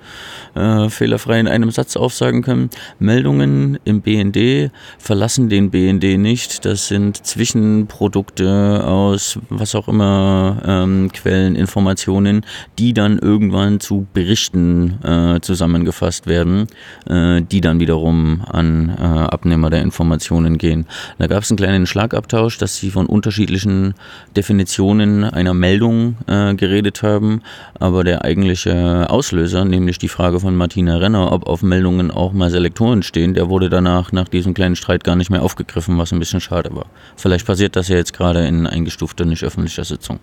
äh, 0.54 0.88
fehlerfrei 0.88 1.40
in 1.40 1.48
einem 1.48 1.70
Satz 1.70 1.96
aufsagen 1.96 2.42
können. 2.42 2.70
Meldungen 2.98 3.78
im 3.84 4.02
BND 4.02 4.70
verlassen 4.98 5.48
den 5.48 5.70
BND 5.70 6.18
nicht. 6.18 6.64
Das 6.64 6.88
sind 6.88 7.26
Zwischenprodukte 7.26 8.84
aus 8.84 9.38
was 9.48 9.74
auch 9.74 9.88
immer 9.88 10.62
ähm, 10.66 11.10
Quellen, 11.12 11.56
Informationen, 11.56 12.44
die 12.78 12.94
dann 12.94 13.18
irgendwann 13.18 13.80
zu 13.80 14.06
Berichten 14.12 15.02
äh, 15.02 15.40
zusammengefasst 15.40 16.26
werden, 16.26 16.66
äh, 17.08 17.42
die 17.42 17.60
dann 17.60 17.80
wiederum 17.80 18.44
an 18.48 18.90
äh, 18.90 19.02
Abnehmer 19.02 19.70
der 19.70 19.82
Informationen 19.82 20.58
gehen. 20.58 20.86
Da 21.18 21.26
gab 21.26 21.42
es 21.42 21.50
einen 21.50 21.58
kleinen 21.58 21.86
Schlagabtausch, 21.86 22.58
dass 22.58 22.76
sie 22.76 22.90
von 22.90 23.06
unterschiedlichen 23.06 23.94
Definitionen 24.36 25.24
einer 25.24 25.54
Meldung 25.54 26.16
äh, 26.26 26.54
geredet 26.54 27.02
haben, 27.04 27.42
aber 27.78 28.02
der 28.02 28.24
eigentliche 28.24 29.08
Auslöser, 29.08 29.64
nämlich 29.64 29.98
die 29.98 30.08
Frage 30.08 30.40
von 30.40 30.56
Martina 30.56 30.96
Renner, 30.96 31.30
ob 31.30 31.46
auf 31.46 31.62
Meldungen 31.62 32.10
auch 32.10 32.32
mal 32.32 32.50
Selektoren 32.50 33.04
stehen, 33.04 33.34
der 33.34 33.48
wurde 33.48 33.68
danach 33.68 34.10
nach 34.10 34.26
diesem 34.26 34.54
kleinen 34.54 34.74
Streit 34.74 35.04
gar 35.04 35.14
nicht 35.14 35.30
mehr 35.30 35.42
aufgegriffen, 35.42 35.98
was 35.98 36.12
ein 36.12 36.18
bisschen 36.18 36.40
schade 36.40 36.74
war. 36.74 36.86
Vielleicht 37.16 37.46
passiert 37.46 37.76
das 37.76 37.86
ja 37.86 37.96
jetzt 37.96 38.12
gerade 38.12 38.44
in 38.46 38.66
eingestufter, 38.66 39.24
nicht 39.24 39.44
öffentlicher 39.44 39.84
Sitzung. 39.84 40.18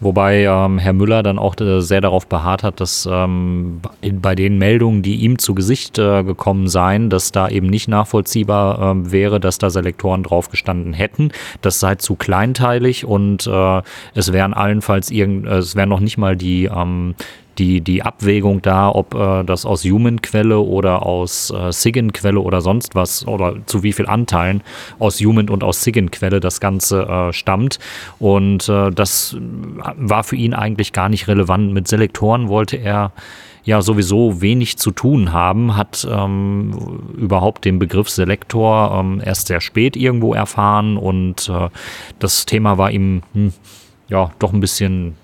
Wobei 0.00 0.44
ähm, 0.44 0.78
Herr 0.78 0.92
Müller 0.92 1.22
dann 1.22 1.38
auch 1.38 1.58
äh, 1.60 1.80
sehr 1.80 2.00
darauf 2.00 2.26
beharrt 2.26 2.62
hat, 2.62 2.80
dass 2.80 3.08
ähm, 3.10 3.80
bei 4.00 4.34
den 4.34 4.58
Meldungen, 4.58 5.02
die 5.02 5.16
ihm 5.16 5.38
zu 5.38 5.54
Gesicht 5.54 5.98
äh, 5.98 6.24
gekommen 6.24 6.68
seien, 6.68 7.08
dass 7.08 7.32
da 7.32 7.48
eben 7.48 7.68
nicht 7.68 7.88
nachvollziehbar 7.88 8.96
äh, 8.96 9.12
wäre, 9.12 9.38
dass 9.38 9.58
da 9.58 9.70
Selektoren 9.70 10.24
draufgestanden 10.24 10.92
hätten. 10.92 11.30
Das 11.60 11.78
sei 11.78 11.94
zu 11.94 12.16
kleinteilig 12.16 13.04
und 13.04 13.46
äh, 13.46 13.82
es 14.14 14.32
wären 14.32 14.54
allenfalls 14.54 15.10
irgend, 15.10 15.46
äh, 15.46 15.58
es 15.58 15.76
wären 15.76 15.88
noch 15.88 16.00
nicht 16.00 16.18
mal 16.18 16.36
die 16.36 16.64
ähm, 16.64 17.14
die, 17.58 17.80
die 17.80 18.02
Abwägung 18.02 18.62
da, 18.62 18.90
ob 18.90 19.14
äh, 19.14 19.44
das 19.44 19.66
aus 19.66 19.84
Human-Quelle 19.84 20.58
oder 20.58 21.04
aus 21.04 21.50
äh, 21.50 21.72
SIGIN-Quelle 21.72 22.40
oder 22.40 22.60
sonst 22.60 22.94
was 22.94 23.26
oder 23.26 23.56
zu 23.66 23.82
wie 23.82 23.92
viel 23.92 24.06
Anteilen 24.06 24.62
aus 24.98 25.20
Human 25.20 25.48
und 25.48 25.62
aus 25.64 25.82
SIGIN-Quelle 25.82 26.40
das 26.40 26.60
Ganze 26.60 27.02
äh, 27.02 27.32
stammt. 27.32 27.78
Und 28.18 28.68
äh, 28.68 28.90
das 28.90 29.36
war 29.96 30.24
für 30.24 30.36
ihn 30.36 30.54
eigentlich 30.54 30.92
gar 30.92 31.08
nicht 31.08 31.28
relevant. 31.28 31.72
Mit 31.72 31.88
Selektoren 31.88 32.48
wollte 32.48 32.76
er 32.76 33.12
ja 33.64 33.80
sowieso 33.80 34.40
wenig 34.40 34.76
zu 34.78 34.90
tun 34.90 35.32
haben, 35.32 35.76
hat 35.76 36.06
ähm, 36.10 36.72
überhaupt 37.16 37.64
den 37.64 37.78
Begriff 37.78 38.10
Selektor 38.10 38.92
ähm, 38.98 39.22
erst 39.24 39.46
sehr 39.46 39.60
spät 39.60 39.96
irgendwo 39.96 40.34
erfahren 40.34 40.96
und 40.96 41.48
äh, 41.48 41.68
das 42.18 42.44
Thema 42.44 42.76
war 42.78 42.90
ihm 42.90 43.22
hm, 43.34 43.52
ja 44.08 44.30
doch 44.40 44.52
ein 44.52 44.60
bisschen 44.60 45.14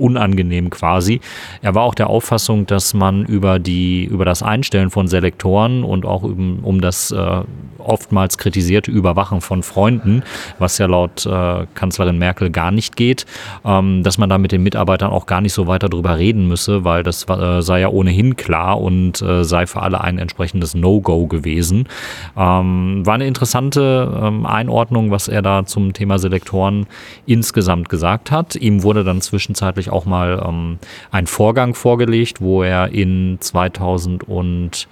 unangenehm 0.00 0.70
quasi. 0.70 1.20
Er 1.62 1.74
war 1.74 1.82
auch 1.82 1.94
der 1.94 2.08
Auffassung, 2.08 2.66
dass 2.66 2.94
man 2.94 3.24
über 3.24 3.58
die, 3.58 4.04
über 4.04 4.24
das 4.24 4.42
Einstellen 4.42 4.90
von 4.90 5.08
Selektoren 5.08 5.84
und 5.84 6.06
auch 6.06 6.22
um, 6.22 6.60
um 6.62 6.80
das 6.80 7.10
äh, 7.10 7.42
oftmals 7.78 8.38
kritisierte 8.38 8.90
Überwachen 8.90 9.40
von 9.40 9.62
Freunden, 9.62 10.22
was 10.58 10.78
ja 10.78 10.86
laut 10.86 11.26
äh, 11.26 11.66
Kanzlerin 11.74 12.18
Merkel 12.18 12.50
gar 12.50 12.70
nicht 12.70 12.96
geht, 12.96 13.26
ähm, 13.64 14.02
dass 14.02 14.18
man 14.18 14.28
da 14.28 14.38
mit 14.38 14.52
den 14.52 14.62
Mitarbeitern 14.62 15.10
auch 15.10 15.26
gar 15.26 15.40
nicht 15.40 15.52
so 15.52 15.66
weiter 15.66 15.88
drüber 15.88 16.18
reden 16.18 16.48
müsse, 16.48 16.84
weil 16.84 17.02
das 17.02 17.26
äh, 17.28 17.62
sei 17.62 17.80
ja 17.80 17.88
ohnehin 17.88 18.36
klar 18.36 18.80
und 18.80 19.20
äh, 19.22 19.44
sei 19.44 19.66
für 19.66 19.82
alle 19.82 20.00
ein 20.00 20.18
entsprechendes 20.18 20.74
No-Go 20.74 21.26
gewesen. 21.26 21.88
Ähm, 22.36 23.04
war 23.04 23.14
eine 23.14 23.26
interessante 23.26 24.20
ähm, 24.22 24.46
Einordnung, 24.46 25.10
was 25.10 25.28
er 25.28 25.42
da 25.42 25.64
zum 25.64 25.92
Thema 25.92 26.18
Selektoren 26.18 26.86
insgesamt 27.26 27.88
gesagt 27.88 28.30
hat. 28.30 28.56
Ihm 28.56 28.82
wurde 28.82 29.04
dann 29.04 29.20
zwischenzeitlich 29.20 29.89
auch 29.90 30.04
mal 30.04 30.42
ähm, 30.46 30.78
ein 31.10 31.26
Vorgang 31.26 31.74
vorgelegt, 31.74 32.40
wo 32.40 32.62
er 32.62 32.92
in 32.92 33.38
2000 33.40 34.24
und 34.24 34.88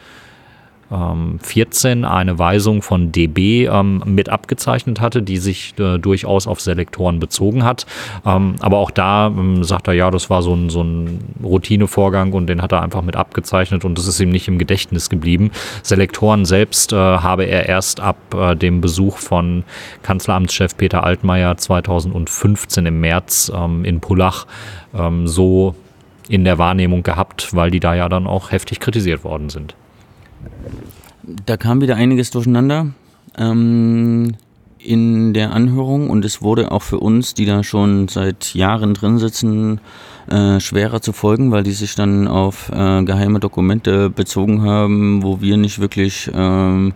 14 0.91 1.99
ähm, 1.99 2.05
eine 2.05 2.39
Weisung 2.39 2.81
von 2.83 3.13
DB 3.13 3.67
ähm, 3.67 4.03
mit 4.07 4.29
abgezeichnet 4.29 5.01
hatte, 5.01 5.23
die 5.23 5.37
sich 5.37 5.75
äh, 5.79 5.99
durchaus 5.99 6.47
auf 6.47 6.61
Selektoren 6.61 7.21
bezogen 7.21 7.65
hat. 7.65 7.87
Ähm, 8.25 8.57
aber 8.61 8.79
auch 8.79 8.91
da 8.91 9.27
ähm, 9.27 9.65
sagt 9.65 9.89
er, 9.89 9.95
ja, 9.95 10.11
das 10.11 10.31
war 10.31 10.43
so 10.43 10.55
ein, 10.55 10.71
so 10.71 10.83
ein 10.83 11.35
Routinevorgang 11.43 12.33
und 12.33 12.47
den 12.47 12.63
hat 12.63 12.73
er 12.73 12.83
einfach 12.83 13.03
mit 13.03 13.17
abgezeichnet 13.17 13.85
und 13.85 13.99
das 13.99 14.07
ist 14.07 14.19
ihm 14.21 14.31
nicht 14.31 14.49
im 14.49 14.59
Gedächtnis 14.59 15.11
geblieben. 15.11 15.51
Selektoren 15.83 16.47
selbst 16.47 16.93
äh, 16.93 16.97
habe 16.97 17.45
er 17.45 17.67
erst 17.69 18.01
ab 18.01 18.17
äh, 18.35 18.57
dem 18.57 18.81
Besuch 18.81 19.19
von 19.19 19.65
Kanzleramtschef 20.03 20.77
Peter 20.77 21.05
Altmaier 21.05 21.57
2015 21.59 22.87
im 22.87 23.01
März 23.01 23.53
ähm, 23.55 23.85
in 23.85 24.01
Pullach 24.01 24.47
ähm, 24.95 25.29
so 25.29 25.75
in 26.29 26.45
der 26.45 26.59
Wahrnehmung 26.59 27.03
gehabt, 27.03 27.55
weil 27.55 27.71
die 27.71 27.81
da 27.81 27.95
ja 27.95 28.09
dann 28.09 28.27
auch 28.27 28.53
heftig 28.53 28.81
kritisiert 28.81 29.25
worden 29.25 29.51
sind. 29.51 29.75
Da 31.47 31.57
kam 31.57 31.81
wieder 31.81 31.97
einiges 31.97 32.31
durcheinander 32.31 32.89
ähm, 33.37 34.35
in 34.79 35.35
der 35.35 35.53
Anhörung 35.53 36.09
und 36.09 36.25
es 36.25 36.41
wurde 36.41 36.71
auch 36.71 36.83
für 36.83 36.99
uns, 36.99 37.35
die 37.35 37.45
da 37.45 37.63
schon 37.63 38.09
seit 38.09 38.55
Jahren 38.55 38.95
drin 38.95 39.19
sitzen, 39.19 39.81
äh, 40.29 40.61
schwerer 40.61 41.01
zu 41.01 41.13
folgen, 41.13 41.51
weil 41.51 41.63
die 41.63 41.73
sich 41.73 41.95
dann 41.95 42.29
auf 42.29 42.71
äh, 42.71 43.03
geheime 43.03 43.41
Dokumente 43.41 44.11
bezogen 44.11 44.63
haben, 44.63 45.23
wo 45.23 45.41
wir 45.41 45.57
nicht 45.57 45.79
wirklich 45.79 46.31
ähm, 46.35 46.93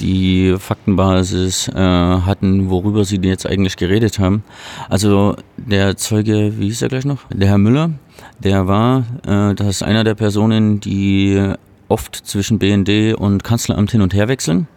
die 0.00 0.54
Faktenbasis 0.58 1.68
äh, 1.68 1.74
hatten, 1.74 2.70
worüber 2.70 3.04
sie 3.04 3.20
jetzt 3.22 3.46
eigentlich 3.46 3.76
geredet 3.76 4.18
haben. 4.18 4.42
Also 4.88 5.36
der 5.56 5.96
Zeuge, 5.96 6.54
wie 6.58 6.66
hieß 6.66 6.82
er 6.82 6.88
gleich 6.88 7.04
noch? 7.04 7.24
Der 7.32 7.48
Herr 7.48 7.58
Müller, 7.58 7.90
der 8.38 8.66
war, 8.66 9.04
äh, 9.26 9.54
das 9.54 9.66
ist 9.68 9.82
einer 9.82 10.04
der 10.04 10.14
Personen, 10.14 10.80
die 10.80 11.54
oft 11.88 12.14
zwischen 12.14 12.58
BND 12.58 13.14
und 13.14 13.44
Kanzleramt 13.44 13.90
hin 13.90 14.02
und 14.02 14.14
her 14.14 14.28
wechseln. 14.28 14.68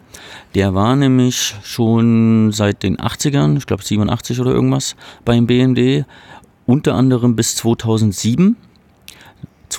Der 0.56 0.74
war 0.74 0.96
nämlich 0.96 1.56
schon 1.64 2.52
seit 2.52 2.84
den 2.84 2.98
80ern, 2.98 3.58
ich 3.58 3.66
glaube 3.66 3.84
87 3.84 4.40
oder 4.40 4.52
irgendwas, 4.52 4.96
beim 5.26 5.48
BND, 5.48 6.06
unter 6.66 6.96
anderem 6.96 7.36
bis 7.36 7.56
2007 7.56 8.56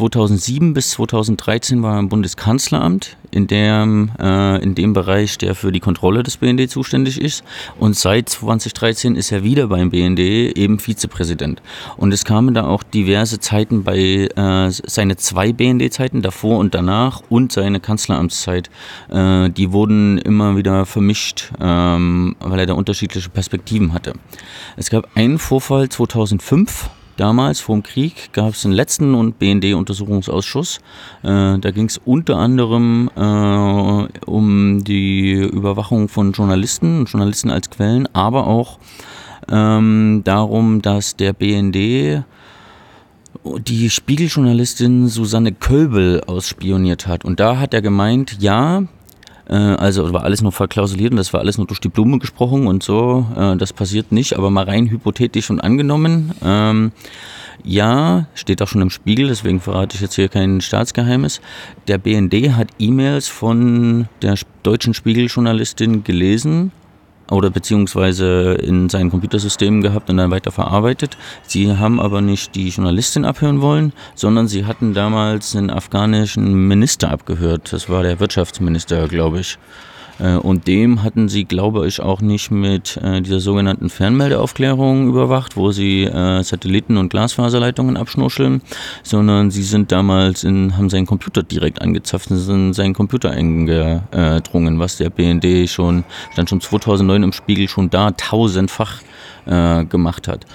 2007 0.01 0.73
bis 0.73 0.93
2013 0.93 1.83
war 1.83 1.95
er 1.95 1.99
im 1.99 2.09
Bundeskanzleramt, 2.09 3.19
in 3.31 3.47
dem, 3.47 4.11
äh, 4.19 4.57
in 4.63 4.75
dem 4.75 4.95
Bereich, 4.95 5.37
der 5.37 5.55
für 5.55 5.73
die 5.73 5.81
Kontrolle 5.81 6.23
des 6.23 6.39
BND 6.39 6.71
zuständig 6.71 7.21
ist. 7.21 7.45
Und 7.79 7.95
seit 7.97 8.31
2013 8.31 9.15
ist 9.15 9.31
er 9.31 9.45
wieder 9.45 9.67
beim 9.67 9.91
BND 9.91 10.19
eben 10.57 10.79
Vizepräsident. 10.79 11.61
Und 11.99 12.13
es 12.13 12.25
kamen 12.25 12.55
da 12.55 12.67
auch 12.67 12.83
diverse 12.83 13.41
Zeiten 13.41 13.85
bei, 13.85 14.29
äh, 14.35 14.71
seine 14.71 15.17
zwei 15.17 15.53
BND-Zeiten 15.53 16.23
davor 16.23 16.59
und 16.59 16.75
danach 16.75 17.23
und 17.29 17.53
seine 17.53 17.79
Kanzleramtszeit, 17.79 18.71
äh, 19.11 19.51
die 19.51 19.71
wurden 19.71 20.17
immer 20.17 20.57
wieder 20.57 20.87
vermischt, 20.87 21.53
ähm, 21.61 22.37
weil 22.41 22.61
er 22.61 22.67
da 22.67 22.73
unterschiedliche 22.73 23.29
Perspektiven 23.29 23.93
hatte. 23.93 24.15
Es 24.79 24.89
gab 24.89 25.15
einen 25.15 25.39
Vorfall 25.39 25.91
2005, 25.91 26.89
Damals, 27.21 27.61
vor 27.61 27.77
dem 27.77 27.83
Krieg, 27.83 28.33
gab 28.33 28.55
es 28.55 28.63
den 28.63 28.73
letzten 28.73 29.15
und 29.15 29.39
BND-Untersuchungsausschuss. 29.39 30.79
Äh, 31.23 31.59
da 31.59 31.71
ging 31.71 31.85
es 31.85 32.01
unter 32.03 32.39
anderem 32.39 33.11
äh, 33.15 34.21
um 34.25 34.83
die 34.83 35.33
Überwachung 35.33 36.09
von 36.09 36.33
Journalisten, 36.33 37.05
Journalisten 37.05 37.51
als 37.51 37.69
Quellen, 37.69 38.09
aber 38.15 38.47
auch 38.47 38.79
ähm, 39.51 40.23
darum, 40.25 40.81
dass 40.81 41.15
der 41.15 41.35
BND 41.35 42.25
die 43.69 43.91
Spiegeljournalistin 43.91 45.09
Susanne 45.09 45.53
Kölbel 45.53 46.23
ausspioniert 46.27 47.07
hat. 47.07 47.27
Und 47.27 47.39
da 47.39 47.59
hat 47.59 47.75
er 47.75 47.83
gemeint, 47.83 48.39
ja, 48.41 48.85
äh, 49.51 49.55
also 49.55 50.13
war 50.13 50.25
alles 50.25 50.43
nur 50.43 50.53
verklausuliert 50.53 51.11
und 51.11 51.17
das 51.17 51.33
war 51.33 51.41
alles 51.41 51.59
nur 51.59 51.67
durch 51.67 51.81
die 51.81 51.89
Blume 51.89 52.19
gesprochen 52.19 52.67
und 52.67 52.83
so, 52.83 53.27
äh, 53.37 53.57
das 53.57 53.73
passiert 53.73 54.13
nicht, 54.13 54.37
aber 54.37 54.51
mal 54.51 54.65
rein 54.65 54.89
hypothetisch 54.89 55.51
und 55.51 55.61
angenommen. 55.61 56.33
Ähm, 56.43 56.93
ja, 57.63 58.27
steht 58.35 58.63
auch 58.63 58.69
schon 58.69 58.81
im 58.81 58.91
Spiegel, 58.91 59.29
deswegen 59.29 59.61
verrate 59.61 59.97
ich 59.97 60.01
jetzt 60.01 60.15
hier 60.15 60.29
kein 60.29 60.61
Staatsgeheimnis. 60.61 61.41
Der 61.89 61.99
BND 61.99 62.53
hat 62.53 62.69
E-Mails 62.79 63.29
von 63.29 64.09
der 64.23 64.37
deutschen 64.63 64.95
Spiegeljournalistin 64.95 66.05
gelesen 66.05 66.73
oder 67.31 67.51
beziehungsweise 67.51 68.55
in 68.55 68.89
seinen 68.89 69.11
Computersystemen 69.11 69.83
gehabt 69.83 70.11
und 70.11 70.17
dann 70.17 70.31
weiter 70.31 70.53
verarbeitet. 70.53 71.17
Sie 71.47 71.77
haben 71.77 72.01
aber 72.01 72.21
nicht 72.21 72.55
die 72.55 72.69
Journalistin 72.69 73.25
abhören 73.25 73.61
wollen, 73.61 73.93
sondern 74.15 74.49
sie 74.49 74.67
hatten 74.67 74.95
damals 74.95 75.55
einen 75.57 75.71
afghanischen 75.71 76.69
Minister 76.69 77.11
abgehört. 77.11 77.73
Das 77.73 77.89
war 77.89 78.03
der 78.03 78.21
Wirtschaftsminister, 78.21 79.09
glaube 79.09 79.41
ich. 79.41 79.59
Äh, 80.21 80.37
und 80.37 80.67
dem 80.67 81.03
hatten 81.03 81.29
sie, 81.29 81.45
glaube 81.45 81.87
ich, 81.87 82.01
auch 82.01 82.21
nicht 82.21 82.51
mit 82.51 82.97
äh, 82.99 83.21
dieser 83.21 83.41
sogenannten 83.41 83.91
Fernmeldeaufklärung 83.91 85.09
überwacht, 85.09 85.57
wo 85.57 85.73
sie 85.73 86.05
äh, 86.05 86.43
Satelliten- 86.43 86.97
und 86.97 87.09
Glasfaserleitungen 87.09 87.97
abschnuscheln, 87.97 88.63
sondern 89.03 89.51
sie 89.51 89.63
sind 89.63 89.93
damals 89.93 90.45
in, 90.45 90.77
haben 90.77 90.91
seinen 90.91 91.07
Computer 91.07 91.43
direkt 91.43 91.81
angezapft 91.83 92.31
und 92.31 92.39
sind 92.39 92.69
in 92.69 92.73
seinen 92.73 92.95
Computer 92.95 93.31
eingedrungen, 93.31 94.79
was 94.79 94.97
der 94.97 95.11
BND 95.11 95.69
schon, 95.69 96.05
stand 96.33 96.51
schon 96.51 96.61
2009 96.61 97.23
im 97.23 97.33
Spiegel 97.33 97.69
schon 97.69 97.91
da 97.91 98.11
tausendfach 98.11 99.01
äh, 99.51 99.85
gemacht 99.85 100.29
hat. 100.29 100.47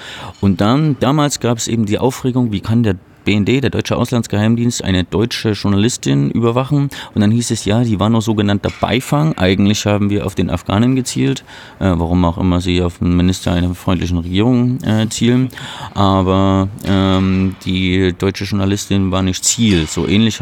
Und 0.41 0.61
dann, 0.61 0.97
damals 0.99 1.39
gab 1.39 1.57
es 1.57 1.67
eben 1.67 1.85
die 1.85 1.99
Aufregung, 1.99 2.51
wie 2.51 2.61
kann 2.61 2.81
der 2.81 2.95
BND, 3.25 3.63
der 3.63 3.71
Deutsche 3.71 3.97
Auslandsgeheimdienst, 3.97 4.83
eine 4.83 5.03
deutsche 5.03 5.51
Journalistin 5.51 6.31
überwachen. 6.31 6.89
Und 7.13 7.21
dann 7.21 7.31
hieß 7.31 7.51
es 7.51 7.65
ja, 7.65 7.83
die 7.83 7.99
war 7.99 8.09
nur 8.09 8.21
sogenannter 8.21 8.69
Beifang. 8.79 9.37
Eigentlich 9.37 9.85
haben 9.85 10.09
wir 10.09 10.25
auf 10.25 10.35
den 10.35 10.49
Afghanen 10.49 10.95
gezielt, 10.95 11.43
äh, 11.79 11.91
warum 11.95 12.23
auch 12.23 12.37
immer 12.37 12.61
sie 12.61 12.81
auf 12.81 12.99
den 12.99 13.17
Minister 13.17 13.51
einer 13.51 13.73
freundlichen 13.75 14.19
Regierung 14.19 14.81
äh, 14.83 15.09
zielen. 15.09 15.49
Aber 15.93 16.69
ähm, 16.85 17.55
die 17.65 18.13
deutsche 18.17 18.45
Journalistin 18.45 19.11
war 19.11 19.23
nicht 19.23 19.43
Ziel. 19.43 19.87
So 19.87 20.07
ähnlich 20.07 20.39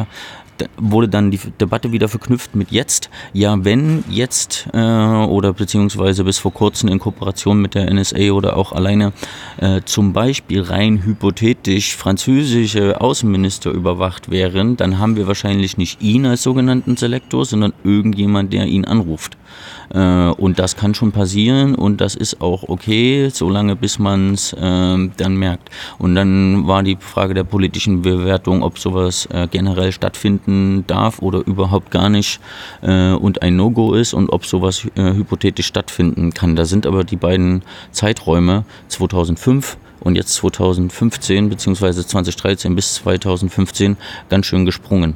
wurde 0.78 1.10
dann 1.10 1.32
die 1.32 1.40
Debatte 1.60 1.92
wieder 1.92 2.08
verknüpft 2.08 2.56
mit 2.56 2.72
jetzt. 2.72 3.10
Ja, 3.34 3.64
wenn 3.64 4.04
jetzt 4.10 4.68
äh, 4.74 4.78
oder 4.78 5.54
beziehungsweise 5.54 6.24
bis 6.24 6.40
vor 6.40 6.54
kurzem 6.54 6.90
in 6.90 7.00
Kooperation 7.00 7.62
mit 7.62 7.76
der 7.76 7.92
NSA 7.94 8.32
oder 8.32 8.58
auch 8.58 8.72
alleine 8.72 9.14
äh, 9.58 9.82
zum 9.86 10.14
Beispiel 10.14 10.62
rein 10.62 11.04
hypothetisch 11.04 11.96
französische 11.96 13.02
Außenminister 13.02 13.72
überwacht 13.72 14.30
wären, 14.32 14.78
dann 14.78 15.00
haben 15.00 15.16
wir 15.16 15.28
wahrscheinlich 15.28 15.78
nicht 15.78 16.02
ihn 16.02 16.26
als 16.26 16.44
sogenannten 16.44 16.98
Selektor, 16.98 17.46
sondern 17.46 17.74
irgendjemand, 17.84 18.54
der 18.54 18.66
ihn 18.66 18.86
anruft. 18.86 19.38
Äh, 19.94 20.30
und 20.30 20.60
das 20.60 20.76
kann 20.76 20.94
schon 20.94 21.12
passieren 21.12 21.76
und 21.76 22.02
das 22.02 22.16
ist 22.16 22.42
auch 22.42 22.64
okay, 22.68 23.30
solange 23.32 23.76
bis 23.76 24.00
man 24.00 24.34
es 24.34 24.54
äh, 24.54 24.60
dann 24.60 25.36
merkt. 25.38 25.70
Und 26.00 26.16
dann 26.16 26.68
war 26.68 26.84
die 26.84 26.98
Frage 27.00 27.34
der 27.34 27.44
politischen 27.44 28.02
Bewertung, 28.02 28.64
ob 28.64 28.80
sowas 28.80 29.28
äh, 29.32 29.48
generell 29.50 29.92
stattfinden 30.44 30.86
darf 30.88 31.20
oder 31.22 31.46
überhaupt 31.46 31.92
gar 31.92 32.10
nicht 32.10 32.40
äh, 32.82 33.14
und 33.14 33.42
ein 33.42 33.56
No-Go 33.56 33.94
ist 33.94 34.14
und 34.14 34.30
ob 34.30 34.46
sowas 34.46 34.86
äh, 34.96 35.14
hypothetisch 35.14 35.68
stattfinden 35.68 36.34
kann. 36.34 36.56
Da 36.56 36.66
sind 36.66 36.86
aber 36.86 37.04
die 37.04 37.16
beiden 37.16 37.64
Zeiträume 37.92 38.66
2005 38.90 39.78
und 40.02 40.16
jetzt 40.16 40.34
2015 40.36 41.50
bzw. 41.50 42.06
2013 42.06 42.76
bis 42.76 42.96
2015 42.96 43.98
ganz 44.30 44.46
schön 44.46 44.66
gesprungen. 44.66 45.16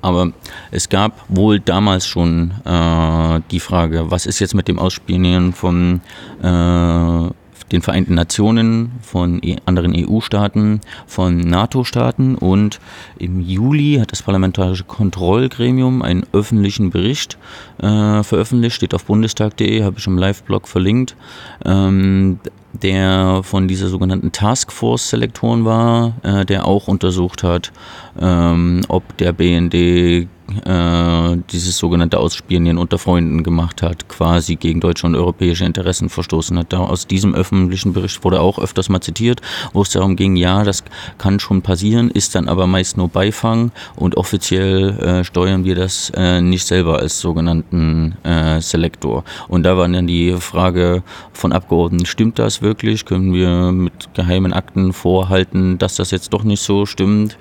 Aber 0.00 0.30
es 0.70 0.88
gab 0.88 1.24
wohl 1.28 1.58
damals 1.58 2.06
schon 2.06 2.52
äh, 2.64 3.40
die 3.50 3.58
Frage, 3.58 4.12
was 4.12 4.26
ist 4.26 4.38
jetzt 4.38 4.54
mit 4.54 4.68
dem 4.68 4.78
Ausspionieren 4.78 5.52
von 5.52 6.00
äh, 6.40 7.30
den 7.72 7.82
Vereinten 7.82 8.14
Nationen, 8.14 8.92
von 9.02 9.40
e 9.42 9.56
anderen 9.66 9.94
EU-Staaten, 9.94 10.80
von 11.06 11.38
NATO-Staaten 11.38 12.34
und 12.34 12.80
im 13.18 13.40
Juli 13.40 13.98
hat 14.00 14.12
das 14.12 14.22
Parlamentarische 14.22 14.84
Kontrollgremium 14.84 16.02
einen 16.02 16.24
öffentlichen 16.32 16.90
Bericht 16.90 17.38
äh, 17.78 18.22
veröffentlicht, 18.22 18.76
steht 18.76 18.94
auf 18.94 19.04
bundestag.de, 19.04 19.82
habe 19.82 19.98
ich 19.98 20.06
im 20.06 20.18
Live-Blog 20.18 20.68
verlinkt. 20.68 21.16
Ähm, 21.64 22.40
der 22.72 23.40
von 23.42 23.66
dieser 23.66 23.88
sogenannten 23.88 24.30
Taskforce-Selektoren 24.30 25.64
war, 25.64 26.14
äh, 26.22 26.44
der 26.44 26.66
auch 26.66 26.86
untersucht 26.86 27.42
hat, 27.42 27.72
ähm, 28.20 28.82
ob 28.88 29.16
der 29.16 29.32
BND 29.32 30.28
äh, 30.64 31.36
dieses 31.50 31.76
sogenannte 31.78 32.18
Ausspionieren 32.18 32.78
unter 32.78 32.98
Freunden 32.98 33.42
gemacht 33.42 33.82
hat, 33.82 34.08
quasi 34.08 34.56
gegen 34.56 34.80
deutsche 34.80 35.06
und 35.06 35.14
europäische 35.14 35.64
Interessen 35.64 36.08
verstoßen 36.08 36.58
hat. 36.58 36.72
Da 36.72 36.78
aus 36.78 37.06
diesem 37.06 37.34
öffentlichen 37.34 37.92
Bericht 37.92 38.24
wurde 38.24 38.40
auch 38.40 38.58
öfters 38.58 38.88
mal 38.88 39.00
zitiert, 39.00 39.40
wo 39.72 39.82
es 39.82 39.90
darum 39.90 40.16
ging, 40.16 40.36
ja, 40.36 40.64
das 40.64 40.84
kann 41.18 41.38
schon 41.38 41.62
passieren, 41.62 42.10
ist 42.10 42.34
dann 42.34 42.48
aber 42.48 42.66
meist 42.66 42.96
nur 42.96 43.08
Beifang 43.08 43.72
und 43.96 44.16
offiziell 44.16 44.98
äh, 44.98 45.24
steuern 45.24 45.64
wir 45.64 45.74
das 45.74 46.10
äh, 46.16 46.40
nicht 46.40 46.66
selber 46.66 46.98
als 46.98 47.20
sogenannten 47.20 48.16
äh, 48.24 48.60
Selektor. 48.60 49.24
Und 49.48 49.64
da 49.64 49.76
war 49.76 49.88
dann 49.88 50.06
die 50.06 50.32
Frage 50.32 51.02
von 51.32 51.52
Abgeordneten, 51.52 52.06
stimmt 52.06 52.38
das 52.38 52.62
wirklich? 52.62 53.04
Können 53.04 53.32
wir 53.32 53.72
mit 53.72 54.14
geheimen 54.14 54.52
Akten 54.52 54.92
vorhalten, 54.92 55.78
dass 55.78 55.96
das 55.96 56.10
jetzt 56.10 56.32
doch 56.32 56.44
nicht 56.44 56.62
so 56.62 56.86
stimmt? 56.86 57.36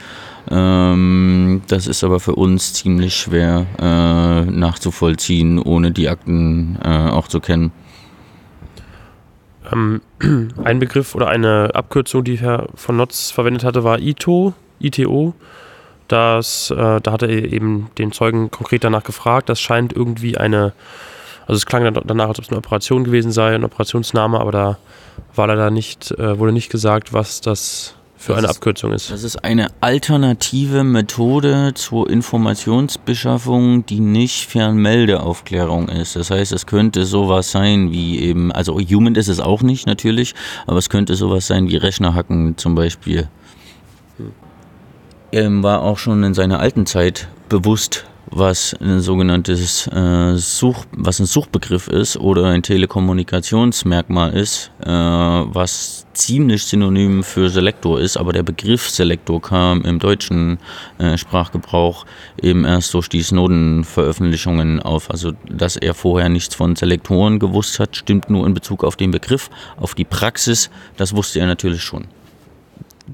Ähm, 0.50 1.62
das 1.68 1.88
ist 1.88 2.04
aber 2.04 2.20
für 2.20 2.36
uns 2.36 2.74
ziemlich 2.74 3.16
schwer 3.16 3.66
äh, 3.80 4.50
nachzuvollziehen, 4.50 5.60
ohne 5.60 5.91
die 5.91 6.10
Akten 6.10 6.78
äh, 6.84 7.10
auch 7.10 7.28
zu 7.28 7.39
kennen. 7.39 7.72
Ähm, 9.72 10.02
ein 10.64 10.80
Begriff 10.80 11.16
oder 11.16 11.28
eine 11.28 11.72
Abkürzung, 11.74 12.24
die 12.24 12.39
Herr 12.39 12.68
von 12.76 12.98
Notz 12.98 13.32
verwendet 13.32 13.64
hatte, 13.64 13.84
war 13.84 14.00
ITO, 14.00 14.54
ITO. 14.80 15.34
Das, 16.08 16.72
äh, 16.72 17.02
da 17.02 17.12
hat 17.12 17.24
er 17.24 17.30
eben 17.30 17.89
den 17.98 18.14
Zeugen 18.14 18.50
konkret 18.50 18.86
danach 18.86 19.04
gefragt. 19.04 19.50
Das 19.50 19.60
scheint 19.60 19.91
irgendwie 19.91 20.38
eine, 20.38 20.72
also 21.41 21.58
es 21.58 21.66
klang 21.66 21.93
danach, 21.93 22.30
als 22.30 22.39
ob 22.39 22.45
es 22.45 22.50
eine 22.50 22.60
Operation 22.60 23.04
gewesen 23.04 23.34
sei, 23.34 23.54
ein 23.54 23.66
Operationsname, 23.66 24.39
aber 24.39 24.52
da 24.54 24.78
war 25.36 25.48
leider 25.48 25.70
nicht, 25.72 26.12
äh, 26.12 26.39
wurde 26.39 26.54
nicht 26.54 26.72
gesagt, 26.72 27.12
was 27.12 27.41
das 27.41 27.97
für 28.28 28.34
das 28.34 28.43
eine 28.43 28.49
Abkürzung 28.49 28.91
ist. 28.91 29.09
Das 29.09 29.23
ist 29.23 29.43
eine 29.43 29.67
alternative 29.80 30.84
Methode 30.84 31.71
zur 31.75 32.09
Informationsbeschaffung, 32.09 33.86
die 33.86 34.01
nicht 34.01 34.49
Fernmeldeaufklärung 34.49 35.88
ist. 35.88 36.17
Das 36.17 36.30
heißt, 36.30 36.51
es 36.51 36.65
könnte 36.65 37.05
sowas 37.05 37.51
sein 37.51 37.91
wie 37.91 38.19
eben, 38.19 38.51
also 38.51 38.80
Human 38.80 39.15
ist 39.15 39.30
es 39.30 39.39
auch 39.39 39.61
nicht 39.61 39.88
natürlich, 39.88 40.36
aber 40.65 40.78
es 40.78 40.89
könnte 40.89 41.15
sowas 41.15 41.47
sein 41.47 41.69
wie 41.69 41.78
Rechnerhacken 41.78 42.57
zum 42.57 42.75
Beispiel. 42.75 43.30
Hm. 44.17 44.32
Er 45.32 45.63
war 45.63 45.82
auch 45.82 45.97
schon 45.97 46.23
in 46.23 46.34
seiner 46.34 46.59
alten 46.59 46.86
Zeit 46.86 47.30
bewusst 47.47 48.05
was 48.30 48.75
ein 48.80 48.99
sogenanntes 48.99 49.88
äh, 49.88 50.36
Such, 50.38 50.86
was 50.91 51.19
ein 51.19 51.25
Suchbegriff 51.25 51.88
ist 51.88 52.17
oder 52.17 52.45
ein 52.47 52.63
Telekommunikationsmerkmal 52.63 54.34
ist, 54.34 54.71
äh, 54.82 54.88
was 54.89 56.05
ziemlich 56.13 56.63
synonym 56.63 57.23
für 57.23 57.49
Selektor 57.49 57.99
ist, 57.99 58.17
aber 58.17 58.34
der 58.34 58.43
Begriff 58.43 58.89
Selektor 58.89 59.41
kam 59.41 59.84
im 59.84 59.99
deutschen 59.99 60.59
äh, 60.97 61.17
Sprachgebrauch 61.17 62.05
eben 62.41 62.65
erst 62.65 62.93
durch 62.93 63.07
die 63.07 63.21
Snowden-Veröffentlichungen 63.21 64.82
auf. 64.82 65.09
Also, 65.11 65.34
dass 65.49 65.78
er 65.78 65.93
vorher 65.93 66.30
nichts 66.30 66.55
von 66.55 66.75
Selektoren 66.75 67.39
gewusst 67.39 67.80
hat, 67.80 67.95
stimmt 67.95 68.30
nur 68.30 68.45
in 68.45 68.53
Bezug 68.53 68.84
auf 68.84 68.95
den 68.95 69.11
Begriff, 69.11 69.49
auf 69.78 69.95
die 69.95 70.05
Praxis, 70.05 70.69
das 70.97 71.15
wusste 71.15 71.39
er 71.39 71.47
natürlich 71.47 71.82
schon 71.82 72.07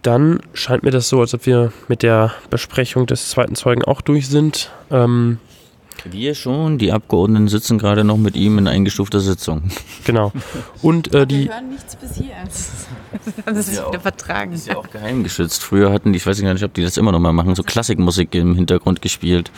dann 0.01 0.41
scheint 0.53 0.83
mir 0.83 0.91
das 0.91 1.09
so, 1.09 1.21
als 1.21 1.33
ob 1.33 1.45
wir 1.45 1.71
mit 1.87 2.03
der 2.03 2.33
Besprechung 2.49 3.05
des 3.05 3.29
zweiten 3.29 3.55
Zeugen 3.55 3.83
auch 3.83 4.01
durch 4.01 4.27
sind. 4.27 4.71
Ähm, 4.89 5.37
wir 6.05 6.35
schon, 6.35 6.77
die 6.77 6.91
Abgeordneten 6.91 7.47
sitzen 7.47 7.77
gerade 7.77 8.03
noch 8.03 8.17
mit 8.17 8.35
ihm 8.35 8.57
in 8.57 8.67
eingestufter 8.67 9.19
Sitzung. 9.19 9.63
Genau. 10.05 10.33
Und 10.81 11.13
äh, 11.13 11.25
die. 11.25 11.45
Wir 11.45 11.53
hören 11.53 11.69
nichts 11.69 11.95
bis 11.95 12.17
hier. 12.17 12.33
Das 13.45 13.57
ist, 13.57 13.77
ja 13.77 13.87
wieder 13.87 14.01
vertragen. 14.01 14.51
Ist 14.51 14.67
ja 14.67 14.75
auch 14.75 14.89
geheimgeschützt. 14.89 15.63
Früher 15.63 15.93
hatten 15.93 16.11
die, 16.11 16.17
ich 16.17 16.25
weiß 16.25 16.41
gar 16.41 16.53
nicht, 16.53 16.63
ob 16.63 16.73
die 16.73 16.81
das 16.81 16.97
immer 16.97 17.13
noch 17.13 17.19
mal 17.19 17.31
machen, 17.31 17.55
so 17.55 17.63
Klassikmusik 17.63 18.35
im 18.35 18.55
Hintergrund 18.55 19.01
gespielt. 19.01 19.49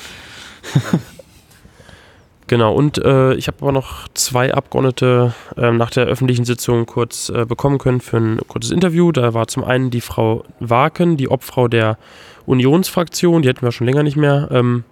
Genau, 2.48 2.76
und 2.76 3.00
äh, 3.00 3.34
ich 3.34 3.48
habe 3.48 3.58
aber 3.62 3.72
noch 3.72 4.08
zwei 4.14 4.54
Abgeordnete 4.54 5.34
äh, 5.58 5.72
nach 5.72 5.90
der 5.90 6.06
öffentlichen 6.06 6.46
Sitzung 6.46 6.86
kurz 6.86 7.30
äh, 7.30 7.46
bekommen 7.46 7.80
können 7.80 8.02
für 8.02 8.18
ein 8.18 8.40
kurzes 8.48 8.70
Interview. 8.70 9.12
Da 9.12 9.34
war 9.34 9.48
zum 9.48 9.64
einen 9.64 9.90
die 9.90 10.02
Frau 10.02 10.46
Waken, 10.60 11.18
die 11.18 11.28
Obfrau 11.28 11.68
der 11.68 11.98
Unionsfraktion, 12.46 13.42
die 13.42 13.50
hätten 13.50 13.64
wir 13.64 13.72
schon 13.72 13.88
länger 13.88 14.04
nicht 14.04 14.18
mehr. 14.18 14.48
Ähm, 14.52 14.84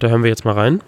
da 0.00 0.08
hören 0.08 0.22
wir 0.22 0.28
jetzt 0.28 0.44
mal 0.44 0.52
rein. 0.52 0.82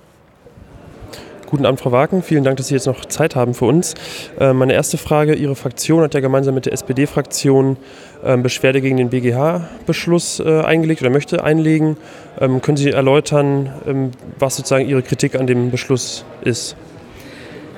Guten 1.51 1.67
Abend, 1.67 1.81
Frau 1.81 1.91
Waken. 1.91 2.23
Vielen 2.23 2.45
Dank, 2.45 2.59
dass 2.59 2.69
Sie 2.69 2.75
jetzt 2.75 2.87
noch 2.87 3.05
Zeit 3.07 3.35
haben 3.35 3.55
für 3.55 3.65
uns. 3.65 3.95
Äh, 4.39 4.53
meine 4.53 4.73
erste 4.73 4.99
Frage, 4.99 5.35
Ihre 5.35 5.57
Fraktion 5.57 6.05
hat 6.05 6.15
ja 6.15 6.21
gemeinsam 6.21 6.55
mit 6.55 6.67
der 6.67 6.73
SPD-Fraktion 6.73 7.77
ähm, 8.25 8.45
Beschwerde 8.45 8.81
gegen 8.81 8.99
den 8.99 9.11
BGH-Beschluss 9.11 10.39
äh, 10.39 10.61
eingelegt 10.61 11.03
oder 11.03 11.11
möchte 11.11 11.43
einlegen. 11.43 11.97
Ähm, 12.41 12.63
können 12.63 12.77
Sie 12.77 12.91
erläutern, 12.91 13.73
ähm, 13.85 14.13
was 14.39 14.59
sozusagen 14.59 14.89
Ihre 14.89 15.03
Kritik 15.03 15.35
an 15.35 15.49
dem 15.49 15.73
Beschluss 15.73 16.25
ist? 16.43 16.77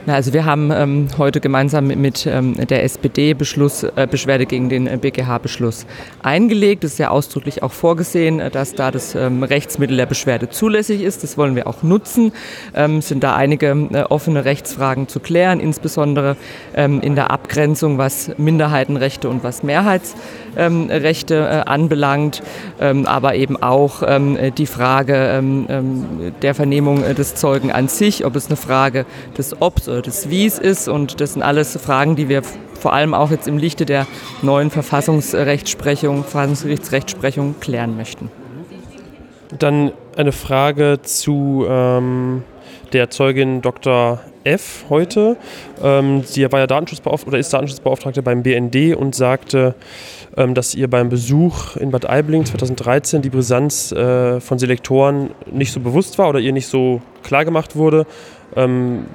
Na, 0.04 0.14
also 0.14 0.32
wir 0.32 0.44
haben 0.44 0.72
ähm, 0.72 1.06
heute 1.16 1.40
gemeinsam 1.40 1.86
mit, 1.86 1.96
mit 1.96 2.26
ähm, 2.26 2.54
der 2.54 2.82
SPD 2.82 3.34
Beschluss, 3.34 3.84
äh, 3.84 4.08
Beschwerde 4.10 4.46
gegen 4.46 4.68
den 4.68 4.88
äh, 4.88 4.98
BGH-Beschluss 5.00 5.86
eingelegt. 6.24 6.82
Es 6.82 6.94
ist 6.94 6.98
ja 6.98 7.10
ausdrücklich 7.10 7.62
auch 7.62 7.70
vorgesehen, 7.70 8.40
äh, 8.40 8.50
dass 8.50 8.74
da 8.74 8.90
das 8.90 9.14
ähm, 9.14 9.44
Rechtsmittel 9.44 9.96
der 9.96 10.06
Beschwerde 10.06 10.48
zulässig 10.48 11.02
ist. 11.02 11.22
Das 11.22 11.38
wollen 11.38 11.54
wir 11.54 11.68
auch 11.68 11.84
nutzen. 11.84 12.32
Ähm, 12.74 12.98
es 12.98 13.08
sind 13.08 13.22
da 13.22 13.36
einige 13.36 13.68
äh, 13.92 14.02
offene 14.02 14.44
Rechtsfragen 14.44 15.06
zu 15.06 15.20
klären, 15.20 15.60
insbesondere 15.60 16.36
ähm, 16.74 17.00
in 17.00 17.14
der 17.14 17.30
Abgrenzung, 17.30 17.96
was 17.96 18.32
Minderheitenrechte 18.38 19.28
und 19.28 19.44
was 19.44 19.62
Mehrheitsrechte 19.62 20.41
äh, 20.56 21.62
anbelangt, 21.66 22.42
ähm, 22.80 23.06
aber 23.06 23.34
eben 23.34 23.62
auch 23.62 24.02
die 24.56 24.66
Frage 24.66 25.42
der 26.42 26.54
Vernehmung 26.54 27.02
äh, 27.02 27.14
des 27.14 27.34
Zeugen 27.34 27.70
an 27.72 27.88
sich, 27.88 28.24
ob 28.24 28.36
es 28.36 28.46
eine 28.46 28.56
Frage 28.56 29.06
des 29.36 29.60
Obs 29.60 29.88
oder 29.88 30.02
des 30.02 30.30
Wies 30.30 30.58
ist. 30.58 30.88
Und 30.88 31.20
das 31.20 31.34
sind 31.34 31.42
alles 31.42 31.76
Fragen, 31.76 32.16
die 32.16 32.28
wir 32.28 32.42
vor 32.78 32.92
allem 32.92 33.14
auch 33.14 33.30
jetzt 33.30 33.46
im 33.46 33.58
Lichte 33.58 33.86
der 33.86 34.06
neuen 34.42 34.70
Verfassungsrechtsprechung, 34.70 36.24
Verfassungsgerichtsrechtsprechung 36.24 37.60
klären 37.60 37.96
möchten. 37.96 38.30
Dann 39.58 39.92
eine 40.16 40.32
Frage 40.32 41.00
zu 41.02 41.64
ähm, 41.68 42.42
der 42.92 43.10
Zeugin 43.10 43.62
Dr. 43.62 44.20
F. 44.44 44.84
heute. 44.88 45.36
Ähm, 45.82 46.22
sie 46.24 46.50
war 46.50 46.60
ja 46.60 46.66
Datenschutzbeauftragte 46.66 47.28
oder 47.28 47.38
ist 47.38 47.52
Datenschutzbeauftragte 47.52 48.22
beim 48.22 48.42
BND 48.42 48.96
und 48.96 49.14
sagte, 49.14 49.74
ähm, 50.36 50.54
dass 50.54 50.74
ihr 50.74 50.88
beim 50.88 51.08
Besuch 51.08 51.76
in 51.76 51.90
Bad 51.90 52.08
Aibling 52.08 52.44
2013 52.44 53.22
die 53.22 53.30
Brisanz 53.30 53.92
äh, 53.92 54.40
von 54.40 54.58
Selektoren 54.58 55.30
nicht 55.50 55.72
so 55.72 55.80
bewusst 55.80 56.18
war 56.18 56.28
oder 56.28 56.40
ihr 56.40 56.52
nicht 56.52 56.66
so 56.66 57.00
klar 57.22 57.44
gemacht 57.44 57.76
wurde. 57.76 58.06
Ähm, 58.56 59.06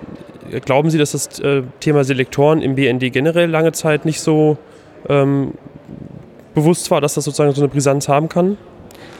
glauben 0.65 0.89
Sie, 0.89 0.97
dass 0.97 1.11
das 1.11 1.39
äh, 1.39 1.63
Thema 1.79 2.03
Selektoren 2.03 2.61
im 2.61 2.75
BND 2.75 3.11
generell 3.11 3.49
lange 3.49 3.71
Zeit 3.71 4.05
nicht 4.05 4.21
so 4.21 4.57
ähm, 5.09 5.53
bewusst 6.53 6.89
war, 6.91 7.01
dass 7.01 7.13
das 7.13 7.25
sozusagen 7.25 7.53
so 7.53 7.61
eine 7.61 7.69
Brisanz 7.69 8.07
haben 8.07 8.29
kann? 8.29 8.57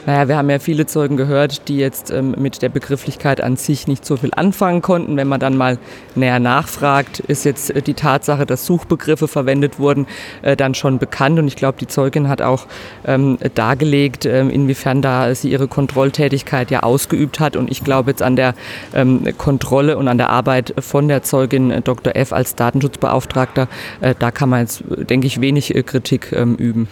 Naja, 0.08 0.26
wir 0.26 0.38
haben 0.38 0.48
ja 0.48 0.58
viele 0.58 0.86
Zeugen 0.86 1.18
gehört, 1.18 1.68
die 1.68 1.76
jetzt 1.76 2.10
ähm, 2.10 2.34
mit 2.38 2.62
der 2.62 2.70
Begrifflichkeit 2.70 3.42
an 3.42 3.56
sich 3.56 3.86
nicht 3.86 4.06
so 4.06 4.16
viel 4.16 4.30
anfangen 4.34 4.80
konnten. 4.80 5.18
Wenn 5.18 5.28
man 5.28 5.38
dann 5.38 5.54
mal 5.54 5.76
näher 6.14 6.38
nachfragt, 6.38 7.20
ist 7.20 7.44
jetzt 7.44 7.68
äh, 7.68 7.82
die 7.82 7.92
Tatsache, 7.92 8.46
dass 8.46 8.64
Suchbegriffe 8.64 9.28
verwendet 9.28 9.78
wurden, 9.78 10.06
äh, 10.40 10.56
dann 10.56 10.74
schon 10.74 10.98
bekannt. 10.98 11.38
Und 11.38 11.46
ich 11.46 11.56
glaube, 11.56 11.76
die 11.78 11.88
Zeugin 11.88 12.30
hat 12.30 12.40
auch 12.40 12.66
ähm, 13.04 13.36
dargelegt, 13.54 14.24
ähm, 14.24 14.48
inwiefern 14.48 15.02
da 15.02 15.34
sie 15.34 15.50
ihre 15.50 15.68
Kontrolltätigkeit 15.68 16.70
ja 16.70 16.84
ausgeübt 16.84 17.38
hat. 17.38 17.54
Und 17.54 17.70
ich 17.70 17.84
glaube 17.84 18.12
jetzt 18.12 18.22
an 18.22 18.34
der 18.34 18.54
ähm, 18.94 19.24
Kontrolle 19.36 19.98
und 19.98 20.08
an 20.08 20.16
der 20.16 20.30
Arbeit 20.30 20.72
von 20.78 21.08
der 21.08 21.22
Zeugin 21.22 21.70
äh, 21.70 21.82
Dr. 21.82 22.16
F. 22.16 22.32
als 22.32 22.54
Datenschutzbeauftragter, 22.54 23.68
äh, 24.00 24.14
da 24.18 24.30
kann 24.30 24.48
man 24.48 24.60
jetzt, 24.60 24.84
denke 24.88 25.26
ich, 25.26 25.42
wenig 25.42 25.74
äh, 25.74 25.82
Kritik 25.82 26.32
ähm, 26.32 26.54
üben 26.54 26.88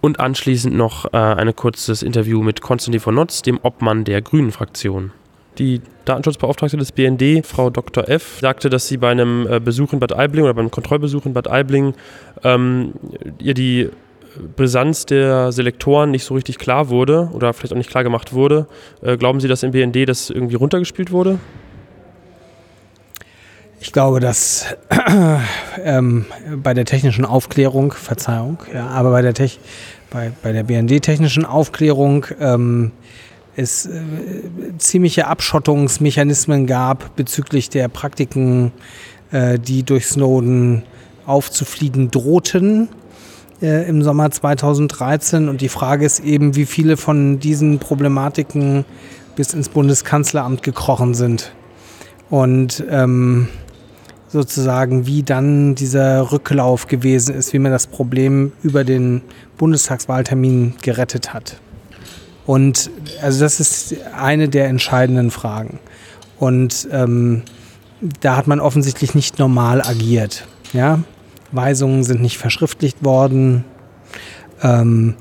und 0.00 0.20
anschließend 0.20 0.74
noch 0.74 1.12
äh, 1.12 1.16
ein 1.16 1.54
kurzes 1.54 2.02
Interview 2.02 2.42
mit 2.42 2.60
Konstantin 2.60 3.00
von 3.00 3.14
Notz, 3.14 3.42
dem 3.42 3.58
Obmann 3.62 4.04
der 4.04 4.22
Grünen-Fraktion. 4.22 5.12
Die 5.58 5.80
Datenschutzbeauftragte 6.04 6.76
des 6.76 6.92
BND, 6.92 7.44
Frau 7.44 7.68
Dr. 7.70 8.08
F., 8.08 8.38
sagte, 8.40 8.70
dass 8.70 8.86
sie 8.86 8.96
bei 8.96 9.10
einem 9.10 9.46
äh, 9.48 9.60
Besuch 9.60 9.92
in 9.92 9.98
Bad 9.98 10.12
Aibling 10.12 10.44
oder 10.44 10.54
beim 10.54 10.70
Kontrollbesuch 10.70 11.26
in 11.26 11.32
Bad 11.32 11.48
Aibling 11.48 11.94
ähm, 12.44 12.92
ihr 13.40 13.54
die 13.54 13.90
Brisanz 14.56 15.04
der 15.06 15.50
Selektoren 15.50 16.10
nicht 16.12 16.24
so 16.24 16.34
richtig 16.34 16.58
klar 16.58 16.90
wurde 16.90 17.30
oder 17.32 17.52
vielleicht 17.52 17.72
auch 17.72 17.78
nicht 17.78 17.90
klar 17.90 18.04
gemacht 18.04 18.32
wurde. 18.32 18.66
Äh, 19.02 19.16
glauben 19.16 19.40
Sie, 19.40 19.48
dass 19.48 19.62
im 19.62 19.72
BND 19.72 20.08
das 20.08 20.30
irgendwie 20.30 20.54
runtergespielt 20.54 21.10
wurde? 21.10 21.40
Ich 23.80 23.92
glaube, 23.92 24.20
dass 24.20 24.66
ähm, 25.84 26.26
bei 26.62 26.74
der 26.74 26.84
technischen 26.84 27.24
Aufklärung, 27.24 27.92
Verzeihung, 27.92 28.58
ja, 28.74 28.88
aber 28.88 29.10
bei 29.10 29.22
der, 29.22 29.34
Tech, 29.34 29.60
bei, 30.10 30.32
bei 30.42 30.52
der 30.52 30.64
BND-technischen 30.64 31.44
Aufklärung 31.44 32.26
ähm, 32.40 32.92
es 33.58 33.86
äh, 33.86 34.00
ziemliche 34.78 35.26
Abschottungsmechanismen 35.26 36.66
gab 36.66 37.16
bezüglich 37.16 37.70
der 37.70 37.88
Praktiken, 37.88 38.72
äh, 39.32 39.58
die 39.58 39.82
durch 39.82 40.06
Snowden 40.06 40.84
aufzufliegen 41.26 42.10
drohten 42.10 42.88
äh, 43.60 43.88
im 43.88 44.02
Sommer 44.02 44.30
2013. 44.30 45.48
Und 45.48 45.60
die 45.60 45.68
Frage 45.68 46.06
ist 46.06 46.20
eben, 46.20 46.54
wie 46.54 46.66
viele 46.66 46.96
von 46.96 47.40
diesen 47.40 47.78
Problematiken 47.80 48.84
bis 49.36 49.54
ins 49.54 49.68
Bundeskanzleramt 49.68 50.62
gekrochen 50.62 51.14
sind. 51.14 51.52
Und 52.30 52.84
ähm, 52.90 53.48
sozusagen, 54.28 55.06
wie 55.06 55.22
dann 55.22 55.74
dieser 55.74 56.30
Rücklauf 56.30 56.86
gewesen 56.86 57.34
ist, 57.34 57.52
wie 57.52 57.58
man 57.58 57.72
das 57.72 57.86
Problem 57.86 58.52
über 58.62 58.84
den 58.84 59.22
Bundestagswahltermin 59.56 60.74
gerettet 60.82 61.32
hat. 61.32 61.58
Und 62.46 62.90
also 63.22 63.40
das 63.40 63.60
ist 63.60 63.96
eine 64.14 64.48
der 64.48 64.68
entscheidenden 64.68 65.30
Fragen. 65.30 65.80
Und 66.38 66.88
ähm, 66.92 67.42
da 68.20 68.36
hat 68.36 68.46
man 68.46 68.60
offensichtlich 68.60 69.14
nicht 69.14 69.38
normal 69.38 69.82
agiert. 69.82 70.46
Ja? 70.72 71.00
Weisungen 71.52 72.04
sind 72.04 72.22
nicht 72.22 72.38
verschriftlicht 72.38 73.04
worden. 73.04 73.64
Ähm, 74.62 75.14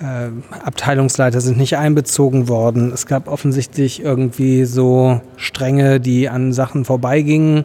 äh, 0.00 0.28
Abteilungsleiter 0.64 1.40
sind 1.40 1.56
nicht 1.56 1.76
einbezogen 1.78 2.48
worden. 2.48 2.92
Es 2.92 3.06
gab 3.06 3.28
offensichtlich 3.28 4.02
irgendwie 4.02 4.64
so 4.64 5.20
Stränge, 5.36 6.00
die 6.00 6.28
an 6.28 6.52
Sachen 6.52 6.84
vorbeigingen. 6.84 7.64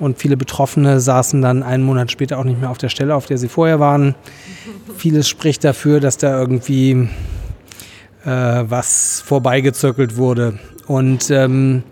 Und 0.00 0.18
viele 0.18 0.36
Betroffene 0.36 1.00
saßen 1.00 1.40
dann 1.40 1.62
einen 1.62 1.84
Monat 1.84 2.10
später 2.10 2.38
auch 2.38 2.44
nicht 2.44 2.60
mehr 2.60 2.70
auf 2.70 2.78
der 2.78 2.88
Stelle, 2.88 3.14
auf 3.14 3.26
der 3.26 3.38
sie 3.38 3.48
vorher 3.48 3.78
waren. 3.78 4.14
Vieles 4.96 5.28
spricht 5.28 5.62
dafür, 5.64 6.00
dass 6.00 6.16
da 6.16 6.38
irgendwie 6.38 7.08
äh, 8.24 8.28
was 8.28 9.22
vorbeigezirkelt 9.24 10.16
wurde. 10.16 10.58
Und 10.86 11.30
ähm, 11.30 11.84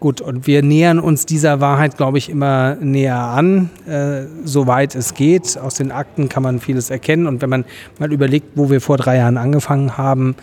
gut, 0.00 0.20
und 0.20 0.46
wir 0.46 0.62
nähern 0.62 0.98
uns 0.98 1.26
dieser 1.26 1.60
Wahrheit, 1.60 1.96
glaube 1.96 2.18
ich, 2.18 2.30
immer 2.30 2.76
näher 2.76 3.18
an, 3.18 3.70
äh, 3.86 4.22
soweit 4.44 4.94
es 4.94 5.14
geht. 5.14 5.58
Aus 5.58 5.74
den 5.74 5.92
Akten 5.92 6.28
kann 6.28 6.42
man 6.42 6.58
vieles 6.58 6.90
erkennen. 6.90 7.26
Und 7.26 7.42
wenn 7.42 7.50
man 7.50 7.64
mal 7.98 8.12
überlegt, 8.12 8.52
wo 8.54 8.70
wir 8.70 8.80
vor 8.80 8.96
drei 8.96 9.18
Jahren 9.18 9.36
angefangen 9.36 9.98
haben, 9.98 10.36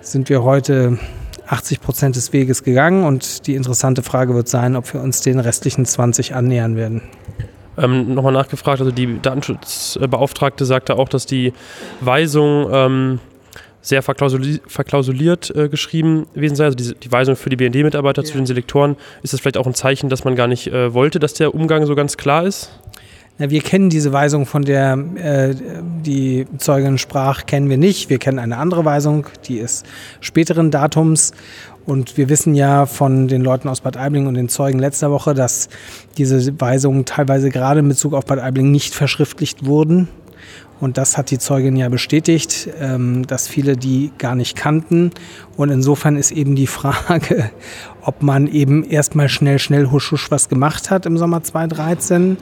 sind 0.00 0.28
wir 0.28 0.42
heute 0.42 0.98
80 1.46 1.80
Prozent 1.80 2.16
des 2.16 2.32
Weges 2.32 2.62
gegangen 2.62 3.04
und 3.04 3.46
die 3.46 3.54
interessante 3.54 4.02
Frage 4.02 4.34
wird 4.34 4.48
sein, 4.48 4.76
ob 4.76 4.92
wir 4.92 5.00
uns 5.00 5.20
den 5.20 5.40
restlichen 5.40 5.84
20 5.84 6.34
annähern 6.34 6.76
werden. 6.76 7.02
Ähm, 7.76 8.14
Nochmal 8.14 8.32
nachgefragt, 8.32 8.80
also 8.80 8.92
die 8.92 9.20
Datenschutzbeauftragte 9.20 10.64
sagte 10.64 10.96
auch, 10.96 11.08
dass 11.08 11.26
die 11.26 11.52
Weisung 12.00 12.68
ähm, 12.72 13.20
sehr 13.80 14.02
verklausuli 14.02 14.60
verklausuliert 14.66 15.54
äh, 15.54 15.68
geschrieben 15.68 16.26
gewesen 16.34 16.56
sei, 16.56 16.64
also 16.64 16.76
die, 16.76 16.94
die 16.94 17.12
Weisung 17.12 17.36
für 17.36 17.50
die 17.50 17.56
BND-Mitarbeiter 17.56 18.22
ja. 18.22 18.26
zu 18.26 18.36
den 18.38 18.46
Selektoren. 18.46 18.96
Ist 19.22 19.34
das 19.34 19.40
vielleicht 19.40 19.58
auch 19.58 19.66
ein 19.66 19.74
Zeichen, 19.74 20.08
dass 20.08 20.24
man 20.24 20.36
gar 20.36 20.46
nicht 20.46 20.68
äh, 20.68 20.94
wollte, 20.94 21.18
dass 21.18 21.34
der 21.34 21.54
Umgang 21.54 21.84
so 21.84 21.94
ganz 21.94 22.16
klar 22.16 22.46
ist? 22.46 22.70
Na, 23.36 23.50
wir 23.50 23.62
kennen 23.62 23.90
diese 23.90 24.12
Weisung, 24.12 24.46
von 24.46 24.62
der 24.62 24.96
äh, 25.16 25.54
die 26.04 26.46
Zeugin 26.58 26.98
sprach, 26.98 27.46
kennen 27.46 27.68
wir 27.68 27.78
nicht. 27.78 28.08
Wir 28.08 28.18
kennen 28.18 28.38
eine 28.38 28.58
andere 28.58 28.84
Weisung, 28.84 29.26
die 29.48 29.58
ist 29.58 29.84
späteren 30.20 30.70
Datums. 30.70 31.32
Und 31.84 32.16
wir 32.16 32.28
wissen 32.28 32.54
ja 32.54 32.86
von 32.86 33.26
den 33.26 33.42
Leuten 33.42 33.68
aus 33.68 33.80
Bad 33.80 33.96
Aibling 33.96 34.28
und 34.28 34.34
den 34.34 34.48
Zeugen 34.48 34.78
letzter 34.78 35.10
Woche, 35.10 35.34
dass 35.34 35.68
diese 36.16 36.60
Weisungen 36.60 37.06
teilweise 37.06 37.50
gerade 37.50 37.80
in 37.80 37.88
Bezug 37.88 38.14
auf 38.14 38.24
Bad 38.24 38.38
Aibling 38.38 38.70
nicht 38.70 38.94
verschriftlicht 38.94 39.66
wurden. 39.66 40.08
Und 40.80 40.96
das 40.96 41.16
hat 41.16 41.32
die 41.32 41.38
Zeugin 41.38 41.76
ja 41.76 41.88
bestätigt, 41.88 42.68
ähm, 42.80 43.26
dass 43.26 43.48
viele 43.48 43.76
die 43.76 44.12
gar 44.16 44.36
nicht 44.36 44.56
kannten. 44.56 45.10
Und 45.56 45.70
insofern 45.70 46.16
ist 46.16 46.30
eben 46.30 46.54
die 46.54 46.68
Frage, 46.68 47.50
ob 48.00 48.22
man 48.22 48.46
eben 48.46 48.84
erstmal 48.84 49.28
schnell, 49.28 49.58
schnell 49.58 49.90
husch, 49.90 50.12
husch 50.12 50.30
was 50.30 50.48
gemacht 50.48 50.92
hat 50.92 51.04
im 51.04 51.18
Sommer 51.18 51.42
2013 51.42 52.36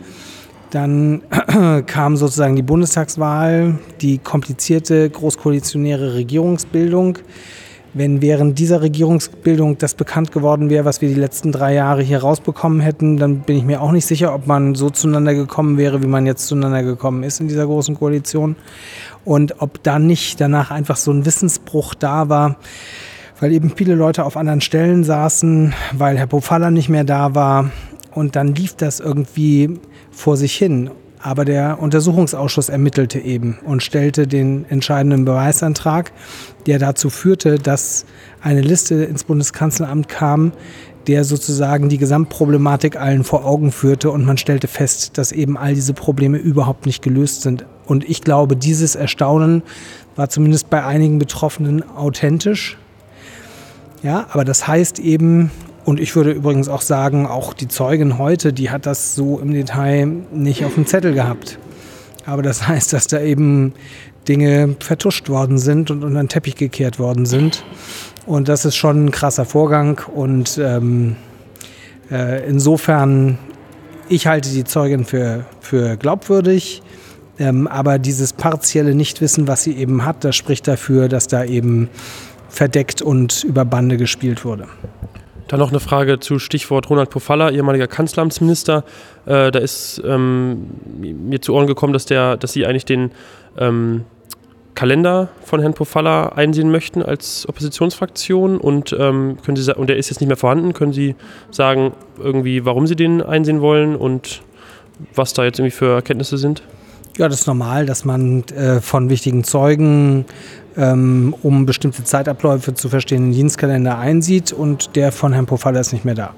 dann 0.73 1.23
kam 1.87 2.17
sozusagen 2.17 2.57
die 2.57 2.63
Bundestagswahl, 2.63 3.79
die 4.01 4.19
komplizierte 4.19 5.09
großkoalitionäre 5.11 6.15
Regierungsbildung. 6.15 7.19
Wenn 7.95 8.23
während 8.23 8.59
dieser 8.59 8.81
Regierungsbildung 8.81 9.77
das 9.77 9.93
bekannt 9.95 10.33
geworden 10.33 10.71
wäre, 10.71 10.87
was 10.87 11.03
wir 11.03 11.11
die 11.11 11.21
letzten 11.21 11.53
drei 11.53 11.75
Jahre 11.75 12.03
hier 12.03 12.23
rausbekommen 12.23 12.81
hätten, 12.81 13.19
dann 13.19 13.41
bin 13.41 13.59
ich 13.59 13.65
mir 13.65 13.83
auch 13.83 13.93
nicht 13.93 14.07
sicher, 14.07 14.35
ob 14.35 14.47
man 14.47 14.75
so 14.75 14.89
zueinander 14.89 15.35
gekommen 15.35 15.77
wäre, 15.77 16.03
wie 16.03 16.07
man 16.07 16.25
jetzt 16.25 16.47
zueinander 16.47 16.83
gekommen 16.83 17.23
ist 17.23 17.41
in 17.41 17.49
dieser 17.49 17.67
großen 17.67 17.95
Koalition. 17.95 18.57
Und 19.27 19.61
ob 19.61 19.83
dann 19.83 20.07
nicht 20.07 20.41
danach 20.41 20.71
einfach 20.71 20.97
so 20.97 21.13
ein 21.13 21.27
Wissensbruch 21.27 21.95
da 21.95 22.31
war, 22.31 22.57
weil 23.41 23.53
eben 23.53 23.73
viele 23.77 23.95
Leute 23.95 24.25
auf 24.25 24.39
anderen 24.39 24.63
Stellen 24.63 25.05
saßen, 25.05 25.75
weil 25.93 26.17
Herr 26.17 26.29
Pofalla 26.29 26.71
nicht 26.71 26.89
mehr 26.89 27.05
da 27.05 27.35
war. 27.35 27.71
Und 28.15 28.37
dann 28.37 28.55
lief 28.55 28.75
das 28.75 29.01
irgendwie 29.01 29.79
vor 30.13 30.37
sich 30.37 30.55
hin. 30.55 30.91
Aber 31.19 31.45
der 31.45 31.81
Untersuchungsausschuss 31.81 32.69
ermittelte 32.69 33.21
eben 33.21 33.59
und 33.65 33.83
stellte 33.83 34.27
den 34.27 34.65
entscheidenden 34.69 35.25
Beweisantrag, 35.25 36.13
der 36.67 36.81
dazu 36.81 37.11
führte, 37.11 37.59
dass 37.59 38.07
eine 38.41 38.61
Liste 38.61 39.05
ins 39.05 39.23
Bundeskanzleramt 39.23 40.09
kam, 40.09 40.53
der 41.07 41.25
sozusagen 41.25 41.89
die 41.89 41.99
Gesamtproblematik 41.99 42.97
allen 42.97 43.23
vor 43.23 43.45
Augen 43.45 43.73
führte 43.73 44.11
und 44.11 44.25
man 44.25 44.37
stellte 44.37 44.67
fest, 44.67 45.17
dass 45.19 45.33
eben 45.33 45.57
all 45.57 45.75
diese 45.75 45.95
Probleme 45.95 46.39
überhaupt 46.39 46.87
nicht 46.87 47.03
gelöst 47.03 47.43
sind. 47.43 47.67
Und 47.87 48.09
ich 48.09 48.23
glaube, 48.23 48.57
dieses 48.57 48.97
Erstaunen 48.97 49.63
war 50.17 50.29
zumindest 50.29 50.71
bei 50.71 50.85
einigen 50.85 51.19
Betroffenen 51.19 51.89
authentisch. 51.89 52.79
Ja, 54.03 54.27
aber 54.33 54.45
das 54.45 54.67
heißt 54.67 54.99
eben, 54.99 55.51
und 55.85 55.99
ich 55.99 56.15
würde 56.15 56.31
übrigens 56.31 56.69
auch 56.69 56.83
sagen, 56.83 57.27
auch 57.27 57.55
die 57.55 57.69
Zeugin 57.69 58.19
heute, 58.19 58.53
die 58.53 58.71
hat 58.71 58.87
das 58.87 59.15
so 59.15 59.41
im 59.41 59.53
Detail 59.53 60.07
nicht 60.33 60.65
auf 60.65 60.75
dem 60.75 60.87
Zettel 60.87 61.13
gehabt. 61.13 61.59
Aber 62.25 62.43
das 62.43 62.69
heißt, 62.69 62.93
dass 62.93 63.07
da 63.07 63.21
eben 63.21 63.75
Dinge 64.29 64.77
vertuscht 64.79 65.29
worden 65.29 65.59
sind 65.59 65.91
und 65.91 66.05
unter 66.05 66.23
den 66.23 66.29
Teppich 66.29 66.55
gekehrt 66.55 66.99
worden 66.99 67.27
sind. 67.27 67.65
Und 68.27 68.49
das 68.49 68.65
ist 68.65 68.77
schon 68.77 69.07
ein 69.07 69.11
krasser 69.11 69.45
Vorgang. 69.45 70.01
Und 70.15 70.59
ähm, 70.63 71.17
äh, 72.11 72.49
insofern, 72.49 73.39
ich 74.09 74.29
halte 74.29 74.51
die 74.51 74.63
Zeugin 74.63 75.05
für, 75.05 75.45
für 75.61 75.97
glaubwürdig. 75.97 76.83
Ähm, 77.41 77.67
aber 77.67 77.99
dieses 77.99 78.33
partielle 78.33 78.95
Nichtwissen, 78.95 79.49
was 79.49 79.65
sie 79.65 79.73
eben 79.73 80.05
hat, 80.05 80.23
das 80.23 80.37
spricht 80.37 80.69
dafür, 80.69 81.09
dass 81.09 81.27
da 81.27 81.45
eben 81.45 81.89
verdeckt 82.49 83.03
und 83.03 83.43
über 83.43 83.65
Bande 83.65 83.97
gespielt 83.97 84.45
wurde. 84.45 84.69
Dann 85.53 85.61
noch 85.61 85.69
eine 85.69 85.81
Frage 85.81 86.19
zu 86.19 86.39
Stichwort 86.39 86.89
Ronald 86.89 87.11
Pofalla, 87.11 87.51
ehemaliger 87.51 87.87
Kanzleramtsminister. 87.87 88.85
Äh, 89.27 89.51
da 89.51 89.59
ist 89.59 90.01
ähm, 90.03 90.69
mir 90.99 91.43
zu 91.43 91.53
Ohren 91.53 91.67
gekommen, 91.67 91.93
dass, 91.93 92.07
der, 92.07 92.39
dass 92.39 92.55
Sie 92.55 92.65
eigentlich 92.65 92.87
den 92.87 93.11
ähm, 93.59 94.07
Kalender 94.75 95.29
von 95.45 95.61
Herrn 95.61 95.75
Pofalla 95.75 96.31
einsehen 96.31 96.71
möchten 96.71 97.03
als 97.03 97.47
Oppositionsfraktion 97.47 98.57
und 98.57 98.97
ähm, 98.99 99.37
können 99.45 99.59
Sie 99.59 99.77
und 99.77 99.91
der 99.91 99.99
ist 99.99 100.09
jetzt 100.09 100.21
nicht 100.21 100.29
mehr 100.29 100.39
vorhanden. 100.39 100.73
Können 100.73 100.95
Sie 100.95 101.17
sagen, 101.51 101.93
irgendwie, 102.17 102.65
warum 102.65 102.87
Sie 102.87 102.97
den 102.97 103.21
einsehen 103.21 103.61
wollen 103.61 103.95
und 103.95 104.41
was 105.15 105.35
da 105.35 105.45
jetzt 105.45 105.59
irgendwie 105.59 105.77
für 105.77 105.97
Erkenntnisse 105.97 106.39
sind? 106.39 106.63
Ja, 107.19 107.29
das 107.29 107.41
ist 107.41 107.47
normal, 107.47 107.85
dass 107.85 108.07
man 108.07 108.43
äh, 108.45 108.81
von 108.81 109.11
wichtigen 109.11 109.45
Zeugen, 109.45 110.25
ähm, 110.77 111.35
um 111.43 111.67
bestimmte 111.67 112.05
Zeitabläufe 112.05 112.75
zu 112.75 112.89
verstehen, 112.89 113.27
den 113.27 113.33
Dienstkalender 113.33 113.99
einsieht 113.99 114.53
und 114.53 114.97
der 114.97 115.13
von 115.13 115.33
Herrn 115.33 115.47
Pofalla 115.47 115.81
ist 115.81 115.93
nicht 115.93 116.05
mehr 116.05 116.15
da. 116.15 116.35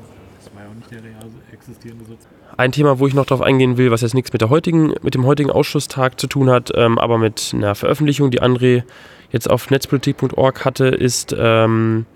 Ein 2.56 2.70
Thema, 2.70 3.00
wo 3.00 3.06
ich 3.08 3.14
noch 3.14 3.26
darauf 3.26 3.44
eingehen 3.44 3.78
will, 3.78 3.90
was 3.90 4.02
jetzt 4.02 4.14
nichts 4.14 4.32
mit, 4.32 4.40
der 4.40 4.48
heutigen, 4.48 4.94
mit 5.02 5.14
dem 5.14 5.26
heutigen 5.26 5.50
Ausschusstag 5.50 6.20
zu 6.20 6.28
tun 6.28 6.50
hat, 6.50 6.70
ähm, 6.76 6.98
aber 6.98 7.18
mit 7.18 7.52
einer 7.52 7.74
Veröffentlichung, 7.74 8.30
die 8.30 8.42
André 8.42 8.84
jetzt 9.32 9.50
auf 9.50 9.70
netzpolitik.org 9.70 10.64
hatte, 10.64 10.86
ist 10.86 11.34
ähm, 11.36 12.06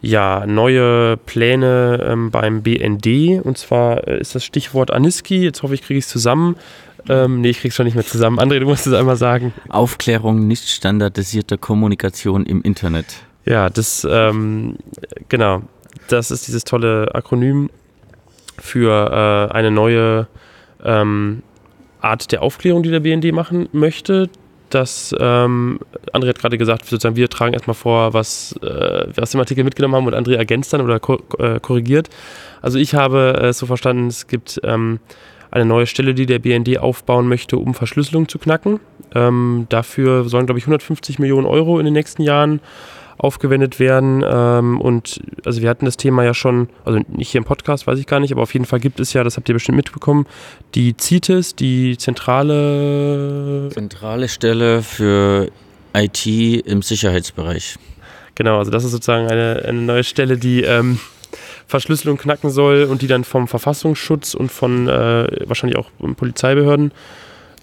ja, 0.00 0.46
neue 0.46 1.16
Pläne 1.16 2.06
ähm, 2.08 2.30
beim 2.30 2.62
BND. 2.62 3.44
Und 3.44 3.58
zwar 3.58 4.06
äh, 4.06 4.20
ist 4.20 4.34
das 4.34 4.44
Stichwort 4.44 4.92
Aniski. 4.92 5.42
Jetzt 5.42 5.62
hoffe 5.62 5.74
ich, 5.74 5.82
kriege 5.82 5.98
ich 5.98 6.04
es 6.04 6.10
zusammen. 6.10 6.56
Ähm, 7.08 7.40
nee, 7.40 7.50
ich 7.50 7.60
krieg's 7.60 7.74
schon 7.74 7.86
nicht 7.86 7.94
mehr 7.94 8.04
zusammen. 8.04 8.38
André, 8.38 8.58
du 8.58 8.66
musst 8.66 8.86
es 8.86 8.92
einmal 8.92 9.16
sagen. 9.16 9.52
Aufklärung 9.68 10.46
nicht 10.46 10.68
standardisierter 10.68 11.56
Kommunikation 11.56 12.46
im 12.46 12.62
Internet. 12.62 13.06
Ja, 13.44 13.70
das, 13.70 14.06
ähm, 14.10 14.76
genau. 15.28 15.62
Das 16.08 16.30
ist 16.30 16.46
dieses 16.46 16.64
tolle 16.64 17.14
Akronym 17.14 17.70
für 18.58 19.50
äh, 19.50 19.54
eine 19.54 19.70
neue 19.70 20.26
ähm, 20.84 21.42
Art 22.00 22.32
der 22.32 22.42
Aufklärung, 22.42 22.82
die 22.82 22.90
der 22.90 23.00
BND 23.00 23.32
machen 23.32 23.68
möchte. 23.72 24.28
Das, 24.70 25.14
ähm, 25.18 25.78
André 26.12 26.28
hat 26.28 26.40
gerade 26.40 26.58
gesagt, 26.58 26.86
sozusagen, 26.86 27.14
wir 27.14 27.28
tragen 27.28 27.54
erstmal 27.54 27.74
vor, 27.74 28.14
was 28.14 28.52
äh, 28.62 29.06
wir 29.14 29.22
aus 29.22 29.30
dem 29.30 29.40
Artikel 29.40 29.62
mitgenommen 29.62 29.94
haben 29.94 30.06
und 30.06 30.14
André 30.14 30.34
ergänzt 30.34 30.72
dann 30.72 30.80
oder 30.80 30.98
ko 30.98 31.22
äh, 31.38 31.60
korrigiert. 31.60 32.08
Also 32.62 32.78
ich 32.78 32.94
habe 32.94 33.38
es 33.42 33.58
so 33.58 33.66
verstanden, 33.66 34.08
es 34.08 34.26
gibt 34.26 34.60
ähm, 34.64 34.98
eine 35.50 35.64
neue 35.64 35.86
Stelle, 35.86 36.14
die 36.14 36.26
der 36.26 36.38
BND 36.38 36.78
aufbauen 36.78 37.28
möchte, 37.28 37.56
um 37.56 37.74
Verschlüsselung 37.74 38.28
zu 38.28 38.38
knacken. 38.38 38.80
Ähm, 39.14 39.66
dafür 39.68 40.28
sollen, 40.28 40.46
glaube 40.46 40.58
ich, 40.58 40.64
150 40.64 41.18
Millionen 41.18 41.46
Euro 41.46 41.78
in 41.78 41.84
den 41.84 41.94
nächsten 41.94 42.22
Jahren 42.22 42.60
aufgewendet 43.18 43.80
werden. 43.80 44.24
Ähm, 44.26 44.80
und 44.80 45.20
also 45.44 45.62
wir 45.62 45.70
hatten 45.70 45.84
das 45.84 45.96
Thema 45.96 46.24
ja 46.24 46.34
schon, 46.34 46.68
also 46.84 47.00
nicht 47.08 47.30
hier 47.30 47.38
im 47.38 47.44
Podcast, 47.44 47.86
weiß 47.86 47.98
ich 47.98 48.06
gar 48.06 48.20
nicht, 48.20 48.32
aber 48.32 48.42
auf 48.42 48.52
jeden 48.52 48.66
Fall 48.66 48.80
gibt 48.80 49.00
es 49.00 49.12
ja, 49.12 49.24
das 49.24 49.36
habt 49.36 49.48
ihr 49.48 49.54
bestimmt 49.54 49.76
mitbekommen, 49.76 50.26
die 50.74 50.94
CITES, 50.98 51.56
die 51.56 51.96
zentrale 51.96 53.70
Zentrale 53.72 54.28
Stelle 54.28 54.82
für 54.82 55.50
IT 55.94 56.26
im 56.26 56.82
Sicherheitsbereich. 56.82 57.76
Genau, 58.34 58.58
also 58.58 58.70
das 58.70 58.84
ist 58.84 58.90
sozusagen 58.90 59.28
eine, 59.28 59.62
eine 59.66 59.80
neue 59.80 60.04
Stelle, 60.04 60.36
die 60.36 60.62
ähm, 60.62 60.98
Verschlüsselung 61.66 62.16
knacken 62.16 62.50
soll 62.50 62.84
und 62.84 63.02
die 63.02 63.06
dann 63.06 63.24
vom 63.24 63.48
Verfassungsschutz 63.48 64.34
und 64.34 64.52
von 64.52 64.88
äh, 64.88 65.26
wahrscheinlich 65.46 65.78
auch 65.78 65.90
Polizeibehörden 66.16 66.92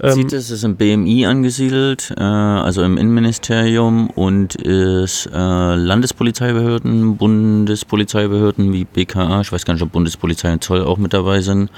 ähm, 0.02 0.14
CITES 0.14 0.50
ist 0.50 0.64
im 0.64 0.76
BMI 0.76 1.26
angesiedelt, 1.26 2.14
äh, 2.18 2.24
also 2.24 2.84
im 2.84 2.98
Innenministerium 2.98 4.10
und 4.10 4.56
ist 4.56 5.28
äh, 5.28 5.76
Landespolizeibehörden, 5.76 7.18
Bundespolizeibehörden 7.18 8.74
wie 8.74 8.86
BKA, 8.86 9.42
ich 9.42 9.52
weiß 9.52 9.66
gar 9.66 9.74
nicht, 9.74 9.84
ob 9.84 9.92
Bundespolizei 9.92 10.52
und 10.52 10.64
Zoll 10.64 10.84
auch 10.84 10.98
mit 10.98 11.14
dabei 11.14 11.42
sind, 11.42 11.70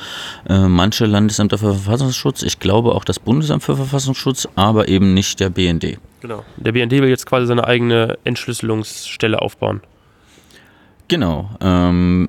äh, 0.47 0.67
manche 0.67 1.05
Landesämter 1.05 1.57
für 1.57 1.73
Verfassungsschutz, 1.73 2.43
ich 2.43 2.59
glaube 2.59 2.95
auch 2.95 3.03
das 3.03 3.19
Bundesamt 3.19 3.63
für 3.63 3.75
Verfassungsschutz, 3.75 4.47
aber 4.55 4.87
eben 4.87 5.13
nicht 5.13 5.39
der 5.39 5.49
BND. 5.49 5.97
Genau. 6.21 6.43
Der 6.57 6.71
BND 6.71 6.93
will 6.93 7.09
jetzt 7.09 7.25
quasi 7.25 7.45
seine 7.45 7.65
eigene 7.65 8.17
Entschlüsselungsstelle 8.23 9.41
aufbauen. 9.41 9.81
Genau. 11.07 11.49
Ähm, 11.61 12.27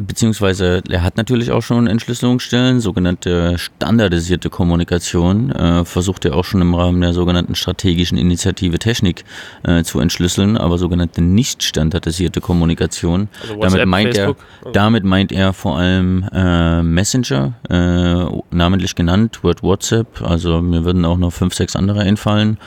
beziehungsweise 0.00 0.82
er 0.88 1.02
hat 1.02 1.16
natürlich 1.16 1.50
auch 1.50 1.62
schon 1.62 1.86
Entschlüsselungsstellen, 1.86 2.80
sogenannte 2.80 3.58
standardisierte 3.58 4.50
Kommunikation, 4.50 5.50
äh, 5.52 5.84
versucht 5.84 6.24
er 6.24 6.36
auch 6.36 6.44
schon 6.44 6.62
im 6.62 6.74
Rahmen 6.74 7.00
der 7.00 7.12
sogenannten 7.12 7.54
strategischen 7.54 8.18
Initiative 8.18 8.78
Technik 8.78 9.24
äh, 9.64 9.82
zu 9.82 10.00
entschlüsseln, 10.00 10.56
aber 10.56 10.78
sogenannte 10.78 11.20
nicht 11.20 11.62
standardisierte 11.62 12.40
Kommunikation. 12.40 13.28
Also 13.42 13.56
WhatsApp, 13.56 13.70
damit 13.70 13.86
meint 13.88 14.16
Facebook. 14.16 14.36
er, 14.64 14.72
damit 14.72 15.04
meint 15.04 15.32
er 15.32 15.52
vor 15.52 15.78
allem 15.78 16.24
äh, 16.32 16.82
Messenger, 16.82 17.54
äh, 17.68 18.54
namentlich 18.54 18.94
genannt, 18.94 19.42
Word 19.42 19.62
WhatsApp, 19.62 20.22
also 20.22 20.60
mir 20.62 20.84
würden 20.84 21.04
auch 21.04 21.18
noch 21.18 21.32
fünf, 21.32 21.54
sechs 21.54 21.76
andere 21.76 22.00
einfallen. 22.00 22.58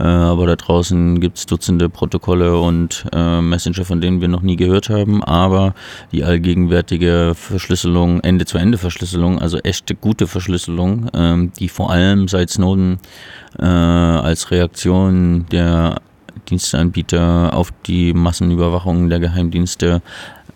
Äh, 0.00 0.04
aber 0.04 0.46
da 0.46 0.56
draußen 0.56 1.20
gibt 1.20 1.36
es 1.36 1.46
Dutzende 1.46 1.90
Protokolle 1.90 2.58
und 2.58 3.04
äh, 3.12 3.42
Messenger, 3.42 3.84
von 3.84 4.00
denen 4.00 4.22
wir 4.22 4.28
noch 4.28 4.40
nie 4.40 4.56
gehört 4.56 4.88
haben. 4.88 5.22
Aber 5.22 5.74
die 6.10 6.24
allgegenwärtige 6.24 7.32
Verschlüsselung, 7.34 8.20
Ende-zu-Ende-Verschlüsselung, 8.20 9.38
also 9.38 9.58
echte 9.58 9.94
gute 9.94 10.26
Verschlüsselung, 10.26 11.10
ähm, 11.12 11.52
die 11.58 11.68
vor 11.68 11.90
allem 11.90 12.28
seit 12.28 12.48
Snowden 12.48 12.98
äh, 13.58 13.64
als 13.66 14.50
Reaktion 14.50 15.44
der 15.52 16.00
Diensteanbieter 16.48 17.54
auf 17.54 17.70
die 17.86 18.14
Massenüberwachung 18.14 19.10
der 19.10 19.20
Geheimdienste 19.20 20.00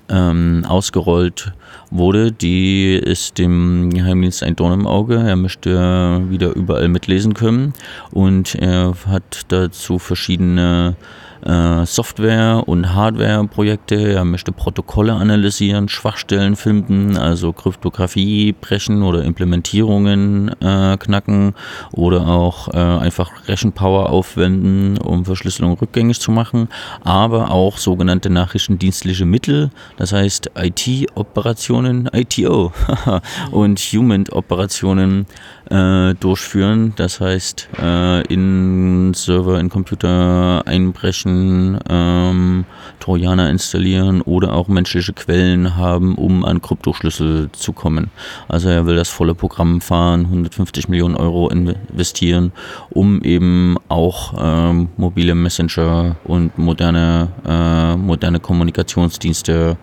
ähm, 0.09 0.65
ausgerollt 0.67 1.53
wurde, 1.91 2.33
die 2.33 2.95
ist 2.95 3.39
dem 3.39 3.91
Geheimdienst 3.91 4.43
ein 4.43 4.57
Dorn 4.57 4.81
im 4.81 4.87
Auge. 4.87 5.17
Er 5.17 5.37
möchte 5.37 6.23
wieder 6.29 6.55
überall 6.55 6.89
mitlesen 6.89 7.35
können 7.35 7.73
und 8.11 8.55
er 8.55 8.95
hat 9.07 9.43
dazu 9.49 9.99
verschiedene 9.99 10.97
äh, 11.45 11.85
Software- 11.85 12.63
und 12.67 12.95
Hardware-Projekte. 12.95 13.97
Er 13.97 14.25
möchte 14.25 14.53
Protokolle 14.53 15.13
analysieren, 15.13 15.89
Schwachstellen 15.89 16.57
finden, 16.57 17.17
also 17.17 17.53
Kryptographie 17.53 18.53
brechen 18.53 19.03
oder 19.03 19.23
Implementierungen 19.25 20.49
äh, 20.61 20.97
knacken 20.97 21.55
oder 21.93 22.27
auch 22.27 22.69
äh, 22.69 22.79
einfach 22.79 23.31
Rechenpower 23.47 24.11
aufwenden, 24.11 24.99
um 24.99 25.25
Verschlüsselung 25.25 25.75
rückgängig 25.75 26.21
zu 26.21 26.31
machen, 26.31 26.69
aber 27.03 27.51
auch 27.51 27.79
sogenannte 27.79 28.31
nachrichtendienstliche 28.31 29.27
Mittel, 29.27 29.71
das 29.97 30.13
heißt 30.13 30.53
IT-Operationen, 30.57 31.64
ITO 31.69 32.73
und 33.51 33.79
Human-Operationen 33.79 35.27
äh, 35.71 36.15
durchführen. 36.15 36.93
Das 36.97 37.21
heißt, 37.21 37.69
äh, 37.81 38.23
in 38.27 39.13
Server, 39.15 39.59
in 39.59 39.69
Computer 39.69 40.67
einbrechen, 40.67 41.79
ähm, 41.89 42.65
Trojaner 43.01 43.51
installieren 43.51 44.21
oder 44.23 44.53
auch 44.55 44.69
menschliche 44.69 45.13
Quellen 45.13 45.77
haben, 45.77 46.15
um 46.17 46.45
an 46.45 46.61
Kryptoschlüssel 46.61 47.51
zu 47.53 47.73
kommen. 47.73 48.11
Also 48.49 48.69
er 48.69 48.87
will 48.87 48.97
das 48.97 49.09
volle 49.09 49.35
Programm 49.35 49.81
fahren, 49.81 50.27
150 50.27 50.89
Millionen 50.89 51.17
Euro 51.17 51.49
investieren, 51.49 52.53
um 52.91 53.23
eben 53.23 53.77
auch 53.89 54.35
ähm, 54.39 54.89
mobile 54.97 55.35
Messenger 55.35 56.17
und 56.25 56.59
moderne, 56.59 57.29
äh, 57.47 57.97
moderne 57.97 58.41
Kommunikationsdienste 58.41 59.77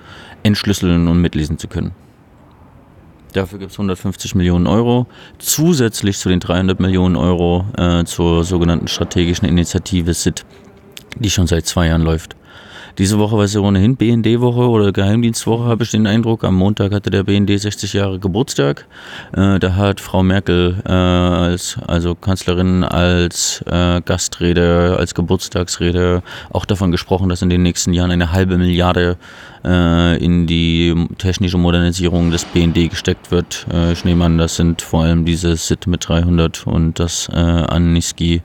entschlüsseln 0.43 1.07
und 1.07 1.21
mitlesen 1.21 1.57
zu 1.57 1.67
können. 1.67 1.91
Dafür 3.33 3.59
gibt 3.59 3.71
es 3.71 3.77
150 3.77 4.35
Millionen 4.35 4.67
Euro, 4.67 5.07
zusätzlich 5.37 6.17
zu 6.17 6.27
den 6.27 6.41
300 6.41 6.79
Millionen 6.79 7.15
Euro 7.15 7.65
äh, 7.77 8.03
zur 8.03 8.43
sogenannten 8.43 8.89
strategischen 8.89 9.47
Initiative 9.47 10.13
SIT, 10.13 10.45
die 11.17 11.29
schon 11.29 11.47
seit 11.47 11.65
zwei 11.65 11.87
Jahren 11.87 12.01
läuft. 12.01 12.35
Diese 12.97 13.19
Woche 13.19 13.37
war 13.37 13.45
es 13.45 13.53
ja 13.53 13.61
ohnehin 13.61 13.95
BND-Woche 13.95 14.69
oder 14.69 14.91
Geheimdienstwoche, 14.91 15.65
habe 15.65 15.83
ich 15.83 15.91
den 15.91 16.07
Eindruck. 16.07 16.43
Am 16.43 16.55
Montag 16.55 16.91
hatte 16.93 17.09
der 17.09 17.23
BND 17.23 17.59
60 17.59 17.93
Jahre 17.93 18.19
Geburtstag. 18.19 18.85
Äh, 19.33 19.59
da 19.59 19.75
hat 19.75 19.99
Frau 19.99 20.23
Merkel 20.23 20.81
äh, 20.85 20.91
als 20.91 21.77
also 21.87 22.15
Kanzlerin 22.15 22.83
als 22.83 23.63
äh, 23.65 24.01
Gastrede, 24.01 24.97
als 24.99 25.15
Geburtstagsrede 25.15 26.23
auch 26.51 26.65
davon 26.65 26.91
gesprochen, 26.91 27.29
dass 27.29 27.41
in 27.41 27.49
den 27.49 27.63
nächsten 27.63 27.93
Jahren 27.93 28.11
eine 28.11 28.31
halbe 28.31 28.57
Milliarde 28.57 29.17
äh, 29.63 30.23
in 30.23 30.47
die 30.47 31.07
technische 31.17 31.57
Modernisierung 31.57 32.31
des 32.31 32.45
BND 32.45 32.89
gesteckt 32.89 33.31
wird. 33.31 33.65
Äh, 33.71 33.93
ich 33.93 34.05
nehme 34.05 34.25
an, 34.25 34.37
das 34.37 34.55
sind 34.55 34.81
vor 34.81 35.03
allem 35.03 35.25
diese 35.25 35.55
SIT 35.55 35.87
mit 35.87 36.07
300 36.07 36.67
und 36.67 36.99
das 36.99 37.29
äh, 37.29 37.35
Aniski 37.35 38.41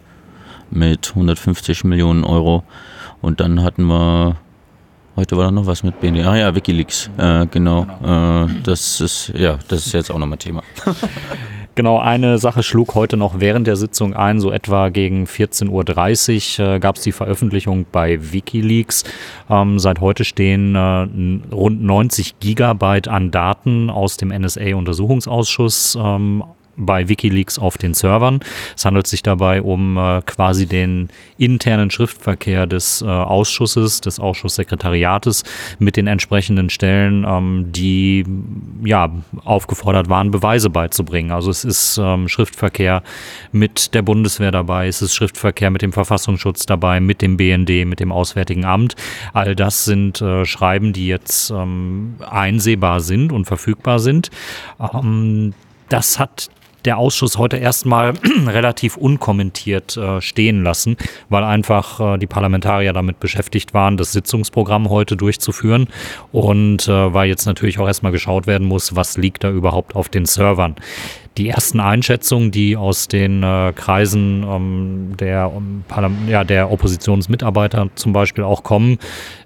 mit 0.70 1.10
150 1.10 1.84
Millionen 1.84 2.24
Euro. 2.24 2.64
Und 3.22 3.40
dann 3.40 3.62
hatten 3.62 3.84
wir, 3.84 4.36
heute 5.16 5.36
war 5.36 5.44
da 5.44 5.50
noch 5.50 5.66
was 5.66 5.82
mit 5.82 6.00
BND, 6.00 6.24
ah 6.24 6.36
ja, 6.36 6.54
Wikileaks, 6.54 7.10
äh, 7.18 7.46
genau. 7.46 7.86
Äh, 8.02 8.48
das 8.62 9.00
ist, 9.00 9.32
ja, 9.34 9.58
das 9.68 9.86
ist 9.86 9.92
jetzt 9.92 10.10
auch 10.10 10.18
nochmal 10.18 10.38
Thema. 10.38 10.62
Genau, 11.76 11.98
eine 11.98 12.38
Sache 12.38 12.62
schlug 12.62 12.94
heute 12.94 13.18
noch 13.18 13.38
während 13.38 13.66
der 13.66 13.76
Sitzung 13.76 14.14
ein, 14.14 14.40
so 14.40 14.50
etwa 14.50 14.88
gegen 14.88 15.24
14.30 15.24 16.58
Uhr 16.58 16.66
äh, 16.66 16.78
gab 16.80 16.96
es 16.96 17.02
die 17.02 17.12
Veröffentlichung 17.12 17.84
bei 17.92 18.32
Wikileaks. 18.32 19.04
Ähm, 19.50 19.78
seit 19.78 20.00
heute 20.00 20.24
stehen 20.24 20.74
äh, 20.74 21.54
rund 21.54 21.82
90 21.82 22.40
Gigabyte 22.40 23.08
an 23.08 23.30
Daten 23.30 23.90
aus 23.90 24.16
dem 24.16 24.30
NSA-Untersuchungsausschuss 24.30 25.98
ähm, 26.00 26.44
bei 26.76 27.08
Wikileaks 27.08 27.58
auf 27.58 27.78
den 27.78 27.94
Servern. 27.94 28.40
Es 28.76 28.84
handelt 28.84 29.06
sich 29.06 29.22
dabei 29.22 29.62
um 29.62 29.96
äh, 29.96 30.22
quasi 30.22 30.66
den 30.66 31.08
internen 31.38 31.90
Schriftverkehr 31.90 32.66
des 32.66 33.02
äh, 33.02 33.06
Ausschusses, 33.06 34.00
des 34.00 34.20
Ausschusssekretariates 34.20 35.44
mit 35.78 35.96
den 35.96 36.06
entsprechenden 36.06 36.70
Stellen, 36.70 37.24
ähm, 37.28 37.72
die 37.72 38.24
ja 38.84 39.10
aufgefordert 39.44 40.08
waren, 40.08 40.30
Beweise 40.30 40.70
beizubringen. 40.70 41.30
Also 41.30 41.50
es 41.50 41.64
ist 41.64 41.98
ähm, 41.98 42.28
Schriftverkehr 42.28 43.02
mit 43.52 43.94
der 43.94 44.02
Bundeswehr 44.02 44.50
dabei, 44.50 44.88
es 44.88 45.02
ist 45.02 45.14
Schriftverkehr 45.14 45.70
mit 45.70 45.82
dem 45.82 45.92
Verfassungsschutz 45.92 46.66
dabei, 46.66 47.00
mit 47.00 47.22
dem 47.22 47.36
BND, 47.36 47.86
mit 47.86 48.00
dem 48.00 48.12
Auswärtigen 48.12 48.64
Amt. 48.64 48.94
All 49.32 49.56
das 49.56 49.84
sind 49.84 50.20
äh, 50.20 50.44
Schreiben, 50.44 50.92
die 50.92 51.06
jetzt 51.06 51.50
ähm, 51.50 52.16
einsehbar 52.28 53.00
sind 53.00 53.32
und 53.32 53.46
verfügbar 53.46 53.98
sind. 53.98 54.30
Ähm, 54.80 55.54
das 55.88 56.18
hat 56.18 56.50
der 56.86 56.98
Ausschuss 56.98 57.36
heute 57.36 57.56
erstmal 57.56 58.14
relativ 58.46 58.96
unkommentiert 58.96 59.96
äh, 59.96 60.20
stehen 60.20 60.62
lassen, 60.62 60.96
weil 61.28 61.44
einfach 61.44 62.14
äh, 62.14 62.18
die 62.18 62.26
Parlamentarier 62.26 62.92
damit 62.92 63.20
beschäftigt 63.20 63.74
waren, 63.74 63.96
das 63.96 64.12
Sitzungsprogramm 64.12 64.88
heute 64.88 65.16
durchzuführen 65.16 65.88
und 66.32 66.88
äh, 66.88 67.12
weil 67.12 67.28
jetzt 67.28 67.46
natürlich 67.46 67.78
auch 67.78 67.86
erstmal 67.86 68.12
geschaut 68.12 68.46
werden 68.46 68.66
muss, 68.66 68.96
was 68.96 69.18
liegt 69.18 69.44
da 69.44 69.50
überhaupt 69.50 69.96
auf 69.96 70.08
den 70.08 70.24
Servern 70.24 70.76
die 71.36 71.48
ersten 71.48 71.80
Einschätzungen, 71.80 72.50
die 72.50 72.76
aus 72.76 73.08
den 73.08 73.42
äh, 73.42 73.72
Kreisen 73.74 74.44
ähm, 74.48 75.12
der, 75.18 75.52
um, 75.52 75.84
ja, 76.28 76.44
der 76.44 76.70
Oppositionsmitarbeiter 76.70 77.90
zum 77.94 78.12
Beispiel 78.12 78.44
auch 78.44 78.62
kommen, 78.62 78.98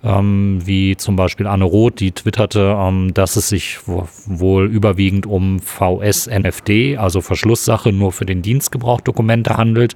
ähm, 0.05 0.61
wie 0.65 0.97
zum 0.97 1.17
Beispiel 1.17 1.47
Anne 1.47 1.65
Roth, 1.65 2.01
die 2.01 2.13
twitterte, 2.13 2.77
ähm, 2.79 3.13
dass 3.15 3.37
es 3.37 3.49
sich 3.49 3.81
wohl 3.87 4.67
überwiegend 4.67 5.27
um 5.27 5.59
VS-NFD, 5.61 6.97
also 6.97 7.21
Verschlusssache 7.21 7.93
nur 7.93 8.13
für 8.13 8.27
den 8.27 8.43
Dienstgebrauch 8.43 9.01
Dokumente 9.01 9.57
handelt. 9.57 9.95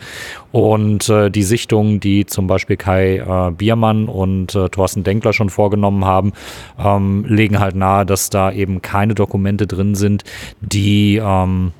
Und 0.50 1.08
äh, 1.08 1.30
die 1.30 1.42
Sichtungen, 1.42 2.00
die 2.00 2.26
zum 2.26 2.46
Beispiel 2.46 2.76
Kai 2.76 3.18
äh, 3.18 3.50
Biermann 3.52 4.06
und 4.08 4.54
äh, 4.54 4.68
Thorsten 4.68 5.04
Denkler 5.04 5.32
schon 5.32 5.50
vorgenommen 5.50 6.04
haben, 6.04 6.32
ähm, 6.78 7.24
legen 7.26 7.60
halt 7.60 7.76
nahe, 7.76 8.04
dass 8.04 8.30
da 8.30 8.50
eben 8.52 8.82
keine 8.82 9.14
Dokumente 9.14 9.66
drin 9.66 9.94
sind, 9.94 10.24
die 10.60 11.20
ähm, 11.22 11.72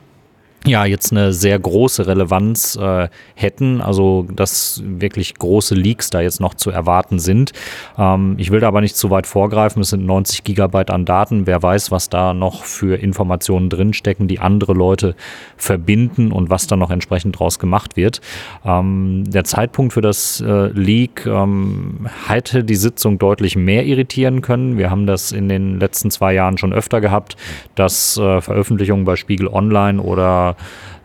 ja 0.67 0.85
jetzt 0.85 1.13
eine 1.13 1.33
sehr 1.33 1.59
große 1.59 2.07
Relevanz 2.07 2.77
äh, 2.77 3.09
hätten, 3.35 3.81
also 3.81 4.27
dass 4.35 4.83
wirklich 4.85 5.35
große 5.35 5.75
Leaks 5.75 6.11
da 6.11 6.21
jetzt 6.21 6.41
noch 6.41 6.55
zu 6.55 6.71
erwarten 6.71 7.19
sind. 7.19 7.53
Ähm, 7.99 8.35
ich 8.39 8.51
will 8.51 8.61
da 8.61 8.69
aber 8.69 8.81
nicht 8.81 8.97
zu 8.97 9.11
weit 9.11 9.27
vorgreifen, 9.27 9.83
es 9.83 9.91
sind 9.91 10.07
90 10.07 10.45
Gigabyte 10.45 10.91
an 10.91 11.05
Daten, 11.05 11.47
wer 11.47 11.63
weiß, 11.63 11.91
was 11.91 12.09
da 12.09 12.33
noch 12.33 12.65
für 12.65 12.99
Informationen 12.99 13.69
drinstecken, 13.69 14.27
die 14.27 14.39
andere 14.39 14.73
Leute 14.73 15.15
verbinden 15.57 16.33
und 16.33 16.49
was 16.49 16.67
da 16.67 16.77
noch 16.77 16.91
entsprechend 16.91 17.39
draus 17.39 17.59
gemacht 17.59 17.97
wird. 17.97 18.21
Ähm, 18.65 19.25
der 19.27 19.45
Zeitpunkt 19.45 19.93
für 19.93 20.01
das 20.01 20.41
äh, 20.41 20.69
Leak 20.69 21.27
ähm, 21.27 22.09
hätte 22.27 22.65
die 22.65 22.77
Sitzung 22.77 23.19
deutlich 23.19 23.57
mehr 23.57 23.85
irritieren 23.85 24.41
können. 24.41 24.79
Wir 24.79 24.91
haben 24.91 25.07
das 25.07 25.31
in 25.31 25.49
den 25.49 25.79
letzten 25.79 26.11
zwei 26.11 26.33
Jahren 26.33 26.57
schon 26.57 26.73
öfter 26.73 27.03
gehabt, 27.03 27.37
dass 27.75 28.17
äh, 28.17 28.41
Veröffentlichungen 28.41 29.05
bei 29.05 29.17
Spiegel 29.17 29.49
Online 29.49 30.01
oder 30.01 30.54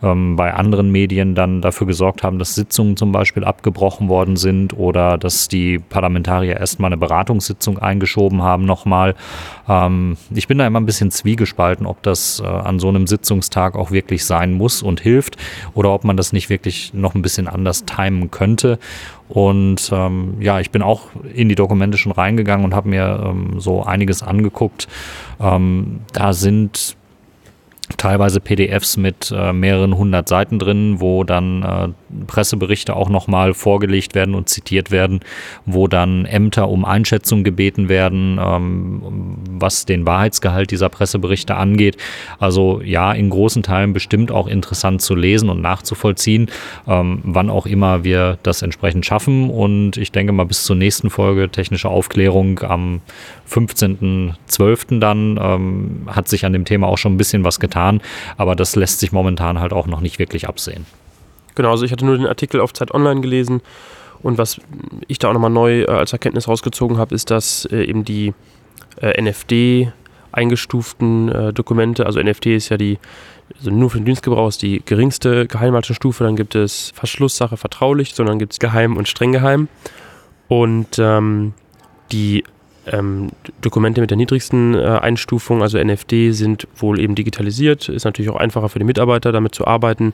ähm, 0.02 0.36
bei 0.36 0.54
anderen 0.54 0.90
Medien 0.90 1.34
dann 1.34 1.60
dafür 1.60 1.86
gesorgt 1.86 2.22
haben, 2.22 2.38
dass 2.38 2.54
Sitzungen 2.54 2.96
zum 2.96 3.12
Beispiel 3.12 3.44
abgebrochen 3.44 4.08
worden 4.08 4.36
sind 4.36 4.76
oder 4.76 5.18
dass 5.18 5.48
die 5.48 5.78
Parlamentarier 5.78 6.56
erstmal 6.56 6.88
eine 6.88 6.96
Beratungssitzung 6.96 7.78
eingeschoben 7.78 8.42
haben 8.42 8.64
nochmal. 8.64 9.14
Ähm, 9.68 10.16
ich 10.34 10.48
bin 10.48 10.58
da 10.58 10.66
immer 10.66 10.80
ein 10.80 10.86
bisschen 10.86 11.10
zwiegespalten, 11.10 11.86
ob 11.86 12.02
das 12.02 12.40
äh, 12.40 12.46
an 12.46 12.78
so 12.78 12.88
einem 12.88 13.06
Sitzungstag 13.06 13.76
auch 13.76 13.90
wirklich 13.90 14.24
sein 14.24 14.52
muss 14.52 14.82
und 14.82 15.00
hilft 15.00 15.36
oder 15.74 15.90
ob 15.92 16.04
man 16.04 16.16
das 16.16 16.32
nicht 16.32 16.48
wirklich 16.48 16.94
noch 16.94 17.14
ein 17.14 17.22
bisschen 17.22 17.48
anders 17.48 17.84
timen 17.84 18.30
könnte. 18.30 18.78
Und 19.28 19.90
ähm, 19.94 20.34
ja, 20.40 20.58
ich 20.58 20.72
bin 20.72 20.82
auch 20.82 21.08
in 21.32 21.48
die 21.48 21.54
Dokumente 21.54 21.98
schon 21.98 22.10
reingegangen 22.10 22.64
und 22.64 22.74
habe 22.74 22.88
mir 22.88 23.22
ähm, 23.24 23.60
so 23.60 23.84
einiges 23.84 24.24
angeguckt. 24.24 24.88
Ähm, 25.40 26.00
da 26.12 26.32
sind 26.32 26.96
teilweise 27.96 28.40
PDFs 28.40 28.96
mit 28.96 29.32
äh, 29.34 29.52
mehreren 29.52 29.96
hundert 29.96 30.28
Seiten 30.28 30.58
drin, 30.58 31.00
wo 31.00 31.24
dann 31.24 31.62
äh, 31.62 31.88
Presseberichte 32.26 32.94
auch 32.94 33.08
nochmal 33.08 33.54
vorgelegt 33.54 34.14
werden 34.14 34.34
und 34.34 34.48
zitiert 34.48 34.90
werden, 34.90 35.20
wo 35.66 35.88
dann 35.88 36.24
Ämter 36.24 36.68
um 36.68 36.84
Einschätzung 36.84 37.44
gebeten 37.44 37.88
werden, 37.88 38.38
ähm, 38.42 39.36
was 39.50 39.86
den 39.86 40.06
Wahrheitsgehalt 40.06 40.70
dieser 40.70 40.88
Presseberichte 40.88 41.56
angeht. 41.56 41.96
Also 42.38 42.80
ja, 42.82 43.12
in 43.12 43.30
großen 43.30 43.62
Teilen 43.62 43.92
bestimmt 43.92 44.30
auch 44.30 44.46
interessant 44.46 45.02
zu 45.02 45.14
lesen 45.14 45.48
und 45.48 45.60
nachzuvollziehen, 45.60 46.50
ähm, 46.86 47.20
wann 47.24 47.50
auch 47.50 47.66
immer 47.66 48.04
wir 48.04 48.38
das 48.42 48.62
entsprechend 48.62 49.06
schaffen. 49.06 49.50
Und 49.50 49.96
ich 49.96 50.12
denke 50.12 50.32
mal, 50.32 50.44
bis 50.44 50.64
zur 50.64 50.76
nächsten 50.76 51.10
Folge 51.10 51.48
technische 51.48 51.88
Aufklärung 51.88 52.60
am 52.60 53.00
15.12. 53.50 55.00
dann 55.00 55.38
ähm, 55.42 56.02
hat 56.06 56.28
sich 56.28 56.44
an 56.44 56.52
dem 56.52 56.64
Thema 56.64 56.86
auch 56.86 56.98
schon 56.98 57.14
ein 57.14 57.16
bisschen 57.16 57.44
was 57.44 57.58
getan, 57.58 57.79
aber 58.36 58.56
das 58.56 58.76
lässt 58.76 59.00
sich 59.00 59.12
momentan 59.12 59.58
halt 59.60 59.72
auch 59.72 59.86
noch 59.86 60.00
nicht 60.00 60.18
wirklich 60.18 60.48
absehen. 60.48 60.86
Genau, 61.54 61.70
also 61.70 61.84
ich 61.84 61.92
hatte 61.92 62.04
nur 62.04 62.16
den 62.16 62.26
Artikel 62.26 62.60
auf 62.60 62.72
Zeit 62.72 62.92
Online 62.92 63.20
gelesen 63.20 63.60
und 64.22 64.38
was 64.38 64.60
ich 65.08 65.18
da 65.18 65.28
auch 65.28 65.32
nochmal 65.32 65.50
neu 65.50 65.82
äh, 65.82 65.86
als 65.86 66.12
Erkenntnis 66.12 66.48
rausgezogen 66.48 66.98
habe, 66.98 67.14
ist, 67.14 67.30
dass 67.30 67.66
äh, 67.66 67.84
eben 67.84 68.04
die 68.04 68.34
äh, 69.00 69.20
NFD 69.20 69.92
eingestuften 70.32 71.28
äh, 71.28 71.52
Dokumente, 71.52 72.06
also 72.06 72.20
NFD 72.20 72.54
ist 72.54 72.68
ja 72.68 72.76
die, 72.76 72.98
also 73.56 73.70
nur 73.70 73.90
für 73.90 73.98
den 73.98 74.04
Dienstgebrauch 74.04 74.48
ist 74.48 74.62
die 74.62 74.82
geringste 74.84 75.46
Geheimhaltungsstufe, 75.46 76.22
dann 76.24 76.36
gibt 76.36 76.54
es 76.54 76.92
Verschlusssache 76.94 77.56
vertraulich, 77.56 78.14
sondern 78.14 78.38
gibt 78.38 78.52
es 78.52 78.58
geheim 78.58 78.96
und 78.96 79.08
streng 79.08 79.32
geheim. 79.32 79.68
Und 80.48 80.98
ähm, 80.98 81.54
die 82.12 82.44
ähm, 82.86 83.30
Dokumente 83.60 84.00
mit 84.00 84.10
der 84.10 84.16
niedrigsten 84.16 84.74
äh, 84.74 84.78
Einstufung, 84.78 85.62
also 85.62 85.78
NFD, 85.78 86.32
sind 86.32 86.66
wohl 86.76 86.98
eben 86.98 87.14
digitalisiert. 87.14 87.88
Ist 87.88 88.04
natürlich 88.04 88.30
auch 88.30 88.36
einfacher 88.36 88.68
für 88.68 88.78
die 88.78 88.84
Mitarbeiter, 88.84 89.32
damit 89.32 89.54
zu 89.54 89.66
arbeiten. 89.66 90.12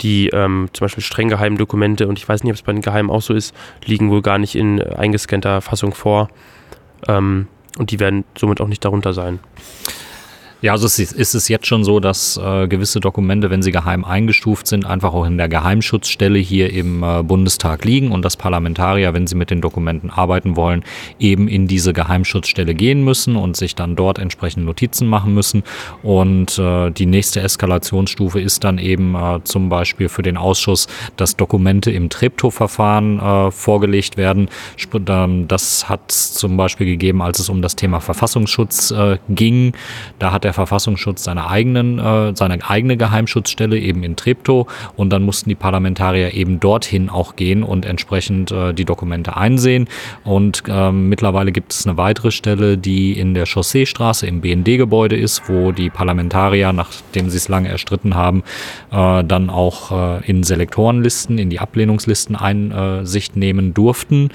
Die 0.00 0.28
ähm, 0.28 0.68
zum 0.72 0.84
Beispiel 0.84 1.02
streng 1.02 1.28
geheimen 1.28 1.58
Dokumente, 1.58 2.06
und 2.06 2.18
ich 2.18 2.28
weiß 2.28 2.44
nicht, 2.44 2.52
ob 2.52 2.56
es 2.56 2.62
bei 2.62 2.72
den 2.72 2.82
Geheimen 2.82 3.10
auch 3.10 3.22
so 3.22 3.34
ist, 3.34 3.54
liegen 3.84 4.10
wohl 4.10 4.22
gar 4.22 4.38
nicht 4.38 4.54
in 4.54 4.80
eingescannter 4.80 5.60
Fassung 5.60 5.92
vor. 5.94 6.28
Ähm, 7.08 7.48
und 7.78 7.90
die 7.90 8.00
werden 8.00 8.24
somit 8.38 8.60
auch 8.60 8.68
nicht 8.68 8.84
darunter 8.84 9.12
sein. 9.12 9.40
Ja, 10.64 10.72
also 10.72 10.86
ist, 10.86 10.98
ist 10.98 11.34
es 11.34 11.48
jetzt 11.48 11.66
schon 11.66 11.84
so, 11.84 12.00
dass 12.00 12.38
äh, 12.38 12.66
gewisse 12.68 12.98
Dokumente, 12.98 13.50
wenn 13.50 13.60
sie 13.60 13.70
geheim 13.70 14.02
eingestuft 14.02 14.66
sind, 14.66 14.86
einfach 14.86 15.12
auch 15.12 15.26
in 15.26 15.36
der 15.36 15.50
Geheimschutzstelle 15.50 16.38
hier 16.38 16.72
im 16.72 17.02
äh, 17.02 17.22
Bundestag 17.22 17.84
liegen 17.84 18.12
und 18.12 18.24
dass 18.24 18.38
Parlamentarier, 18.38 19.12
wenn 19.12 19.26
sie 19.26 19.34
mit 19.34 19.50
den 19.50 19.60
Dokumenten 19.60 20.08
arbeiten 20.08 20.56
wollen, 20.56 20.82
eben 21.18 21.48
in 21.48 21.66
diese 21.66 21.92
Geheimschutzstelle 21.92 22.74
gehen 22.74 23.04
müssen 23.04 23.36
und 23.36 23.58
sich 23.58 23.74
dann 23.74 23.94
dort 23.94 24.18
entsprechend 24.18 24.64
Notizen 24.64 25.06
machen 25.06 25.34
müssen. 25.34 25.64
Und 26.02 26.58
äh, 26.58 26.90
die 26.92 27.04
nächste 27.04 27.42
Eskalationsstufe 27.42 28.40
ist 28.40 28.64
dann 28.64 28.78
eben 28.78 29.14
äh, 29.16 29.44
zum 29.44 29.68
Beispiel 29.68 30.08
für 30.08 30.22
den 30.22 30.38
Ausschuss, 30.38 30.86
dass 31.18 31.36
Dokumente 31.36 31.90
im 31.90 32.08
Treptow-Verfahren 32.08 33.20
äh, 33.20 33.50
vorgelegt 33.50 34.16
werden. 34.16 34.48
Ähm, 35.10 35.46
das 35.46 35.90
hat 35.90 36.10
es 36.10 36.32
zum 36.32 36.56
Beispiel 36.56 36.86
gegeben, 36.86 37.20
als 37.20 37.38
es 37.38 37.50
um 37.50 37.60
das 37.60 37.76
Thema 37.76 38.00
Verfassungsschutz 38.00 38.92
äh, 38.92 39.18
ging. 39.28 39.74
Da 40.18 40.32
hat 40.32 40.44
der 40.44 40.53
Verfassungsschutz 40.54 41.24
seine, 41.24 41.48
eigenen, 41.48 41.98
äh, 41.98 42.34
seine 42.34 42.58
eigene 42.68 42.96
Geheimschutzstelle 42.96 43.78
eben 43.78 44.02
in 44.02 44.16
Treptow 44.16 44.66
und 44.96 45.12
dann 45.12 45.22
mussten 45.22 45.48
die 45.48 45.54
Parlamentarier 45.54 46.34
eben 46.34 46.60
dorthin 46.60 47.10
auch 47.10 47.36
gehen 47.36 47.62
und 47.62 47.84
entsprechend 47.84 48.50
äh, 48.50 48.72
die 48.72 48.84
Dokumente 48.84 49.36
einsehen. 49.36 49.88
Und 50.24 50.62
äh, 50.68 50.92
mittlerweile 50.92 51.52
gibt 51.52 51.72
es 51.72 51.86
eine 51.86 51.96
weitere 51.96 52.30
Stelle, 52.30 52.78
die 52.78 53.18
in 53.18 53.34
der 53.34 53.46
Chausseestraße 53.46 54.26
im 54.26 54.40
BND-Gebäude 54.40 55.16
ist, 55.16 55.48
wo 55.48 55.72
die 55.72 55.90
Parlamentarier, 55.90 56.72
nachdem 56.72 57.28
sie 57.30 57.36
es 57.36 57.48
lange 57.48 57.68
erstritten 57.68 58.14
haben, 58.14 58.42
äh, 58.90 59.24
dann 59.24 59.50
auch 59.50 60.20
äh, 60.20 60.30
in 60.30 60.42
Selektorenlisten, 60.42 61.38
in 61.38 61.50
die 61.50 61.60
Ablehnungslisten 61.60 62.36
Einsicht 62.36 63.36
nehmen 63.36 63.74
durften. 63.74 64.30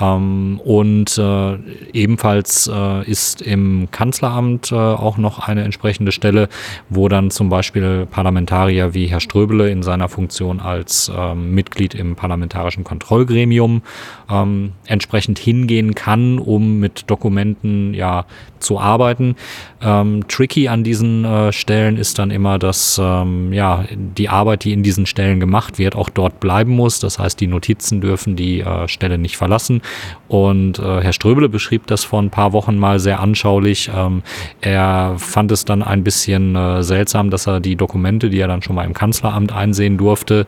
Ähm, 0.00 0.60
und 0.62 1.18
äh, 1.18 1.58
ebenfalls 1.92 2.70
äh, 2.72 3.10
ist 3.10 3.42
im 3.42 3.88
Kanzleramt 3.90 4.72
äh, 4.72 4.74
auch 4.74 5.16
noch 5.16 5.40
eine 5.40 5.61
entsprechende 5.62 6.12
Stelle, 6.12 6.48
wo 6.88 7.08
dann 7.08 7.30
zum 7.30 7.48
Beispiel 7.48 8.06
Parlamentarier 8.06 8.94
wie 8.94 9.06
Herr 9.06 9.20
Ströbele 9.20 9.70
in 9.70 9.82
seiner 9.82 10.08
Funktion 10.08 10.60
als 10.60 11.10
ähm, 11.14 11.54
Mitglied 11.54 11.94
im 11.94 12.16
parlamentarischen 12.16 12.84
Kontrollgremium 12.84 13.82
ähm, 14.30 14.72
entsprechend 14.86 15.38
hingehen 15.38 15.94
kann, 15.94 16.38
um 16.38 16.78
mit 16.78 17.10
Dokumenten 17.10 17.94
ja 17.94 18.24
zu 18.62 18.78
arbeiten. 18.78 19.36
Ähm, 19.82 20.26
tricky 20.28 20.68
an 20.68 20.84
diesen 20.84 21.24
äh, 21.24 21.52
Stellen 21.52 21.96
ist 21.96 22.18
dann 22.18 22.30
immer, 22.30 22.58
dass 22.58 23.00
ähm, 23.02 23.52
ja 23.52 23.84
die 23.90 24.28
Arbeit, 24.28 24.64
die 24.64 24.72
in 24.72 24.82
diesen 24.82 25.06
Stellen 25.06 25.40
gemacht 25.40 25.78
wird, 25.78 25.96
auch 25.96 26.08
dort 26.08 26.40
bleiben 26.40 26.72
muss. 26.72 27.00
Das 27.00 27.18
heißt, 27.18 27.40
die 27.40 27.48
Notizen 27.48 28.00
dürfen 28.00 28.36
die 28.36 28.60
äh, 28.60 28.88
Stelle 28.88 29.18
nicht 29.18 29.36
verlassen. 29.36 29.82
Und 30.28 30.78
äh, 30.78 31.02
Herr 31.02 31.12
Ströbele 31.12 31.48
beschrieb 31.48 31.86
das 31.88 32.04
vor 32.04 32.22
ein 32.22 32.30
paar 32.30 32.52
Wochen 32.52 32.76
mal 32.78 33.00
sehr 33.00 33.20
anschaulich. 33.20 33.90
Ähm, 33.94 34.22
er 34.60 35.16
fand 35.18 35.41
es 35.50 35.64
dann 35.64 35.82
ein 35.82 36.04
bisschen 36.04 36.54
äh, 36.54 36.82
seltsam, 36.82 37.30
dass 37.30 37.46
er 37.46 37.60
die 37.60 37.76
Dokumente, 37.76 38.30
die 38.30 38.38
er 38.38 38.48
dann 38.48 38.62
schon 38.62 38.76
mal 38.76 38.84
im 38.84 38.94
Kanzleramt 38.94 39.52
einsehen 39.52 39.98
durfte, 39.98 40.46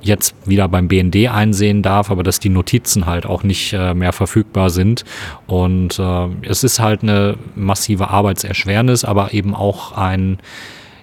jetzt 0.00 0.34
wieder 0.46 0.68
beim 0.68 0.88
BND 0.88 1.28
einsehen 1.28 1.82
darf, 1.82 2.10
aber 2.10 2.22
dass 2.22 2.38
die 2.38 2.48
Notizen 2.48 3.06
halt 3.06 3.26
auch 3.26 3.42
nicht 3.42 3.72
äh, 3.72 3.94
mehr 3.94 4.12
verfügbar 4.12 4.70
sind. 4.70 5.04
Und 5.46 5.98
äh, 5.98 6.28
es 6.42 6.62
ist 6.62 6.78
halt 6.78 7.02
eine 7.02 7.36
massive 7.54 8.10
Arbeitserschwernis, 8.10 9.04
aber 9.04 9.34
eben 9.34 9.54
auch 9.54 9.92
ein 9.92 10.38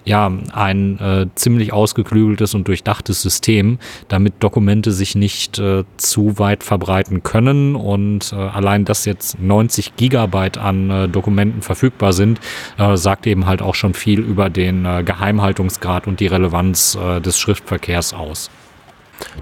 ja, 0.04 0.30
ein 0.52 0.98
äh, 0.98 1.26
ziemlich 1.34 1.72
ausgeklügeltes 1.72 2.54
und 2.54 2.68
durchdachtes 2.68 3.22
System, 3.22 3.78
damit 4.08 4.34
Dokumente 4.40 4.92
sich 4.92 5.14
nicht 5.14 5.58
äh, 5.58 5.84
zu 5.96 6.38
weit 6.38 6.62
verbreiten 6.62 7.22
können 7.22 7.74
und 7.74 8.32
äh, 8.32 8.36
allein, 8.36 8.84
dass 8.84 9.04
jetzt 9.04 9.40
90 9.40 9.96
Gigabyte 9.96 10.58
an 10.58 10.90
äh, 10.90 11.08
Dokumenten 11.08 11.62
verfügbar 11.62 12.12
sind, 12.12 12.40
äh, 12.78 12.96
sagt 12.96 13.26
eben 13.26 13.46
halt 13.46 13.62
auch 13.62 13.74
schon 13.74 13.94
viel 13.94 14.20
über 14.20 14.50
den 14.50 14.84
äh, 14.84 15.02
Geheimhaltungsgrad 15.04 16.06
und 16.06 16.20
die 16.20 16.26
Relevanz 16.26 16.98
des 17.24 17.38
Schriftverkehrs 17.38 18.12
aus. 18.14 18.50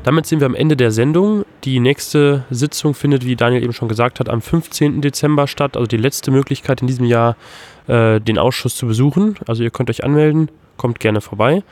Damit 0.05 0.27
sind 0.27 0.41
wir 0.41 0.47
am 0.47 0.55
Ende 0.55 0.77
der 0.77 0.91
Sendung. 0.91 1.45
Die 1.65 1.81
nächste 1.81 2.45
Sitzung 2.51 2.95
findet, 2.95 3.25
wie 3.25 3.37
Daniel 3.37 3.63
eben 3.63 3.73
schon 3.73 3.89
gesagt 3.89 4.21
hat, 4.21 4.29
am 4.29 4.41
15. 4.41 5.01
Dezember 5.01 5.47
statt. 5.47 5.77
Also 5.77 5.87
die 5.87 5.97
letzte 5.97 6.31
Möglichkeit 6.31 6.81
in 6.81 6.87
diesem 6.87 7.05
Jahr, 7.05 7.37
äh, 7.87 8.21
den 8.21 8.39
Ausschuss 8.39 8.77
zu 8.77 8.87
besuchen. 8.87 9.37
Also 9.47 9.63
ihr 9.63 9.71
könnt 9.71 9.91
euch 9.91 10.05
anmelden, 10.05 10.51
kommt 10.77 11.01
gerne 11.01 11.21
vorbei. 11.21 11.63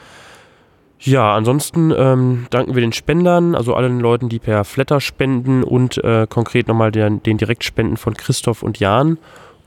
Ja, 1.03 1.35
ansonsten 1.35 1.95
ähm, 1.97 2.47
danken 2.51 2.75
wir 2.75 2.83
den 2.83 2.93
Spendern, 2.93 3.55
also 3.55 3.75
allen 3.75 4.01
Leuten, 4.01 4.29
die 4.29 4.39
per 4.39 4.65
Flatter 4.65 5.01
spenden 5.01 5.65
und 5.65 5.97
äh, 6.05 6.27
konkret 6.29 6.69
nochmal 6.69 6.93
den, 6.93 7.23
den 7.23 7.39
Direktspenden 7.39 7.97
von 7.97 8.13
Christoph 8.15 8.63
und 8.63 8.79
Jan. 8.79 9.17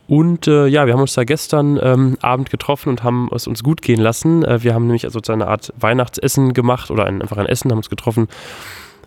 Und 0.07 0.47
äh, 0.47 0.67
ja, 0.67 0.85
wir 0.85 0.93
haben 0.93 1.01
uns 1.01 1.15
da 1.15 1.23
gestern 1.23 1.79
ähm, 1.81 2.17
Abend 2.21 2.51
getroffen 2.51 2.89
und 2.89 3.03
haben 3.03 3.29
es 3.33 3.47
uns 3.47 3.63
gut 3.63 3.81
gehen 3.81 3.99
lassen. 3.99 4.43
Äh, 4.43 4.61
wir 4.61 4.75
haben 4.75 4.85
nämlich 4.85 5.05
also 5.05 5.19
eine 5.31 5.47
Art 5.47 5.73
Weihnachtsessen 5.79 6.53
gemacht 6.53 6.91
oder 6.91 7.05
ein, 7.05 7.21
einfach 7.21 7.37
ein 7.37 7.47
Essen, 7.47 7.71
haben 7.71 7.77
uns 7.77 7.89
getroffen. 7.89 8.27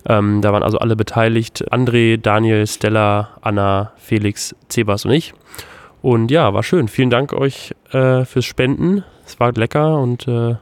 Ähm, 0.09 0.41
da 0.41 0.53
waren 0.53 0.64
also 0.64 0.78
alle 0.78 0.97
beteiligt. 0.97 1.70
André, 1.72 2.16
Daniel, 2.16 2.66
Stella, 2.66 3.30
Anna, 3.41 3.93
Felix, 3.99 4.57
Zebas 4.68 5.05
und 5.05 5.12
ich. 5.12 5.32
Und 6.03 6.30
ja, 6.30 6.53
war 6.55 6.62
schön. 6.62 6.88
Vielen 6.88 7.11
Dank 7.11 7.32
euch 7.32 7.74
äh, 7.90 8.24
fürs 8.24 8.44
Spenden. 8.44 9.05
Es 9.26 9.40
war 9.40 9.53
lecker 9.53 9.99
und 9.99 10.28
äh, 10.28 10.57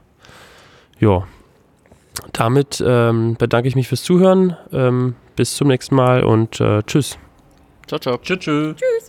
ja. 0.98 1.24
Damit 2.32 2.82
ähm, 2.84 3.36
bedanke 3.38 3.68
ich 3.68 3.76
mich 3.76 3.88
fürs 3.88 4.02
Zuhören. 4.02 4.56
Ähm, 4.72 5.16
bis 5.36 5.56
zum 5.56 5.68
nächsten 5.68 5.94
Mal 5.94 6.24
und 6.24 6.60
äh, 6.60 6.82
tschüss. 6.84 7.18
Ciao, 7.86 7.98
ciao. 7.98 8.18
Tschüss. 8.18 8.38
tschüss. 8.38 9.03